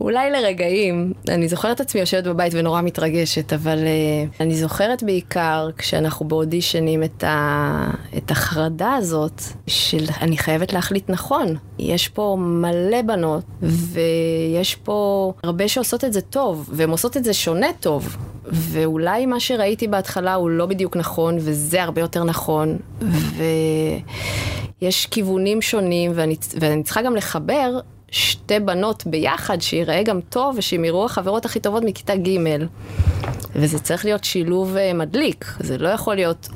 אולי 0.00 0.30
לרגעים, 0.30 1.12
אני 1.28 1.48
זוכרת 1.48 1.76
את 1.76 1.80
עצמי 1.80 2.00
יושבת 2.00 2.24
בבית 2.24 2.52
ונורא 2.56 2.82
מתרגשת, 2.82 3.52
אבל 3.52 3.78
uh, 3.78 4.36
אני 4.40 4.56
זוכרת 4.56 5.02
בעיקר 5.02 5.68
כשאנחנו 5.78 6.28
באודישנים 6.28 7.02
את, 7.02 7.24
ה, 7.24 7.90
את 8.16 8.30
החרדה 8.30 8.94
הזאת 8.94 9.42
של 9.66 10.04
אני 10.20 10.38
חייבת 10.38 10.72
להחליט 10.72 11.10
נכון. 11.10 11.56
יש 11.78 12.08
פה 12.08 12.36
מלא 12.40 13.02
בנות, 13.02 13.44
ויש 13.62 14.74
פה 14.74 15.32
הרבה 15.42 15.68
שעושות 15.68 16.04
את 16.04 16.12
זה 16.12 16.20
טוב, 16.20 16.68
והן 16.72 16.90
עושות 16.90 17.16
את 17.16 17.24
זה 17.24 17.34
שונה 17.34 17.66
טוב. 17.80 18.16
ואולי 18.48 19.26
מה 19.26 19.40
שראיתי 19.40 19.88
בהתחלה 19.88 20.34
הוא 20.34 20.50
לא 20.50 20.66
בדיוק 20.66 20.96
נכון, 20.96 21.36
וזה 21.38 21.82
הרבה 21.82 22.00
יותר 22.00 22.24
נכון, 22.24 22.76
ויש 24.80 25.06
כיוונים 25.06 25.62
שונים, 25.62 26.12
ואני, 26.14 26.36
ואני 26.60 26.82
צריכה 26.82 27.02
גם 27.02 27.16
לחבר 27.16 27.78
שתי 28.10 28.60
בנות 28.60 29.06
ביחד, 29.06 29.60
שיראה 29.60 30.02
גם 30.02 30.20
טוב, 30.20 30.54
ושהם 30.58 30.84
יראו 30.84 31.04
החברות 31.04 31.44
הכי 31.44 31.60
טובות 31.60 31.82
מכיתה 31.82 32.16
ג'. 32.16 32.38
וזה 33.54 33.78
צריך 33.78 34.04
להיות 34.04 34.24
שילוב 34.24 34.76
אה, 34.76 34.92
מדליק, 34.92 35.44
זה 35.60 35.78
לא 35.78 35.88
יכול 35.88 36.14
להיות 36.14 36.48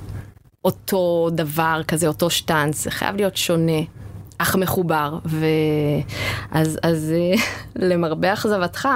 אותו 0.64 1.29
דבר 1.33 1.81
כזה, 1.88 2.07
אותו 2.07 2.31
שטאנץ, 2.31 2.85
זה 2.85 2.90
חייב 2.90 3.16
להיות 3.16 3.37
שונה. 3.37 3.81
אך 4.42 4.57
מחובר, 4.57 5.18
ואז 5.24 6.79
אז, 6.83 7.12
אה, 7.16 7.42
למרבה 7.88 8.33
אכזבתך, 8.33 8.88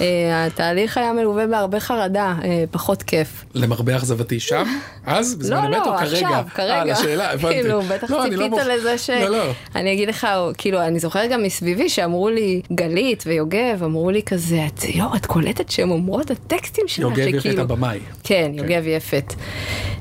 אה, 0.00 0.46
התהליך 0.46 0.98
היה 0.98 1.12
מלווה 1.12 1.46
בהרבה 1.46 1.80
חרדה, 1.80 2.34
אה, 2.44 2.64
פחות 2.70 3.02
כיף. 3.02 3.44
למרבה 3.54 3.96
אכזבתי 3.96 4.40
שם? 4.40 4.64
אז? 5.06 5.34
בזמן 5.38 5.70
לא, 5.70 5.76
אמת 5.78 5.86
או 5.86 5.92
לא, 5.92 5.98
כרגע? 5.98 6.26
עכשיו, 6.28 6.44
כרגע. 6.54 6.74
אה, 6.78 6.84
לשאלה, 6.84 7.30
הבנתי. 7.32 7.54
כאילו, 7.62 7.82
בטח 7.82 8.10
לא, 8.10 8.24
אני 8.24 8.36
לא 8.36 8.44
ציפית 8.44 8.60
מוכ- 8.60 8.68
לזה 8.68 8.98
ש... 8.98 9.10
לא, 9.10 9.28
לא. 9.28 9.44
אני 9.76 9.92
אגיד 9.92 10.08
לך, 10.08 10.26
כאילו, 10.58 10.80
אני 10.82 10.98
זוכרת 10.98 11.30
גם 11.30 11.42
מסביבי 11.42 11.88
שאמרו 11.88 12.28
לי, 12.28 12.62
גלית 12.72 13.24
ויוגב, 13.26 13.82
אמרו 13.84 14.10
לי 14.10 14.22
כזה, 14.22 14.60
את, 14.66 14.84
יו, 14.84 15.06
את 15.16 15.26
קולטת 15.26 15.68
שהן 15.70 15.90
אומרות 15.90 16.30
הטקסטים 16.30 16.84
שלך, 16.88 16.98
יוגב 17.02 17.18
יפת 17.18 17.40
שכאילו- 17.40 17.62
הבמאי. 17.62 17.98
כן, 18.24 18.50
יוגב 18.54 18.86
יפת, 18.86 19.34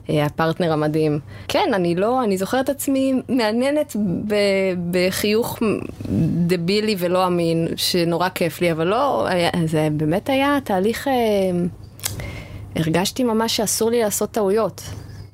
הפרטנר 0.10 0.74
המדהים. 0.74 1.20
כן, 1.48 1.72
אני 1.74 1.96
לא, 1.96 2.24
אני 2.24 2.38
זוכרת 2.38 2.70
עצמי 2.70 3.14
מעניינת 3.30 3.96
ב- 4.28 4.34
בחיוך 4.92 5.60
דבילי 6.48 6.96
ולא 7.00 7.28
אמין, 7.28 7.68
שנורא 7.76 8.30
כיף 8.30 8.62
לי, 8.62 8.72
אבל 8.72 8.88
לא, 8.88 9.28
היה- 9.28 9.50
זה 9.66 9.88
באמת 9.92 10.30
היה 10.30 10.58
תהליך, 10.64 11.08
אה, 11.08 11.14
הרגשתי 12.76 13.24
ממש 13.24 13.58
שאסור 13.58 13.90
לי 13.92 14.02
לעשות 14.02 14.32
טעויות. 14.32 14.82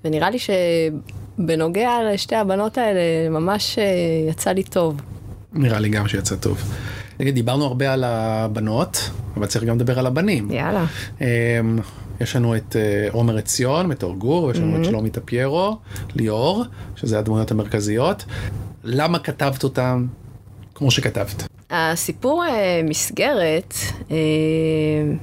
ונראה 0.06 0.30
לי 0.30 0.38
שבנוגע 0.40 1.90
לשתי 2.14 2.36
הבנות 2.36 2.78
האלה, 2.78 3.00
ממש 3.30 3.80
אה, 3.80 3.84
יצא 4.30 4.52
לי 4.52 4.64
טוב. 4.64 5.02
נראה 5.54 5.80
לי 5.80 5.90
גם 5.90 6.08
שיצא 6.08 6.36
טוב. 6.36 6.58
נגיד, 7.20 7.36
דיברנו 7.36 7.66
הרבה 7.66 7.94
על 7.94 8.04
הבנות, 8.04 9.10
אבל 9.38 9.46
צריך 9.46 9.66
גם 9.66 9.76
לדבר 9.76 10.00
על 10.00 10.06
הבנים. 10.06 10.52
יאללה. 10.52 10.86
אמ, 11.22 11.26
יש 12.22 12.36
לנו 12.36 12.56
את 12.56 12.76
אה, 12.76 13.08
עומר 13.12 13.38
עציון 13.38 13.86
מתור 13.88 14.16
גור, 14.16 14.44
ויש 14.44 14.58
לנו 14.60 14.80
את 14.80 14.86
שלומי 14.86 15.10
טפיירו, 15.10 15.78
ליאור, 16.16 16.64
שזה 16.96 17.20
הדמויות 17.20 17.52
המרכזיות. 17.52 18.26
למה 18.84 19.20
כתבת 19.20 19.64
אותם 19.64 20.08
כמו 20.76 20.92
שכתבת. 20.92 21.59
הסיפור 21.72 22.46
אה, 22.46 22.82
מסגרת 22.84 23.74
אה, 24.12 24.16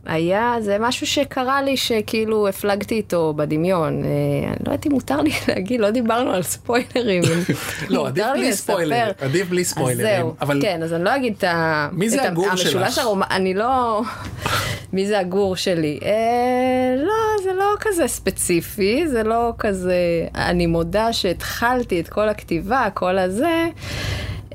היה, 0.07 0.55
זה 0.61 0.77
משהו 0.81 1.07
שקרה 1.07 1.63
לי 1.63 1.77
שכאילו 1.77 2.49
הפלגתי 2.49 2.95
איתו 2.95 3.35
בדמיון. 3.37 4.05
אה, 4.05 4.09
אני 4.49 4.57
לא 4.67 4.73
יודעת 4.73 4.87
אם 4.87 4.93
מותר 4.93 5.21
לי 5.21 5.31
להגיד, 5.49 5.81
לא 5.81 5.91
דיברנו 5.91 6.31
על 6.31 6.43
ספוילרים. 6.43 7.23
לא, 7.89 8.07
עדיף 8.07 8.27
בלי. 8.35 8.53
ספוילר, 8.53 9.11
עדיף 9.21 9.49
בלי 9.49 9.61
אז 9.61 9.67
ספוילרים. 9.67 10.17
זהו, 10.17 10.35
אבל 10.41 10.63
כן, 10.63 10.83
אז 10.83 10.93
אני 10.93 11.05
לא 11.05 11.17
אגיד 11.17 11.35
את 11.39 11.45
ה... 11.45 11.89
מי 11.93 12.09
זה 12.11 12.23
הגור 12.23 12.57
שלך? 12.57 13.01
אני 13.31 13.55
לא... 13.55 14.03
מי 14.93 15.07
זה 15.07 15.19
הגור 15.19 15.57
שלי? 15.57 15.99
אה, 16.03 16.95
לא, 16.97 17.43
זה 17.45 17.53
לא 17.53 17.75
כזה 17.81 18.09
ספציפי, 18.09 19.09
זה 19.09 19.23
לא 19.23 19.53
כזה... 19.59 20.27
אני 20.35 20.67
מודה 20.67 21.13
שהתחלתי 21.13 22.01
את 22.01 22.09
כל 22.09 22.29
הכתיבה, 22.29 22.89
כל 22.95 23.19
הזה, 23.19 23.67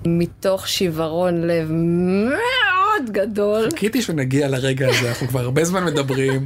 מתוך 0.06 0.68
שיוורון 0.68 1.42
לב 1.42 1.72
מאוד 1.72 3.10
גדול, 3.12 3.70
חיכיתי 3.72 4.02
שנגיע 4.02 4.48
לרגע 4.48 4.90
הזה, 4.90 5.10
אנחנו 5.10 5.28
כבר 5.28 5.40
הרבה 5.40 5.66
זמן 5.66 5.84
מדברים. 5.86 6.46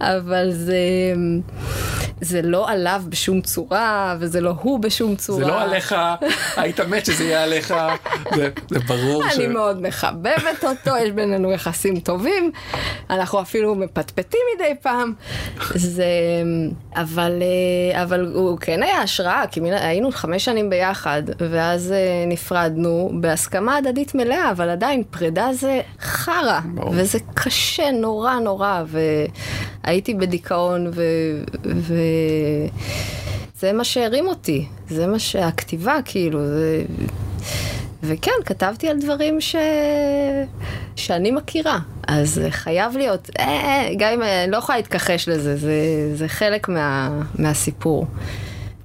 אבל 0.00 0.50
זה... 0.52 0.74
זה 2.20 2.42
לא 2.42 2.70
עליו 2.70 3.02
בשום 3.08 3.40
צורה, 3.40 4.16
וזה 4.20 4.40
לא 4.40 4.54
הוא 4.62 4.80
בשום 4.80 5.16
צורה. 5.16 5.38
זה 5.44 5.50
לא 5.50 5.60
עליך, 5.60 5.94
היית 6.56 6.80
מת 6.80 7.06
שזה 7.06 7.24
יהיה 7.24 7.42
עליך, 7.42 7.74
זה 8.34 8.48
זה 8.70 8.78
ברור 8.78 9.24
ש... 9.30 9.36
אני 9.38 9.46
מאוד 9.46 9.82
מחבבת 9.82 10.64
אותו, 10.64 10.96
יש 10.96 11.10
בינינו 11.10 11.52
יחסים 11.52 12.00
טובים, 12.00 12.52
אנחנו 13.10 13.40
אפילו 13.40 13.74
מפטפטים 13.74 14.40
מדי 14.54 14.74
פעם. 14.82 15.12
זה... 15.74 16.04
אבל, 16.96 17.42
אה, 17.92 18.02
אבל 18.02 18.32
הוא 18.34 18.58
כן 18.58 18.82
היה 18.82 19.02
השראה, 19.02 19.44
כי 19.50 19.60
מן- 19.60 19.72
היינו 19.72 20.12
חמש 20.12 20.44
שנים 20.44 20.70
ביחד, 20.70 21.22
ואז 21.50 21.92
אה, 21.92 21.98
נפרדנו 22.26 23.10
בהסכמה 23.20 23.76
הדדית 23.76 24.14
מלאה, 24.14 24.50
אבל 24.50 24.70
עדיין 24.70 25.02
פרידה 25.10 25.48
זה 25.52 25.80
חרא. 26.00 26.60
וזה 26.92 27.18
קשה 27.34 27.90
נורא 27.90 28.34
נורא, 28.34 28.82
והייתי 29.84 30.14
בדיכאון, 30.14 30.86
ו... 30.94 31.02
ו... 31.76 31.94
זה 33.58 33.72
מה 33.72 33.84
שהרים 33.84 34.26
אותי, 34.26 34.66
זה 34.88 35.06
מה 35.06 35.18
שהכתיבה, 35.18 35.96
כאילו, 36.04 36.46
זה... 36.46 36.84
וכן, 38.02 38.30
כתבתי 38.44 38.88
על 38.88 38.98
דברים 39.00 39.40
ש... 39.40 39.56
שאני 40.96 41.30
מכירה, 41.30 41.78
אז 42.08 42.40
חייב 42.50 42.96
להיות, 42.96 43.30
אה, 43.38 43.44
אה, 43.44 43.88
גם 43.98 44.12
אם 44.12 44.22
אני 44.22 44.52
לא 44.52 44.56
יכולה 44.56 44.78
להתכחש 44.78 45.28
לזה, 45.28 45.56
זה, 45.56 45.74
זה 46.14 46.28
חלק 46.28 46.68
מה, 46.68 47.10
מהסיפור. 47.38 48.06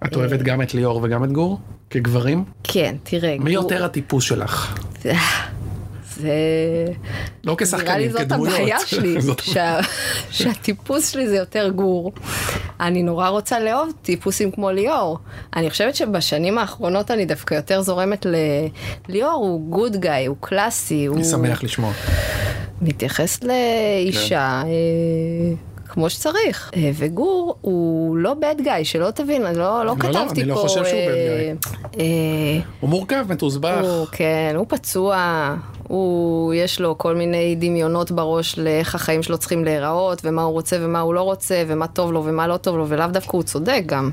את 0.05 0.15
אוהבת 0.15 0.41
גם 0.41 0.62
את 0.62 0.73
ליאור 0.73 0.99
וגם 1.03 1.23
את 1.23 1.31
גור? 1.31 1.60
כגברים? 1.89 2.43
כן, 2.63 2.95
תראה. 3.03 3.36
מי 3.39 3.53
גור- 3.55 3.63
יותר 3.63 3.86
הטיפוס 3.86 4.23
שלך? 4.23 4.77
זה... 6.15 6.34
לא 7.43 7.54
נראה 7.54 7.65
כשחקנים, 7.65 7.97
לי 7.97 8.10
זאת 8.10 8.21
כדמויות. 8.21 8.56
הבעיה 8.56 8.80
שלי, 8.88 9.17
שה... 9.41 9.80
שהטיפוס 10.32 11.10
שלי 11.10 11.28
זה 11.28 11.36
יותר 11.36 11.69
גור. 11.69 12.12
אני 12.80 13.04
נורא 13.04 13.28
רוצה 13.28 13.60
לאהוב 13.60 13.93
טיפוסים 14.01 14.51
כמו 14.51 14.71
ליאור. 14.71 15.19
אני 15.56 15.69
חושבת 15.69 15.95
שבשנים 15.95 16.58
האחרונות 16.58 17.12
אני 17.12 17.25
דווקא 17.25 17.56
יותר 17.56 17.82
זורמת 17.82 18.25
לליאור, 19.10 19.34
הוא 19.34 19.69
גוד 19.69 19.97
גאי, 19.97 20.25
הוא 20.25 20.38
קלאסי, 20.39 21.06
הוא 21.06 21.17
אני 21.17 21.23
שמח 21.23 21.63
לשמוע. 21.63 21.91
מתייחס 22.82 23.39
לאישה 23.43 24.62
כן. 24.63 25.74
כמו 25.95 26.10
שצריך. 26.10 26.71
אה, 26.75 26.91
וגור 26.93 27.55
הוא 27.62 28.17
לא 28.17 28.36
bad 28.41 28.62
guy, 28.62 28.84
שלא 28.84 29.12
תבין, 29.12 29.45
אני 29.45 29.58
לא, 29.58 29.63
לא 29.63 29.86
לא, 29.86 29.95
כתבתי 29.99 30.41
אני 30.41 30.49
לא 30.49 30.55
פה... 30.55 30.62
חושב 30.62 30.86
שהוא 30.86 30.99
אה, 30.99 31.51
אה, 31.99 32.60
הוא 32.79 32.89
מורכב, 32.89 33.25
מתוסבך. 33.29 33.81
הוא, 33.81 34.08
כן, 34.12 34.53
הוא 34.58 34.65
פצוע, 34.69 35.55
הוא, 35.88 36.53
יש 36.53 36.81
לו 36.81 36.97
כל 36.97 37.15
מיני 37.15 37.55
דמיונות 37.55 38.12
בראש 38.12 38.60
לאיך 38.60 38.95
החיים 38.95 39.23
שלו 39.23 39.38
צריכים 39.38 39.65
להיראות, 39.65 40.21
ומה 40.23 40.41
הוא 40.41 40.53
רוצה 40.53 40.77
ומה 40.79 40.99
הוא 40.99 41.13
לא 41.13 41.21
רוצה, 41.21 41.63
ומה 41.67 41.88
טוב 41.88 42.12
לו 42.12 42.25
ומה 42.25 42.47
לא 42.47 42.58
טוב 42.58 42.77
לו, 42.77 42.86
ולאו 42.89 43.08
דווקא 43.08 43.31
הוא 43.38 43.43
צודק 43.43 43.84
גם. 43.86 44.10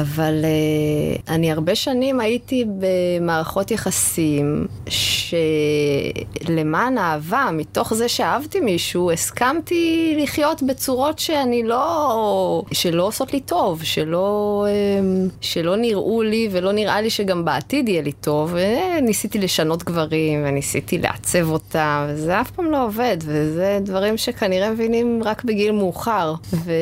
אבל 0.00 0.44
uh, 0.44 1.22
אני 1.28 1.52
הרבה 1.52 1.74
שנים 1.74 2.20
הייתי 2.20 2.64
במערכות 2.78 3.70
יחסים 3.70 4.66
שלמען 4.88 6.98
אהבה, 6.98 7.48
מתוך 7.52 7.94
זה 7.94 8.08
שאהבתי 8.08 8.60
מישהו, 8.60 9.10
הסכמתי 9.10 10.16
לחיות 10.22 10.62
בצורות 10.62 11.18
שאני 11.18 11.62
לא... 11.62 12.62
שלא 12.72 13.06
עושות 13.06 13.32
לי 13.32 13.40
טוב, 13.40 13.82
שלא, 13.82 14.66
um, 14.66 15.32
שלא 15.40 15.76
נראו 15.76 16.22
לי 16.22 16.48
ולא 16.52 16.72
נראה 16.72 17.00
לי 17.00 17.10
שגם 17.10 17.44
בעתיד 17.44 17.88
יהיה 17.88 18.02
לי 18.02 18.12
טוב. 18.12 18.54
וניסיתי 18.54 19.38
לשנות 19.38 19.84
גברים 19.84 20.42
וניסיתי 20.46 20.98
לעצב 20.98 21.50
אותם, 21.50 22.06
וזה 22.08 22.40
אף 22.40 22.50
פעם 22.50 22.70
לא 22.70 22.84
עובד, 22.84 23.16
וזה 23.20 23.78
דברים 23.82 24.16
שכנראה 24.16 24.70
מבינים 24.70 25.22
רק 25.24 25.44
בגיל 25.44 25.72
מאוחר. 25.72 26.34
ו... 26.52 26.72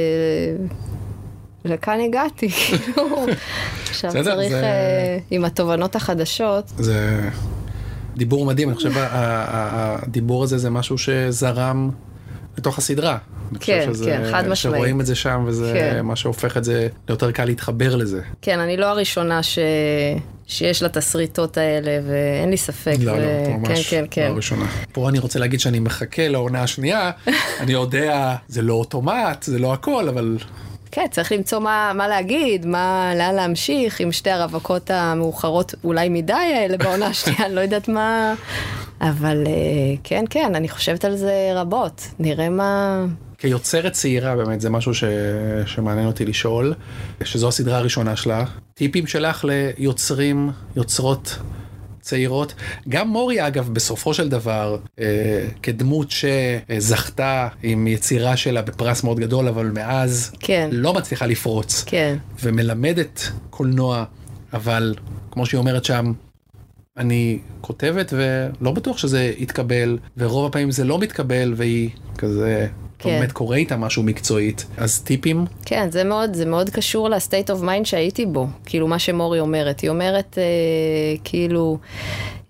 לכאן 1.64 1.98
הגעתי, 2.00 2.48
כאילו. 2.66 3.26
עכשיו 3.88 4.10
צריך, 4.24 4.52
אה, 4.52 5.18
עם 5.30 5.44
התובנות 5.44 5.96
החדשות, 5.96 6.72
זה 6.78 7.20
דיבור 8.16 8.46
מדהים, 8.46 8.68
אני 8.68 8.76
חושב 8.76 8.92
הדיבור 8.94 10.42
הזה 10.42 10.58
זה 10.58 10.70
משהו 10.70 10.98
שזרם 10.98 11.90
לתוך 12.58 12.78
הסדרה. 12.78 13.18
אני 13.50 13.58
כן, 13.60 13.88
שזה- 13.92 14.04
כן, 14.04 14.22
חד 14.32 14.48
משמעית. 14.48 14.56
שרואים 14.76 15.00
את 15.00 15.06
זה 15.06 15.14
שם 15.14 15.44
וזה 15.46 15.72
כן. 15.74 16.00
מה 16.04 16.16
שהופך 16.16 16.56
את 16.56 16.64
זה 16.64 16.88
ליותר 17.08 17.30
קל 17.32 17.44
להתחבר 17.44 17.96
לזה. 17.96 18.20
כן, 18.42 18.58
אני 18.60 18.76
לא 18.76 18.86
הראשונה 18.86 19.42
ש... 19.42 19.58
שיש 20.46 20.82
לה 20.82 20.88
תסריטות 20.88 21.56
האלה, 21.58 21.98
ואין 22.08 22.50
לי 22.50 22.56
ספק. 22.56 22.94
לא, 23.00 23.12
ו... 23.12 23.14
לא, 23.16 23.56
ממש 23.56 23.88
כן, 23.90 23.96
כן, 23.96 24.02
לא 24.02 24.06
כן. 24.10 24.32
הראשונה. 24.32 24.66
פה 24.92 25.08
אני 25.08 25.18
רוצה 25.18 25.38
להגיד 25.38 25.60
שאני 25.60 25.78
מחכה 25.78 26.28
לעונה 26.28 26.62
השנייה, 26.62 27.10
אני 27.60 27.72
יודע, 27.72 28.34
זה 28.48 28.62
לא 28.62 28.74
אוטומט, 28.74 29.42
זה 29.42 29.58
לא 29.58 29.72
הכל, 29.72 30.08
אבל 30.08 30.38
כן, 30.94 31.06
צריך 31.10 31.32
למצוא 31.32 31.58
מה, 31.58 31.92
מה 31.94 32.08
להגיד, 32.08 32.66
מה, 32.66 33.12
לאן 33.16 33.34
להמשיך 33.34 34.00
עם 34.00 34.12
שתי 34.12 34.30
הרווקות 34.30 34.90
המאוחרות 34.90 35.74
אולי 35.84 36.08
מדי 36.08 36.32
האלה 36.32 36.76
בעונה 36.76 37.06
השנייה, 37.12 37.46
אני 37.46 37.54
לא 37.54 37.60
יודעת 37.60 37.88
מה... 37.88 38.34
אבל 39.00 39.44
אה, 39.46 39.52
כן, 40.04 40.24
כן, 40.30 40.54
אני 40.54 40.68
חושבת 40.68 41.04
על 41.04 41.16
זה 41.16 41.52
רבות. 41.54 42.08
נראה 42.18 42.48
מה... 42.48 43.04
כיוצרת 43.38 43.92
צעירה 43.92 44.36
באמת 44.36 44.60
זה 44.60 44.70
משהו 44.70 44.94
ש... 44.94 45.04
שמעניין 45.66 46.06
אותי 46.06 46.24
לשאול, 46.24 46.74
שזו 47.24 47.48
הסדרה 47.48 47.78
הראשונה 47.78 48.16
שלה, 48.16 48.44
טיפים 48.74 49.06
שלך 49.06 49.44
ליוצרים, 49.44 50.50
יוצרות 50.76 51.38
צעירות. 52.04 52.54
גם 52.88 53.08
מורי 53.08 53.46
אגב 53.46 53.68
בסופו 53.72 54.14
של 54.14 54.28
דבר 54.28 54.76
אה, 55.00 55.46
כדמות 55.62 56.08
שזכתה 56.10 57.48
עם 57.62 57.86
יצירה 57.86 58.36
שלה 58.36 58.62
בפרס 58.62 59.04
מאוד 59.04 59.20
גדול 59.20 59.48
אבל 59.48 59.70
מאז 59.74 60.32
כן. 60.40 60.68
לא 60.72 60.94
מצליחה 60.94 61.26
לפרוץ 61.26 61.84
כן, 61.86 62.16
ומלמדת 62.42 63.30
קולנוע 63.50 64.04
אבל 64.52 64.94
כמו 65.30 65.46
שהיא 65.46 65.58
אומרת 65.58 65.84
שם 65.84 66.12
אני 66.96 67.38
כותבת 67.60 68.12
ולא 68.16 68.70
בטוח 68.70 68.98
שזה 68.98 69.32
יתקבל 69.38 69.98
ורוב 70.16 70.46
הפעמים 70.46 70.70
זה 70.70 70.84
לא 70.84 70.98
מתקבל 70.98 71.54
והיא 71.56 71.90
כזה 72.18 72.66
כן. 73.04 73.18
באמת 73.18 73.32
קורה 73.32 73.56
איתה 73.56 73.76
משהו 73.76 74.02
מקצועית 74.02 74.66
אז 74.76 75.00
טיפים 75.00 75.44
כן, 75.64 75.90
זה 75.90 76.04
מאוד, 76.04 76.34
זה 76.34 76.46
מאוד 76.46 76.70
קשור 76.70 77.08
ל 77.10 77.17
state 77.17 77.50
of 77.50 77.60
mind 77.60 77.86
שהייתי 77.86 78.26
בו. 78.26 78.46
כאילו, 78.66 78.88
מה 78.88 78.98
שמורי 78.98 79.40
אומרת. 79.40 79.80
היא 79.80 79.90
אומרת, 79.90 80.38
אה, 80.38 80.44
כאילו, 81.24 81.78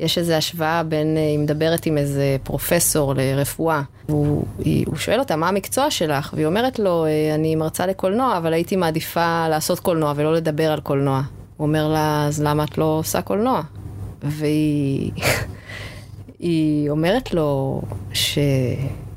יש 0.00 0.18
איזו 0.18 0.32
השוואה 0.32 0.82
בין, 0.82 1.16
אה, 1.16 1.22
היא 1.22 1.38
מדברת 1.38 1.86
עם 1.86 1.98
איזה 1.98 2.36
פרופסור 2.42 3.14
לרפואה. 3.14 3.82
והוא 4.08 4.44
היא, 4.58 4.84
הוא 4.86 4.96
שואל 4.96 5.18
אותה, 5.18 5.36
מה 5.36 5.48
המקצוע 5.48 5.90
שלך? 5.90 6.34
והיא 6.36 6.46
אומרת 6.46 6.78
לו, 6.78 7.06
אה, 7.06 7.34
אני 7.34 7.56
מרצה 7.56 7.86
לקולנוע, 7.86 8.36
אבל 8.38 8.52
הייתי 8.52 8.76
מעדיפה 8.76 9.48
לעשות 9.48 9.80
קולנוע 9.80 10.12
ולא 10.16 10.34
לדבר 10.34 10.72
על 10.72 10.80
קולנוע. 10.80 11.22
הוא 11.56 11.66
אומר 11.66 11.88
לה, 11.88 12.26
אז 12.26 12.42
למה 12.42 12.64
את 12.64 12.78
לא 12.78 12.84
עושה 12.84 13.22
קולנוע? 13.22 13.62
והיא... 14.22 15.10
היא 16.38 16.90
אומרת 16.90 17.34
לו 17.34 17.82
ש... 18.12 18.38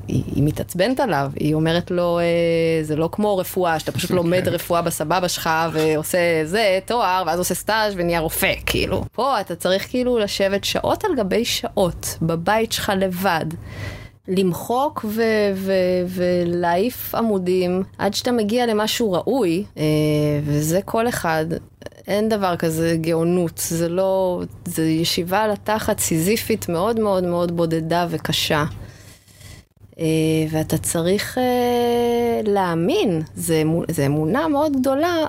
היא, 0.07 0.23
היא 0.35 0.43
מתעצבנת 0.43 0.99
עליו, 0.99 1.31
היא 1.35 1.53
אומרת 1.53 1.91
לו, 1.91 2.19
אה, 2.19 2.83
זה 2.83 2.95
לא 2.95 3.09
כמו 3.11 3.37
רפואה, 3.37 3.79
שאתה 3.79 3.91
פשוט 3.91 4.11
לומד 4.11 4.47
רפואה 4.47 4.81
בסבבה 4.81 5.27
שלך 5.27 5.49
ועושה 5.71 6.17
זה, 6.45 6.79
תואר, 6.85 7.23
ואז 7.27 7.39
עושה 7.39 7.53
סטאז' 7.55 7.93
ונהיה 7.97 8.19
רופא, 8.19 8.53
כאילו. 8.65 9.03
פה 9.11 9.41
אתה 9.41 9.55
צריך 9.55 9.89
כאילו 9.89 10.19
לשבת 10.19 10.63
שעות 10.63 11.05
על 11.05 11.11
גבי 11.17 11.45
שעות, 11.45 12.17
בבית 12.21 12.71
שלך 12.71 12.91
לבד. 12.97 13.45
למחוק 14.27 15.05
ו- 15.09 15.51
ו- 15.55 15.73
ולהעיף 16.07 17.15
עמודים 17.15 17.83
עד 17.97 18.13
שאתה 18.13 18.31
מגיע 18.31 18.65
למשהו 18.65 19.11
ראוי, 19.11 19.63
אה, 19.77 19.83
וזה 20.43 20.79
כל 20.85 21.09
אחד. 21.09 21.45
אין 22.07 22.29
דבר 22.29 22.55
כזה 22.55 22.95
גאונות, 23.01 23.57
זה 23.57 23.89
לא, 23.89 24.41
זה 24.65 24.83
ישיבה 24.85 25.39
על 25.39 25.51
התחת 25.51 25.99
סיזיפית 25.99 26.69
מאוד 26.69 26.99
מאוד 26.99 27.23
מאוד 27.23 27.57
בודדה 27.57 28.07
וקשה. 28.09 28.65
אה, 29.99 30.05
ואתה 30.51 30.77
צריך 30.77 31.37
אה, 31.37 32.41
להאמין, 32.43 33.21
זה 33.87 34.05
אמונה 34.05 34.47
מאוד 34.47 34.79
גדולה 34.79 35.25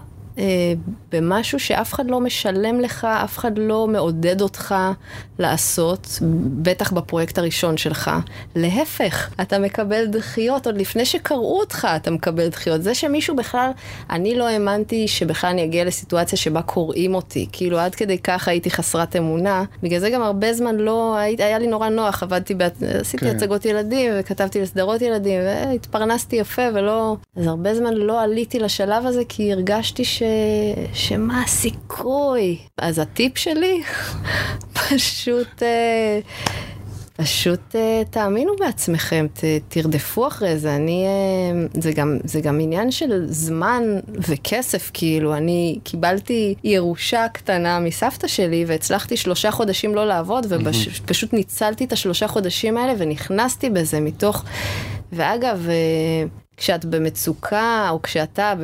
במשהו 1.13 1.59
שאף 1.59 1.95
אחד 1.95 2.11
לא 2.11 2.21
משלם 2.21 2.81
לך, 2.81 3.05
אף 3.05 3.39
אחד 3.39 3.59
לא 3.59 3.87
מעודד 3.87 4.41
אותך 4.41 4.75
לעשות, 5.39 6.19
בטח 6.63 6.93
בפרויקט 6.93 7.39
הראשון 7.39 7.77
שלך. 7.77 8.11
להפך, 8.57 9.31
אתה 9.41 9.59
מקבל 9.59 10.07
דחיות, 10.07 10.67
עוד 10.67 10.79
לפני 10.79 11.05
שקראו 11.05 11.59
אותך 11.61 11.89
אתה 11.97 12.11
מקבל 12.11 12.49
דחיות. 12.49 12.83
זה 12.83 12.95
שמישהו 12.95 13.37
בכלל, 13.37 13.71
אני 14.11 14.35
לא 14.35 14.49
האמנתי 14.49 15.09
שבכלל 15.09 15.51
אני 15.51 15.65
אגיע 15.65 15.85
לסיטואציה 15.85 16.39
שבה 16.39 16.63
קוראים 16.63 17.15
אותי. 17.15 17.49
כאילו 17.53 17.79
עד 17.79 17.95
כדי 17.95 18.19
כך 18.19 18.49
הייתי 18.49 18.71
חסרת 18.71 19.17
אמונה. 19.17 19.65
בגלל 19.83 20.01
זה 20.01 20.11
גם 20.11 20.23
הרבה 20.23 20.53
זמן 20.53 20.77
לא, 20.77 21.17
היה 21.17 21.59
לי 21.59 21.67
נורא 21.67 21.89
נוח, 21.89 22.23
עבדתי, 22.23 22.55
בה, 22.55 22.67
עשיתי 23.01 23.25
כן. 23.25 23.37
הצגות 23.37 23.65
ילדים 23.65 24.13
וכתבתי 24.21 24.61
לסדרות 24.61 25.03
ילדים 25.03 25.41
והתפרנסתי 25.41 26.37
יפה 26.37 26.63
ולא, 26.75 27.17
אז 27.37 27.47
הרבה 27.47 27.75
זמן 27.75 27.95
לא 27.95 28.23
עליתי 28.23 28.59
לשלב 28.59 29.07
הזה 29.07 29.23
כי 29.29 29.53
הרגשתי 29.53 30.05
ש... 30.05 30.23
שמה 30.93 31.43
הסיכוי. 31.43 32.59
אז 32.79 32.99
הטיפ 32.99 33.39
שלי, 33.39 33.83
פשוט... 34.89 35.63
אה, 35.63 36.21
פשוט 37.23 37.75
uh, 37.75 38.09
תאמינו 38.11 38.53
בעצמכם, 38.59 39.27
ת, 39.33 39.45
תרדפו 39.69 40.27
אחרי 40.27 40.59
זה. 40.59 40.77
אני, 40.77 41.07
uh, 41.75 41.81
זה, 41.83 41.93
גם, 41.93 42.19
זה 42.25 42.41
גם 42.41 42.61
עניין 42.61 42.91
של 42.91 43.27
זמן 43.29 43.83
וכסף, 44.29 44.91
כאילו. 44.95 45.35
אני 45.35 45.79
קיבלתי 45.85 46.55
ירושה 46.65 47.27
קטנה 47.33 47.81
מסבתא 47.81 48.27
שלי, 48.27 48.65
והצלחתי 48.67 49.17
שלושה 49.17 49.51
חודשים 49.51 49.95
לא 49.95 50.07
לעבוד, 50.07 50.47
ופשוט 50.49 51.33
ניצלתי 51.33 51.85
את 51.85 51.93
השלושה 51.93 52.29
חודשים 52.29 52.77
האלה 52.77 52.95
ונכנסתי 52.99 53.71
בזה 53.71 54.01
מתוך... 54.01 54.45
ואגב, 55.13 55.69
כשאת 56.59 56.85
במצוקה, 56.85 57.89
או 57.91 58.03
כשאתה, 58.03 58.55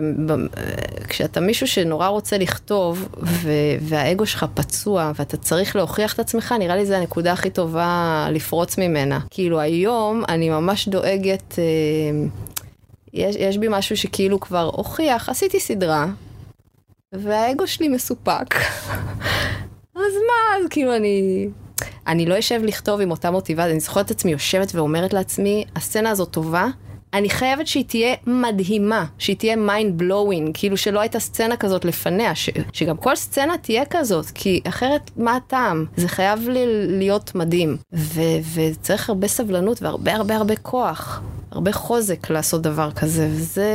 כשאתה 1.09 1.41
מישהו 1.41 1.67
שנורא 1.67 2.09
רוצה 2.09 2.39
לכתוב, 2.39 3.09
ו- 3.23 3.77
והאגו 3.81 4.27
שלך 4.27 4.47
פצוע, 4.55 5.13
ואתה 5.15 5.37
צריך 5.37 5.77
להוכיח 5.77 6.15
את 6.15 6.19
עצמך, 6.19 6.55
נראה 6.59 6.77
לי 6.77 6.87
זו 6.87 6.95
הנקודה 6.95 7.33
הכי 7.33 7.51
טובה 7.51 8.27
לפרוץ 8.31 8.79
ממנה. 8.79 9.21
כאילו 9.31 9.61
היום 9.61 10.23
אני 10.29 10.51
ממש 10.51 10.89
דואגת, 10.89 11.59
אה, 11.59 11.65
יש, 13.13 13.37
יש 13.37 13.59
בי 13.59 13.67
משהו 13.71 13.97
שכאילו 13.97 14.41
כבר 14.41 14.71
הוכיח, 14.73 15.29
עשיתי 15.29 15.61
סדרה, 15.61 16.07
והאגו 17.13 17.67
שלי 17.67 17.89
מסופק. 17.89 18.55
אז 19.97 20.15
מה, 20.29 20.57
אז 20.59 20.67
כאילו 20.71 20.97
אני... 20.97 21.49
אני 22.07 22.27
לא 22.27 22.39
אשב 22.39 22.61
לכתוב 22.65 23.01
עם 23.01 23.11
אותה 23.11 23.31
מוטיבציה, 23.31 23.71
אני 23.71 23.81
זוכרת 23.81 24.07
את 24.07 24.11
עצמי 24.11 24.33
יושבת 24.33 24.75
ואומרת 24.75 25.13
לעצמי, 25.13 25.65
הסצנה 25.77 26.11
הזאת 26.11 26.31
טובה, 26.31 26.67
אני 27.15 27.31
חייבת 27.31 27.67
שהיא 27.67 27.85
תהיה 27.85 28.15
מדהימה, 28.27 29.05
שהיא 29.19 29.37
תהיה 29.37 29.55
mind 29.55 30.03
blowing, 30.03 30.51
כאילו 30.55 30.77
שלא 30.77 31.01
הייתה 31.01 31.21
סצנה 31.21 31.57
כזאת 31.57 31.85
לפניה, 31.85 32.35
ש, 32.35 32.51
שגם 32.73 32.97
כל 32.97 33.17
סצנה 33.17 33.59
תהיה 33.59 33.85
כזאת, 33.91 34.27
כי 34.31 34.61
אחרת 34.69 35.11
מה 35.17 35.37
הטעם? 35.37 35.87
זה 35.97 36.09
חייב 36.09 36.49
לי 36.49 36.67
להיות 36.99 37.35
מדהים. 37.35 37.77
ו, 37.93 38.21
וצריך 38.55 39.09
הרבה 39.09 39.29
סבלנות 39.29 39.83
והרבה 39.83 40.15
הרבה 40.15 40.37
הרבה 40.37 40.57
כוח. 40.57 41.23
הרבה 41.51 41.73
חוזק 41.73 42.31
לעשות 42.31 42.63
דבר 42.63 42.91
כזה, 42.91 43.29
וזה... 43.31 43.71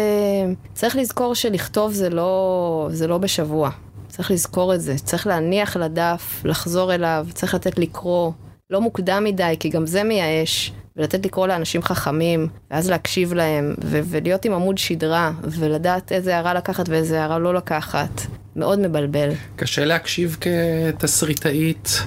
צריך 0.73 0.95
לזכור 0.95 1.36
שלכתוב 1.36 1.91
זה 1.91 2.10
לא, 2.10 2.89
זה 2.91 3.08
לא 3.08 3.17
בשבוע. 3.17 3.69
צריך 4.08 4.32
לזכור 4.32 4.73
את 4.73 4.82
זה, 4.82 4.95
צריך 4.97 5.28
להניח 5.28 5.78
לדף, 5.78 6.41
לחזור 6.45 6.93
אליו, 6.93 7.28
צריך 7.34 7.54
לתת 7.54 7.80
לקרוא. 7.80 8.32
לא 8.69 8.82
מוקדם 8.82 9.23
מדי, 9.23 9.56
כי 9.60 9.69
גם 9.69 9.88
זה 9.88 10.04
מייאש. 10.04 10.71
ולתת 10.99 11.25
לקרוא 11.25 11.47
לאנשים 11.47 11.81
חכמים, 11.81 12.47
ואז 12.71 12.89
להקשיב 12.89 13.33
להם, 13.33 13.75
ו- 13.83 13.99
ולהיות 14.05 14.45
עם 14.45 14.53
עמוד 14.53 14.77
שדרה, 14.77 15.31
ולדעת 15.43 16.12
איזה 16.12 16.35
הערה 16.35 16.53
לקחת 16.53 16.89
ואיזה 16.89 17.21
הערה 17.21 17.39
לא 17.39 17.53
לקחת. 17.53 18.21
מאוד 18.55 18.79
מבלבל. 18.79 19.29
קשה 19.55 19.85
להקשיב 19.85 20.38
כתסריטאית 20.41 22.01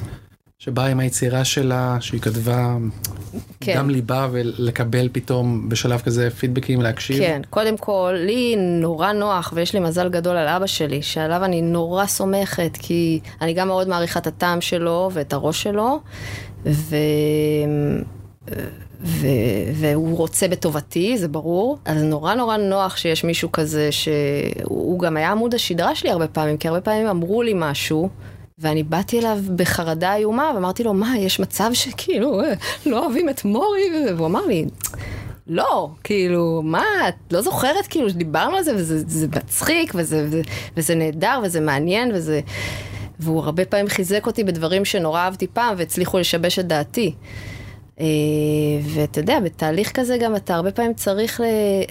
שבאה 0.59 0.87
עם 0.87 1.01
היצירה 1.01 1.45
שלה, 1.45 1.97
שהיא 2.01 2.21
כתבה 2.21 2.77
כן. 3.61 3.79
דם 3.79 3.91
ליבה 3.91 4.29
ולקבל 4.33 5.09
פתאום 5.13 5.69
בשלב 5.69 6.01
כזה 6.01 6.31
פידבקים 6.31 6.83
להקשיב. 6.83 7.19
כן, 7.19 7.43
קודם 7.51 7.77
כל, 7.77 8.15
לי 8.17 8.57
נורא 8.57 9.13
נוח, 9.13 9.53
ויש 9.57 9.75
לי 9.75 9.81
מזל 9.81 10.09
גדול 10.09 10.37
על 10.37 10.49
אבא 10.49 10.67
שלי, 10.67 11.03
שעליו 11.03 11.45
אני 11.45 11.63
נורא 11.63 12.07
סומכת, 12.07 12.79
כי 12.79 13.21
אני 13.41 13.55
גם 13.55 13.69
מאוד 13.69 13.89
מעריכה 13.89 14.21
את 14.21 14.27
הטעם 14.27 14.61
שלו 14.61 15.11
ואת 15.13 15.33
הראש 15.33 15.63
שלו, 15.63 16.01
ו... 16.67 16.97
ו- 19.05 19.27
והוא 19.75 20.17
רוצה 20.17 20.49
בטובתי, 20.49 21.19
זה 21.19 21.29
ברור. 21.29 21.79
אז 21.85 22.03
נורא 22.03 22.35
נורא 22.35 22.57
נוח 22.57 22.97
שיש 22.97 23.25
מישהו 23.25 23.53
כזה 23.53 23.93
שהוא 23.93 24.99
גם 24.99 25.17
היה 25.17 25.31
עמוד 25.31 25.55
השדרה 25.55 25.95
שלי 25.95 26.11
הרבה 26.11 26.29
פעמים, 26.29 26.57
כי 26.57 26.69
הרבה 26.69 26.81
פעמים 26.81 27.07
אמרו 27.07 27.43
לי 27.43 27.53
משהו. 27.57 28.09
ואני 28.59 28.83
באתי 28.83 29.19
אליו 29.19 29.39
בחרדה 29.57 30.15
איומה, 30.15 30.53
ואמרתי 30.55 30.85
לו, 30.85 30.95
מה, 30.95 31.19
יש 31.19 31.41
מצב 31.41 31.71
שכאילו, 31.73 32.41
אה, 32.41 32.53
לא 32.87 33.05
אוהבים 33.05 33.29
את 33.29 33.45
מורי? 33.45 33.83
והוא 34.17 34.27
אמר 34.27 34.47
לי, 34.47 34.65
לא, 35.47 35.91
כאילו, 36.05 36.61
מה, 36.65 36.85
את 37.09 37.33
לא 37.33 37.41
זוכרת 37.41 37.87
כאילו 37.87 38.11
שדיברנו 38.11 38.57
על 38.57 38.63
זה, 38.63 38.77
וזה 38.77 39.05
זה 39.07 39.27
מצחיק, 39.37 39.93
וזה, 39.95 40.25
וזה, 40.27 40.43
וזה 40.77 40.95
נהדר, 40.95 41.41
וזה 41.45 41.61
מעניין, 41.61 42.11
וזה... 42.15 42.41
והוא 43.21 43.41
הרבה 43.41 43.65
פעמים 43.65 43.89
חיזק 43.89 44.27
אותי 44.27 44.45
בדברים 44.45 44.85
שנורא 44.85 45.21
אהבתי 45.21 45.47
פעם, 45.47 45.75
והצליחו 45.79 46.19
לשבש 46.19 46.59
את 46.59 46.67
דעתי. 46.67 47.15
אה, 48.01 48.07
ואתה 48.83 49.21
יודע, 49.21 49.41
בתהליך 49.41 49.93
כזה 49.93 50.19
גם 50.19 50.37
אתה 50.37 50.55
הרבה 50.55 50.71
פעמים 50.71 50.95
צריך, 50.95 51.41
ל... 51.41 51.45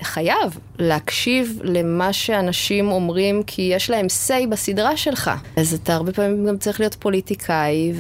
חייב 0.04 0.60
להקשיב 0.80 1.60
למה 1.64 2.14
שאנשים 2.14 2.92
אומרים, 2.92 3.44
כי 3.48 3.62
יש 3.62 3.90
להם 3.90 4.06
say 4.28 4.48
בסדרה 4.50 4.98
שלך. 4.98 5.32
אז 5.56 5.74
אתה 5.74 5.94
הרבה 5.94 6.14
פעמים 6.14 6.46
גם 6.48 6.58
צריך 6.58 6.80
להיות 6.80 6.96
פוליטיקאי 6.96 7.94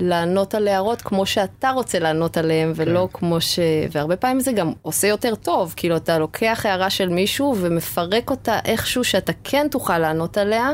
ולענות 0.00 0.54
על 0.54 0.68
הערות 0.68 1.02
כמו 1.02 1.26
שאתה 1.26 1.70
רוצה 1.70 1.98
לענות 1.98 2.36
עליהן, 2.36 2.72
ולא 2.76 3.08
כן. 3.12 3.18
כמו 3.18 3.40
ש... 3.40 3.58
והרבה 3.92 4.16
פעמים 4.16 4.40
זה 4.40 4.52
גם 4.52 4.72
עושה 4.82 5.06
יותר 5.06 5.34
טוב, 5.34 5.74
כאילו 5.76 5.96
אתה 5.96 6.18
לוקח 6.18 6.60
הערה 6.64 6.90
של 6.90 7.08
מישהו 7.08 7.56
ומפרק 7.60 8.30
אותה 8.30 8.58
איכשהו 8.64 9.04
שאתה 9.04 9.32
כן 9.44 9.66
תוכל 9.70 9.98
לענות 9.98 10.38
עליה, 10.38 10.70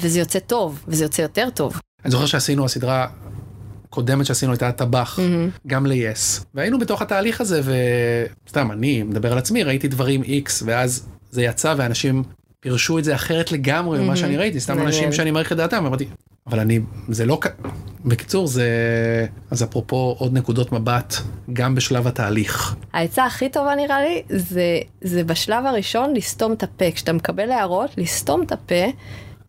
וזה 0.00 0.18
יוצא 0.18 0.38
טוב, 0.38 0.84
וזה 0.88 1.04
יוצא 1.04 1.22
יותר 1.22 1.48
טוב. 1.54 1.80
אני 2.04 2.10
זוכר 2.10 2.26
שעשינו 2.26 2.64
הסדרה 2.64 3.06
קודמת 3.92 4.26
שעשינו 4.26 4.52
הייתה 4.52 4.68
הטבח, 4.68 5.18
גם 5.66 5.86
ל-yes. 5.86 6.44
והיינו 6.54 6.78
בתוך 6.78 7.02
התהליך 7.02 7.40
הזה, 7.40 7.60
וסתם, 8.46 8.72
אני 8.72 9.02
מדבר 9.02 9.32
על 9.32 9.38
עצמי, 9.38 9.62
ראיתי 9.62 9.88
דברים 9.88 10.22
X, 10.22 10.62
ואז 10.64 11.06
זה 11.30 11.42
יצא 11.42 11.74
ואנשים 11.76 12.22
פירשו 12.60 12.98
את 12.98 13.04
זה 13.04 13.14
אחרת 13.14 13.52
לגמרי 13.52 14.00
ממה 14.00 14.16
שאני 14.16 14.36
ראיתי, 14.36 14.60
סתם. 14.60 14.82
אנשים 14.82 15.12
שאני 15.12 15.30
מעריך 15.30 15.52
את 15.52 15.56
דעתם, 15.56 15.86
אמרתי, 15.86 16.06
אבל 16.46 16.60
אני, 16.60 16.80
זה 17.08 17.26
לא, 17.26 17.40
בקיצור, 18.04 18.46
זה, 18.46 18.66
אז 19.50 19.62
אפרופו 19.62 20.16
עוד 20.18 20.32
נקודות 20.32 20.72
מבט, 20.72 21.14
גם 21.52 21.74
בשלב 21.74 22.06
התהליך. 22.06 22.74
העצה 22.92 23.24
הכי 23.24 23.48
טובה 23.48 23.74
נראה 23.74 24.00
לי, 24.00 24.22
זה, 24.28 24.78
זה 25.00 25.24
בשלב 25.24 25.66
הראשון 25.66 26.14
לסתום 26.16 26.52
את 26.52 26.62
הפה. 26.62 26.90
כשאתה 26.94 27.12
מקבל 27.12 27.50
הערות, 27.50 27.90
לסתום 27.96 28.42
את 28.42 28.52
הפה, 28.52 28.84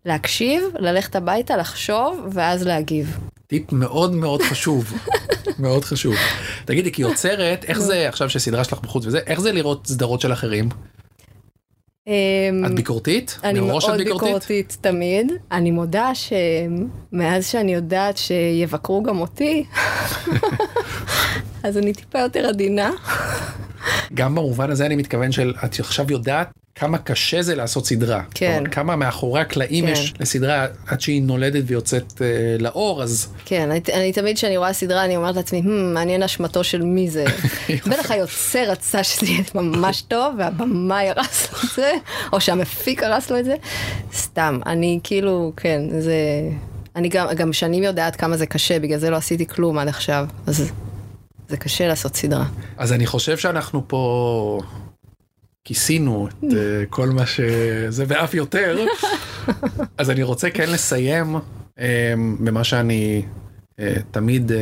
להקשיב, 0.04 0.62
ללכת 0.78 1.16
הביתה, 1.16 1.56
לחשוב, 1.56 2.26
ואז 2.32 2.66
להגיב. 2.66 3.18
טיפ 3.46 3.72
מאוד 3.72 4.12
מאוד 4.12 4.42
חשוב, 4.42 4.92
מאוד 5.58 5.84
חשוב. 5.84 6.14
תגידי, 6.64 6.92
כיוצרת, 6.92 7.64
איך 7.64 7.78
זה, 7.78 8.08
עכשיו 8.08 8.30
שסדרה 8.30 8.64
שלך 8.64 8.80
בחוץ 8.80 9.06
וזה, 9.06 9.18
איך 9.26 9.40
זה 9.40 9.52
לראות 9.52 9.86
סדרות 9.86 10.20
של 10.20 10.32
אחרים? 10.32 10.68
אמ, 12.06 12.64
את 12.66 12.74
ביקורתית? 12.74 13.38
אני 13.44 13.60
מאוד? 13.60 13.82
ביקורתית 13.98 14.76
תמיד. 14.80 15.32
אני 15.52 15.70
מודה 15.70 16.10
שמאז 16.14 17.46
שאני 17.46 17.74
יודעת 17.74 18.16
שיבקרו 18.16 19.02
גם 19.02 19.20
אותי, 19.20 19.64
אז 21.64 21.78
אני 21.78 21.92
טיפה 21.92 22.18
יותר 22.18 22.46
עדינה. 22.46 22.90
גם 24.14 24.34
במובן 24.34 24.70
הזה 24.70 24.86
אני 24.86 24.96
מתכוון 24.96 25.32
של 25.32 25.54
את 25.64 25.80
עכשיו 25.80 26.12
יודעת 26.12 26.50
כמה 26.74 26.98
קשה 26.98 27.42
זה 27.42 27.54
לעשות 27.54 27.86
סדרה. 27.86 28.22
כן. 28.34 28.54
כלומר, 28.56 28.70
כמה 28.70 28.96
מאחורי 28.96 29.40
הקלעים 29.40 29.86
כן. 29.86 29.92
יש 29.92 30.14
לסדרה 30.20 30.66
עד 30.86 31.00
שהיא 31.00 31.22
נולדת 31.22 31.64
ויוצאת 31.66 32.22
אה, 32.22 32.26
לאור 32.58 33.02
אז 33.02 33.28
כן, 33.44 33.70
אני, 33.70 33.80
אני 33.92 34.12
תמיד 34.12 34.36
כשאני 34.36 34.56
רואה 34.56 34.72
סדרה 34.72 35.04
אני 35.04 35.16
אומרת 35.16 35.36
לעצמי, 35.36 35.60
"Hmm, 35.60 35.94
מעניין 35.94 36.22
אשמתו 36.22 36.64
של 36.64 36.82
מי 36.82 37.10
זה. 37.10 37.24
בטח 37.90 38.10
היוצר 38.10 38.70
רצה 38.70 39.04
שזה 39.04 39.26
יהיה 39.26 39.42
ממש 39.54 40.02
טוב, 40.02 40.34
והבמאי 40.38 41.08
הרס 41.08 41.52
לו 41.52 41.58
את 41.64 41.74
זה, 41.76 41.92
או 42.32 42.40
שהמפיק 42.40 43.02
הרס 43.02 43.30
לו 43.30 43.38
את 43.38 43.44
זה. 43.44 43.54
סתם, 44.14 44.60
אני 44.66 45.00
כאילו, 45.02 45.52
כן, 45.56 46.00
זה... 46.00 46.14
אני 46.96 47.08
גם, 47.08 47.26
גם 47.36 47.52
שנים 47.52 47.82
יודעת 47.82 48.16
כמה 48.16 48.36
זה 48.36 48.46
קשה, 48.46 48.78
בגלל 48.78 48.98
זה 48.98 49.10
לא 49.10 49.16
עשיתי 49.16 49.46
כלום 49.46 49.78
עד 49.78 49.88
עכשיו. 49.88 50.26
אז 50.46 50.70
זה 51.48 51.56
קשה 51.56 51.88
לעשות 51.88 52.16
סדרה. 52.16 52.44
אז 52.76 52.92
אני 52.92 53.06
חושב 53.06 53.38
שאנחנו 53.38 53.82
פה 53.88 54.60
כיסינו 55.64 56.28
את 56.28 56.44
אה, 56.44 56.86
כל 56.90 57.08
מה 57.08 57.26
שזה 57.26 58.04
ואף 58.08 58.34
יותר 58.34 58.86
אז 59.98 60.10
אני 60.10 60.22
רוצה 60.22 60.50
כן 60.50 60.70
לסיים 60.70 61.36
אה, 61.78 62.14
במה 62.40 62.64
שאני 62.64 63.22
אה, 63.80 63.94
תמיד 64.10 64.52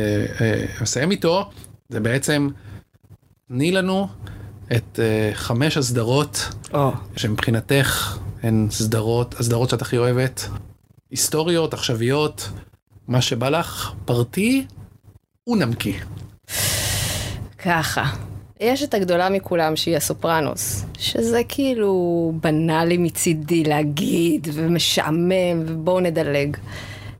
אסיים 0.83 1.11
איתו 1.11 1.49
זה 1.89 1.99
בעצם 1.99 2.49
תני 3.47 3.71
לנו 3.71 4.07
את 4.75 4.99
חמש 5.33 5.77
הסדרות 5.77 6.49
או. 6.73 6.91
שמבחינתך 7.17 8.17
הן 8.43 8.67
סדרות, 8.71 9.35
הסדרות 9.39 9.69
שאת 9.69 9.81
הכי 9.81 9.97
אוהבת, 9.97 10.49
היסטוריות, 11.11 11.73
עכשוויות, 11.73 12.49
מה 13.07 13.21
שבא 13.21 13.49
לך, 13.49 13.91
פרטי 14.05 14.65
ונמקי. 15.47 15.99
ככה. 17.57 18.32
יש 18.63 18.83
את 18.83 18.93
הגדולה 18.93 19.29
מכולם 19.29 19.75
שהיא 19.75 19.97
הסופרנוס, 19.97 20.85
שזה 20.99 21.41
כאילו 21.47 22.31
בנאלי 22.41 22.97
מצידי 22.97 23.63
להגיד 23.63 24.47
ומשעמם 24.53 25.63
ובואו 25.65 25.99
נדלג. 25.99 26.57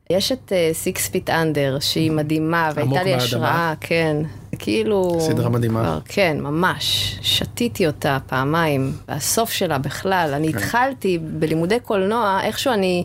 יש 0.09 0.31
את 0.31 0.51
Six 0.73 1.09
Feet 1.09 1.29
Under 1.29 1.77
שהיא 1.79 2.11
מדהימה 2.11 2.71
והייתה 2.75 3.03
לי. 3.03 3.13
השראה, 3.13 3.73
כן. 3.79 4.17
כאילו... 4.59 5.17
סדרה 5.19 5.49
מדהימה. 5.49 5.81
כבר, 5.83 5.99
כן, 6.05 6.37
ממש. 6.41 7.17
שתיתי 7.21 7.87
אותה 7.87 8.17
פעמיים, 8.27 8.91
והסוף 9.07 9.49
שלה 9.49 9.77
בכלל. 9.77 10.31
אני 10.33 10.53
כן. 10.53 10.57
התחלתי 10.57 11.17
בלימודי 11.17 11.79
קולנוע, 11.79 12.39
איכשהו 12.43 12.73
אני 12.73 13.03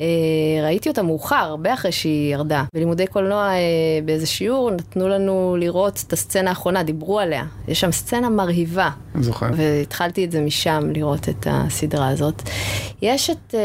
אה, 0.00 0.06
ראיתי 0.62 0.88
אותה 0.88 1.02
מאוחר, 1.02 1.36
הרבה 1.36 1.74
אחרי 1.74 1.92
שהיא 1.92 2.32
ירדה. 2.32 2.64
בלימודי 2.74 3.06
קולנוע 3.06 3.48
אה, 3.48 3.58
באיזה 4.04 4.26
שיעור 4.26 4.70
נתנו 4.70 5.08
לנו 5.08 5.56
לראות 5.58 6.04
את 6.06 6.12
הסצנה 6.12 6.50
האחרונה, 6.50 6.82
דיברו 6.82 7.20
עליה. 7.20 7.44
יש 7.68 7.80
שם 7.80 7.92
סצנה 7.92 8.30
מרהיבה. 8.30 8.90
אני 9.14 9.22
זוכר. 9.22 9.46
והתחלתי 9.56 10.24
את 10.24 10.32
זה 10.32 10.40
משם, 10.40 10.90
לראות 10.94 11.28
את 11.28 11.46
הסדרה 11.50 12.08
הזאת. 12.08 12.42
יש 13.02 13.30
את 13.30 13.54
אה, 13.54 13.56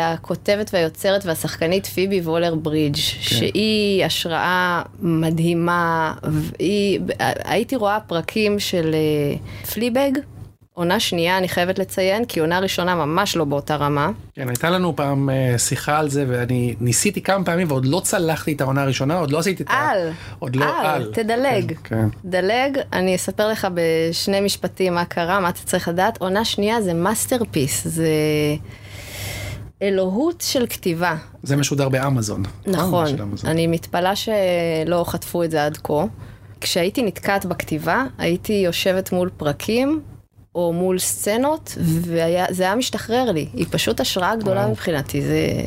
הכותבת 0.00 0.70
והיוצרת 0.72 1.26
והשחקנית 1.26 1.86
פיבי 1.86 2.20
וולר 2.20 2.54
ברידג', 2.54 2.96
כן. 2.96 3.00
שהיא 3.20 4.04
השראה 4.04 4.82
מדהימה, 5.00 6.14
והיא, 6.58 7.00
הייתי 7.44 7.76
רואה 7.76 8.00
פרקים 8.00 8.58
של 8.58 8.94
אה, 8.94 9.66
Fleabag, 9.66 10.12
עונה 10.74 11.00
שנייה 11.00 11.38
אני 11.38 11.48
חייבת 11.48 11.78
לציין, 11.78 12.24
כי 12.24 12.40
עונה 12.40 12.58
ראשונה 12.58 12.94
ממש 12.94 13.36
לא 13.36 13.44
באותה 13.44 13.76
רמה. 13.76 14.10
כן, 14.34 14.48
הייתה 14.48 14.70
לנו 14.70 14.96
פעם 14.96 15.30
אה, 15.30 15.58
שיחה 15.58 15.98
על 15.98 16.08
זה, 16.08 16.24
ואני 16.28 16.74
ניסיתי 16.80 17.22
כמה 17.22 17.44
פעמים 17.44 17.70
ועוד 17.70 17.86
לא 17.86 18.00
צלחתי 18.04 18.52
את 18.52 18.60
העונה 18.60 18.82
הראשונה, 18.82 19.18
עוד 19.18 19.30
לא 19.30 19.38
עשיתי 19.38 19.62
את 19.62 19.70
ה... 19.70 19.72
על, 19.72 20.10
עוד 20.38 20.56
לא 20.56 20.64
על, 20.64 20.86
על. 20.86 21.10
תדלג. 21.12 21.68
כן, 21.68 21.74
כן. 21.84 22.08
דלג, 22.24 22.78
אני 22.92 23.16
אספר 23.16 23.48
לך 23.48 23.68
בשני 23.74 24.40
משפטים 24.40 24.94
מה 24.94 25.04
קרה, 25.04 25.40
מה 25.40 25.48
אתה 25.48 25.60
צריך 25.64 25.88
לדעת. 25.88 26.18
עונה 26.20 26.44
שנייה 26.44 26.82
זה 26.82 26.94
masterpiece, 26.94 27.86
זה 27.88 28.08
אלוהות 29.82 30.40
של 30.40 30.66
כתיבה. 30.66 31.16
זה 31.42 31.56
משודר 31.56 31.88
באמזון. 31.88 32.42
נכון. 32.66 33.06
אני 33.44 33.66
מתפלאה 33.66 34.16
שלא 34.16 35.04
חטפו 35.06 35.42
את 35.42 35.50
זה 35.50 35.64
עד 35.64 35.78
כה. 35.82 36.04
כשהייתי 36.60 37.02
נתקעת 37.02 37.46
בכתיבה, 37.46 38.04
הייתי 38.18 38.52
יושבת 38.52 39.12
מול 39.12 39.30
פרקים 39.36 40.02
או 40.54 40.72
מול 40.72 40.98
סצנות, 40.98 41.74
וזה 41.78 42.64
היה 42.64 42.74
משתחרר 42.74 43.32
לי. 43.32 43.48
היא 43.54 43.66
פשוט 43.70 44.00
השראה 44.00 44.36
גדולה 44.36 44.60
וואו. 44.60 44.70
מבחינתי, 44.70 45.22
זה 45.22 45.64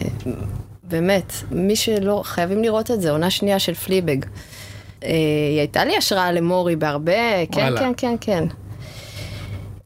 באמת, 0.84 1.34
מי 1.52 1.76
שלא, 1.76 2.22
חייבים 2.26 2.64
לראות 2.64 2.92
את 2.92 3.02
זה, 3.02 3.12
עונה 3.12 3.30
שנייה 3.30 3.60
של 3.60 3.74
פליבג. 3.74 4.26
אה, 5.04 5.10
היא 5.50 5.60
הייתה 5.60 5.86
לי 5.86 5.98
השראה 5.98 6.32
למורי 6.32 6.76
בהרבה, 6.76 7.46
כן, 7.52 7.62
וואלה. 7.62 7.80
כן, 7.80 7.92
כן, 7.98 8.16
כן. 8.22 8.44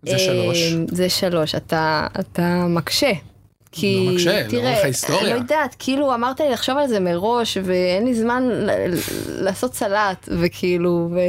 זה 0.04 0.20
שלוש. 0.20 0.74
אה, 0.74 0.78
זה 0.88 1.10
שלוש, 1.10 1.56
אתה, 1.56 2.08
אתה 2.20 2.66
מקשה. 2.70 3.12
כי, 3.72 4.06
לא 4.06 4.14
מקשה, 4.14 4.48
תראה, 4.48 4.64
לאורך 4.64 4.84
ההיסטוריה. 4.84 5.22
אני 5.22 5.30
לא 5.30 5.36
יודעת, 5.36 5.76
כאילו 5.80 6.14
אמרת 6.14 6.40
לי 6.40 6.50
לחשוב 6.50 6.78
על 6.78 6.88
זה 6.88 7.00
מראש, 7.00 7.58
ואין 7.64 8.06
לי 8.06 8.14
זמן 8.14 8.50
לעשות 9.28 9.74
סלט, 9.74 10.30
וכאילו, 10.42 11.10
ו, 11.12 11.20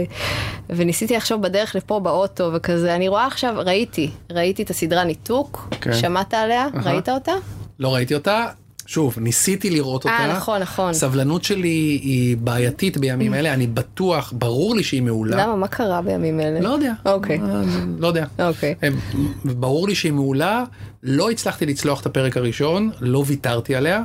וניסיתי 0.71 1.17
לחשוב 1.17 1.43
בדרך 1.43 1.77
לפה 1.77 2.01
באוטו 2.01 2.51
וכזה, 2.55 2.95
אני 2.95 3.09
רואה 3.09 3.27
עכשיו, 3.27 3.55
ראיתי, 3.57 4.11
ראיתי 4.33 4.63
את 4.63 4.71
הסדרה 4.71 5.05
ניתוק, 5.05 5.69
כן. 5.81 5.93
שמעת 5.93 6.35
עליה? 6.35 6.67
אהה. 6.75 6.93
ראית 6.93 7.09
אותה? 7.09 7.33
לא 7.79 7.95
ראיתי 7.95 8.15
אותה. 8.15 8.47
שוב, 8.93 9.15
ניסיתי 9.21 9.71
לראות 9.71 10.05
אותה. 10.05 10.17
אה, 10.17 10.37
נכון, 10.37 10.61
נכון. 10.63 10.93
סבלנות 10.93 11.45
שלי 11.45 11.69
היא 12.03 12.37
בעייתית 12.37 12.97
בימים 12.97 13.35
אלה, 13.35 13.55
אני 13.55 13.67
בטוח, 13.67 14.33
ברור 14.37 14.75
לי 14.75 14.83
שהיא 14.85 15.03
מעולה. 15.03 15.37
למה? 15.37 15.57
מה 15.57 15.69
קרה 15.69 16.03
בימים 16.03 16.41
אלה? 16.41 16.61
לא 16.61 16.69
יודע. 16.69 16.93
אוקיי. 17.07 17.39
אה, 17.41 17.63
לא 17.99 18.07
יודע. 18.07 18.25
אוקיי. 18.39 18.75
הם- 18.83 18.97
ברור 19.45 19.89
לי 19.89 19.95
שהיא 19.95 20.13
מעולה, 20.13 20.65
לא 21.03 21.31
הצלחתי 21.31 21.67
לצלוח 21.67 22.01
את 22.01 22.07
הפרק 22.07 22.37
הראשון, 22.37 22.91
לא 23.01 23.23
ויתרתי 23.27 23.75
עליה. 23.77 24.03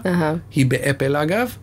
היא 0.52 0.66
באפל 0.66 1.16
אגב, 1.16 1.56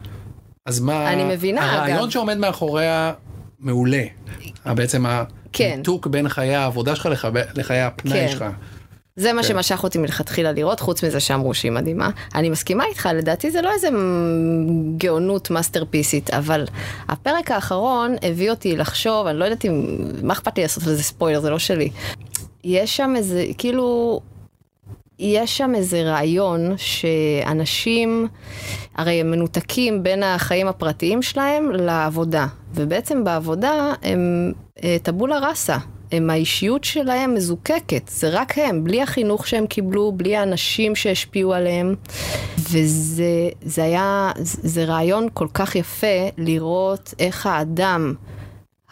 אז 0.67 0.81
מה, 0.81 1.13
אני 1.13 1.25
מבינה, 1.35 1.73
הרעיון 1.73 1.99
אגב. 1.99 2.11
שעומד 2.11 2.37
מאחוריה 2.39 3.13
מעולה, 3.59 4.03
אה, 4.67 4.75
בעצם 4.75 5.05
כן. 5.53 5.71
הניתוק 5.75 6.07
בין 6.07 6.29
חיי 6.29 6.55
העבודה 6.55 6.97
שלך 6.97 7.07
לח- 7.11 7.25
לחיי 7.57 7.81
הפנאי 7.81 8.13
כן. 8.27 8.29
שלך. 8.33 8.45
זה 9.17 9.33
מה 9.33 9.43
כן. 9.43 9.49
שמשך 9.49 9.85
אותי 9.85 9.99
מלכתחילה 9.99 10.53
לראות, 10.53 10.81
חוץ 10.81 11.05
מזה 11.05 11.21
שאמרו 11.21 11.55
שהיא 11.55 11.73
מדהימה. 11.73 12.11
אני 12.35 12.51
מסכימה 12.51 12.85
איתך, 12.85 13.09
לדעתי 13.15 13.51
זה 13.51 13.63
לא 13.63 13.73
איזה 13.73 13.89
גאונות 14.97 15.51
מאסטרפיסית, 15.51 16.31
אבל 16.31 16.65
הפרק 17.09 17.51
האחרון 17.51 18.15
הביא 18.23 18.51
אותי 18.51 18.77
לחשוב, 18.77 19.27
אני 19.27 19.39
לא 19.39 19.45
יודעת 19.45 19.65
אם, 19.65 19.97
מה 20.23 20.33
אכפת 20.33 20.57
לי 20.57 20.63
לעשות 20.63 20.83
לזה 20.83 21.03
ספוילר, 21.03 21.41
זה 21.41 21.51
לא 21.51 21.59
שלי. 21.59 21.91
יש 22.65 22.97
שם 22.97 23.15
איזה, 23.17 23.47
כאילו, 23.59 24.21
יש 25.19 25.59
שם 25.59 25.75
איזה 25.75 26.03
רעיון 26.03 26.75
שאנשים, 26.77 28.29
הרי 28.95 29.21
הם 29.21 29.31
מנותקים 29.31 30.03
בין 30.03 30.23
החיים 30.23 30.69
הפרטיים 30.69 31.23
שלהם 31.23 31.71
לעבודה, 31.71 32.47
ובעצם 32.75 33.25
בעבודה 33.25 33.93
הם 34.03 34.53
אה, 34.85 34.97
טבולה 35.03 35.39
ראסה. 35.39 35.77
הם 36.13 36.31
האישיות 36.31 36.85
שלהם 36.85 37.35
מזוקקת, 37.35 38.09
זה 38.09 38.29
רק 38.29 38.59
הם, 38.59 38.85
בלי 38.85 39.03
החינוך 39.03 39.47
שהם 39.47 39.67
קיבלו, 39.67 40.13
בלי 40.13 40.37
האנשים 40.37 40.97
שהשפיעו 40.97 41.55
עליהם. 41.55 41.95
וזה 42.59 43.49
זה 43.63 43.85
היה, 43.85 44.33
זה 44.39 44.85
רעיון 44.85 45.29
כל 45.35 45.49
כך 45.55 45.77
יפה 45.77 46.29
לראות 46.39 47.15
איך 47.19 47.47
האדם 47.47 48.15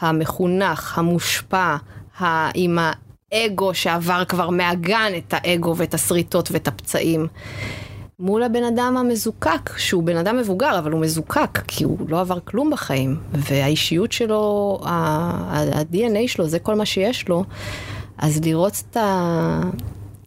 המחונך, 0.01 0.99
המושפע, 0.99 1.77
עם 2.55 2.79
האגו 3.33 3.75
שעבר 3.75 4.25
כבר 4.25 4.51
מהגן 4.51 5.13
את 5.19 5.35
האגו 5.37 5.77
ואת 5.77 5.95
השריטות 5.95 6.49
ואת 6.53 6.69
הפצעים. 6.69 7.27
מול 8.19 8.43
הבן 8.43 8.65
אדם 8.65 8.97
המזוקק, 8.97 9.77
שהוא 9.77 10.03
בן 10.03 10.17
אדם 10.17 10.37
מבוגר, 10.37 10.79
אבל 10.79 10.93
הוא 10.93 11.01
מזוקק, 11.01 11.59
כי 11.67 11.85
הוא 11.85 11.99
לא 12.09 12.21
עבר 12.21 12.41
כלום 12.41 12.71
בחיים, 12.71 13.17
והאישיות 13.33 14.13
שלו, 14.13 14.79
ה-DNA 14.85 16.29
שלו, 16.29 16.49
זה 16.49 16.59
כל 16.59 16.75
מה 16.75 16.87
שיש 16.87 17.29
לו, 17.29 17.45
אז 18.19 18.41
לראות 18.45 18.83
את, 18.91 18.97
ה... 18.97 19.61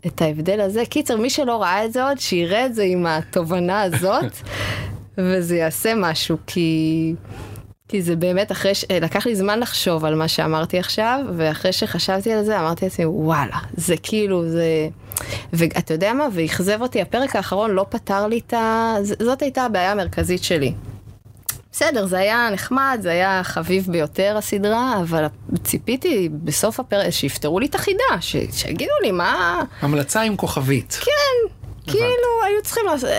את 0.06 0.22
ההבדל 0.22 0.62
הזה, 0.62 0.86
קיצר, 0.86 1.18
מי 1.18 1.30
שלא 1.30 1.62
ראה 1.62 1.86
את 1.86 1.94
זה 1.94 2.08
עוד, 2.08 2.20
שיראה 2.20 2.66
את 2.66 2.76
זה 2.76 2.84
עם 2.84 3.06
התובנה 3.06 3.82
הזאת, 3.82 4.34
וזה 5.18 5.56
יעשה 5.56 5.94
משהו, 5.96 6.38
כי... 6.48 7.14
כי 7.88 8.02
זה 8.02 8.16
באמת 8.16 8.52
אחרי 8.52 8.76
ש... 8.76 8.86
לקח 8.92 9.26
לי 9.26 9.36
זמן 9.36 9.60
לחשוב 9.60 10.06
על 10.06 10.16
מה 10.16 10.28
שאמרתי 10.28 10.80
עכשיו, 10.80 11.20
ואחרי 11.38 11.74
שחשבתי 11.74 12.34
על 12.34 12.44
זה 12.44 12.60
אמרתי 12.60 12.86
לעצמי, 12.86 13.06
וואלה, 13.06 13.58
זה 13.78 13.96
כאילו, 14.04 14.50
זה... 14.50 14.88
ואתה 15.54 15.94
יודע 15.94 16.14
מה? 16.14 16.28
ואכזב 16.32 16.82
אותי, 16.82 17.02
הפרק 17.02 17.36
האחרון 17.36 17.72
לא 17.72 17.86
פתר 17.90 18.28
לי 18.28 18.42
את 18.48 18.54
ה... 18.54 18.96
זאת 19.04 19.42
הייתה 19.42 19.64
הבעיה 19.64 19.92
המרכזית 19.92 20.44
שלי. 20.44 20.74
בסדר, 21.72 22.06
זה 22.06 22.20
היה 22.20 22.50
נחמד, 22.54 23.00
זה 23.02 23.12
היה 23.12 23.42
חביב 23.44 23.88
ביותר 23.92 24.38
הסדרה, 24.38 25.02
אבל 25.02 25.26
ציפיתי 25.64 26.30
בסוף 26.44 26.80
הפרק 26.80 27.10
שיפתרו 27.10 27.60
לי 27.60 27.66
את 27.66 27.76
החידה, 27.76 28.22
ש... 28.22 28.36
שיגידו 28.52 28.92
לי 29.04 29.12
מה... 29.12 29.64
המלצה 29.82 30.22
עם 30.22 30.36
כוכבית. 30.36 31.00
כן, 31.02 31.56
כאילו 31.92 32.08
היו 32.48 32.62
צריכים 32.64 32.84
לעשות, 32.86 33.10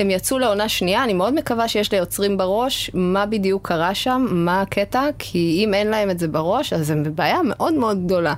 הם 0.00 0.10
יצאו 0.10 0.38
לעונה 0.38 0.68
שנייה, 0.68 1.04
אני 1.04 1.12
מאוד 1.12 1.34
מקווה 1.34 1.68
שיש 1.68 1.92
ליוצרים 1.92 2.36
בראש 2.36 2.90
מה 2.94 3.26
בדיוק 3.26 3.68
קרה 3.68 3.94
שם, 3.94 4.26
מה 4.30 4.60
הקטע, 4.60 5.02
כי 5.18 5.64
אם 5.64 5.74
אין 5.74 5.86
להם 5.86 6.10
את 6.10 6.18
זה 6.18 6.28
בראש, 6.28 6.72
אז 6.72 6.90
הם 6.90 7.02
בבעיה 7.02 7.38
מאוד 7.44 7.74
מאוד 7.74 8.04
גדולה. 8.06 8.34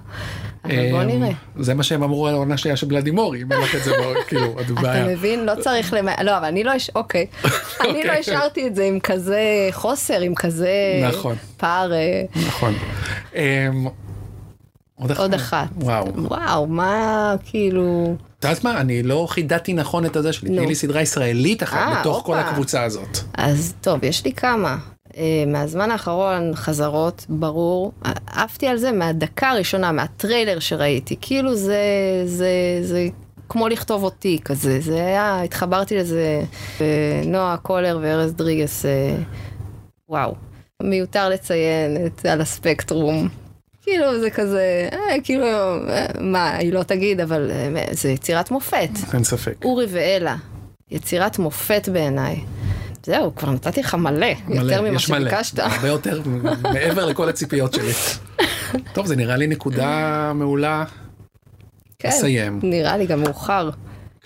אבל 0.65 0.91
בוא 0.91 1.03
אמ, 1.03 1.07
נראה. 1.09 1.31
זה 1.59 1.75
מה 1.75 1.83
שהם 1.83 2.03
אמרו 2.03 2.27
על 2.27 2.35
העונה 2.35 2.57
שנייה 2.57 2.77
של 2.77 2.87
בלדימורי, 2.87 3.43
אם 3.43 3.53
אין 3.53 3.61
לך 3.61 3.75
את 3.77 3.85
זה, 3.85 3.91
בראש, 3.93 4.17
כאילו, 4.29 4.45
את 4.61 4.65
אתה 4.67 4.73
בבעיה. 4.73 5.05
מבין? 5.07 5.47
לא 5.47 5.53
צריך 5.61 5.93
למ... 5.93 6.09
לא, 6.23 6.37
אבל 6.39 6.45
אני 6.45 6.65
לא, 6.65 6.71
הש- 6.71 6.91
אוקיי. 6.95 7.27
אני 7.45 7.49
לא 7.93 7.99
אוקיי. 7.99 8.19
השארתי 8.19 8.67
את 8.67 8.75
זה 8.75 8.85
עם 8.85 9.01
כזה 9.01 9.41
חוסר, 9.73 10.21
עם 10.21 10.35
כזה 10.35 10.71
נכון. 11.09 11.35
פער. 11.57 11.93
אה, 11.93 12.23
נכון. 12.47 12.75
עוד. 15.01 15.13
עוד 15.13 15.35
אחת. 15.35 15.69
וואו. 15.77 16.07
וואו, 16.15 16.67
מה 16.67 17.35
כאילו... 17.45 18.15
את 18.39 18.45
יודעת 18.45 18.65
מה? 18.65 18.81
אני 18.81 19.03
לא 19.03 19.27
חידדתי 19.31 19.73
נכון 19.73 20.07
את 20.07 20.17
הזה 20.17 20.33
שלי. 20.33 20.49
תני 20.49 20.67
לי 20.67 20.75
סדרה 20.75 21.03
ישראלית 21.03 21.63
אחת 21.63 21.77
אה, 21.77 22.01
בתוך 22.01 22.23
כל. 22.25 22.39
הקבוצה 22.39 22.83
הזאת. 22.83 23.19
אז 23.35 23.75
טוב, 23.81 24.05
יש 24.05 24.25
לי 24.25 24.33
כמה. 24.33 24.77
אה, 25.17 25.45
מהזמן 25.47 25.91
האחרון 25.91 26.55
חזרות, 26.55 27.27
ברור. 27.29 27.93
עפתי 28.27 28.67
על 28.67 28.77
זה 28.77 28.93
מהדקה 28.93 29.51
הראשונה, 29.51 29.93
מהטריילר 29.93 30.59
שראיתי. 30.59 31.17
כאילו 31.21 31.55
זה, 31.55 31.83
זה, 32.25 32.79
זה 32.83 33.09
כמו 33.49 33.69
לכתוב 33.69 34.05
אותי 34.05 34.39
כזה. 34.45 34.81
זה 34.81 35.07
היה, 35.07 35.43
התחברתי 35.43 35.97
לזה. 35.97 36.43
נועה 37.27 37.57
קולר 37.57 37.99
וארז 38.03 38.33
דריגס, 38.33 38.87
אה, 38.87 39.17
וואו. 40.09 40.35
מיותר 40.83 41.29
לציין 41.29 42.07
את 42.07 42.27
על 42.27 42.41
הספקטרום. 42.41 43.29
כאילו 43.87 44.21
זה 44.21 44.31
כזה, 44.31 44.89
אה, 44.93 45.17
כאילו, 45.25 45.47
אה, 45.47 46.07
מה, 46.21 46.57
היא 46.57 46.73
לא 46.73 46.83
תגיד, 46.83 47.21
אבל 47.21 47.51
אה, 47.51 47.85
זה 47.91 48.11
יצירת 48.11 48.51
מופת. 48.51 48.89
אין 49.15 49.25
ספק. 49.25 49.65
אורי 49.65 49.87
ואלה, 49.91 50.37
יצירת 50.91 51.39
מופת 51.39 51.89
בעיניי. 51.93 52.41
זהו, 53.03 53.35
כבר 53.35 53.51
נתתי 53.51 53.81
לך 53.81 53.95
מלא, 53.95 54.27
מלא, 54.49 54.61
יותר 54.61 54.81
ממה 54.81 54.91
מלא. 54.91 54.99
שביקשת. 54.99 55.59
הרבה 55.59 55.89
יותר, 55.89 56.21
מעבר 56.63 57.07
לכל 57.07 57.29
הציפיות 57.29 57.73
שלי. 57.75 57.93
טוב, 58.95 59.07
זה 59.07 59.17
נראה 59.17 59.37
לי 59.37 59.47
נקודה 59.47 60.33
מעולה. 60.35 60.85
כן, 61.99 62.09
לסיים. 62.09 62.61
נראה 62.63 62.97
לי 62.97 63.07
גם 63.07 63.21
מאוחר. 63.21 63.71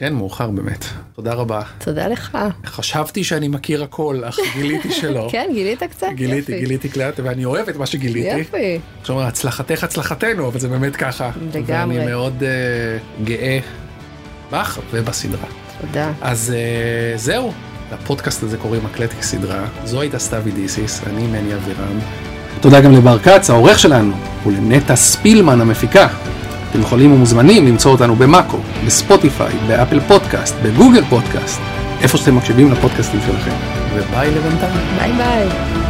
כן, 0.00 0.14
מאוחר 0.14 0.50
באמת. 0.50 0.84
תודה 1.14 1.34
רבה. 1.34 1.62
תודה 1.78 2.08
לך. 2.08 2.38
חשבתי 2.66 3.24
שאני 3.24 3.48
מכיר 3.48 3.84
הכל, 3.84 4.22
אך 4.24 4.38
גיליתי 4.54 4.90
שלא. 4.92 5.28
כן, 5.32 5.50
גילית 5.52 5.82
קצת? 5.82 6.06
גיליתי, 6.14 6.52
יופי. 6.52 6.64
גיליתי 6.64 6.88
קלט, 6.88 7.20
ואני 7.22 7.44
אוהב 7.44 7.68
את 7.68 7.76
מה 7.76 7.86
שגיליתי. 7.86 8.38
יופי. 8.38 8.78
עכשיו, 9.00 9.22
הצלחתך 9.22 9.84
הצלחתנו, 9.84 10.48
אבל 10.48 10.60
זה 10.60 10.68
באמת 10.68 10.96
ככה. 10.96 11.30
לגמרי. 11.54 11.98
ואני 11.98 12.10
מאוד 12.10 12.34
uh, 12.40 13.24
גאה 13.24 13.58
בך 14.52 14.78
ובסדרה. 14.90 15.46
תודה. 15.80 16.12
אז 16.20 16.54
uh, 16.54 17.18
זהו, 17.18 17.52
לפודקאסט 17.92 18.42
הזה 18.42 18.56
קוראים 18.56 18.84
מקלט 18.84 19.10
כסדרה. 19.12 19.66
זו 19.84 20.00
הייתה 20.00 20.18
סתיוי 20.18 20.52
דיסיס, 20.52 21.00
אני 21.06 21.26
מני 21.26 21.54
אבירם. 21.54 21.98
תודה 22.60 22.80
גם 22.80 22.92
לבר 22.92 23.18
כץ, 23.18 23.50
העורך 23.50 23.78
שלנו, 23.78 24.12
ולנטע 24.46 24.96
ספילמן 24.96 25.60
המפיקה. 25.60 26.08
אתם 26.70 26.80
יכולים 26.80 27.12
ומוזמנים 27.12 27.66
למצוא 27.66 27.92
אותנו 27.92 28.16
במאקו, 28.16 28.58
בספוטיפיי, 28.86 29.52
באפל 29.68 30.00
פודקאסט, 30.00 30.54
בגוגל 30.62 31.04
פודקאסט, 31.04 31.60
איפה 32.02 32.18
שאתם 32.18 32.36
מקשיבים 32.36 32.72
לפודקאסטים 32.72 33.20
שלכם. 33.26 33.50
וביי 33.94 34.30
לבינתיים. 34.30 34.80
ביי 34.98 35.12
ביי. 35.12 35.89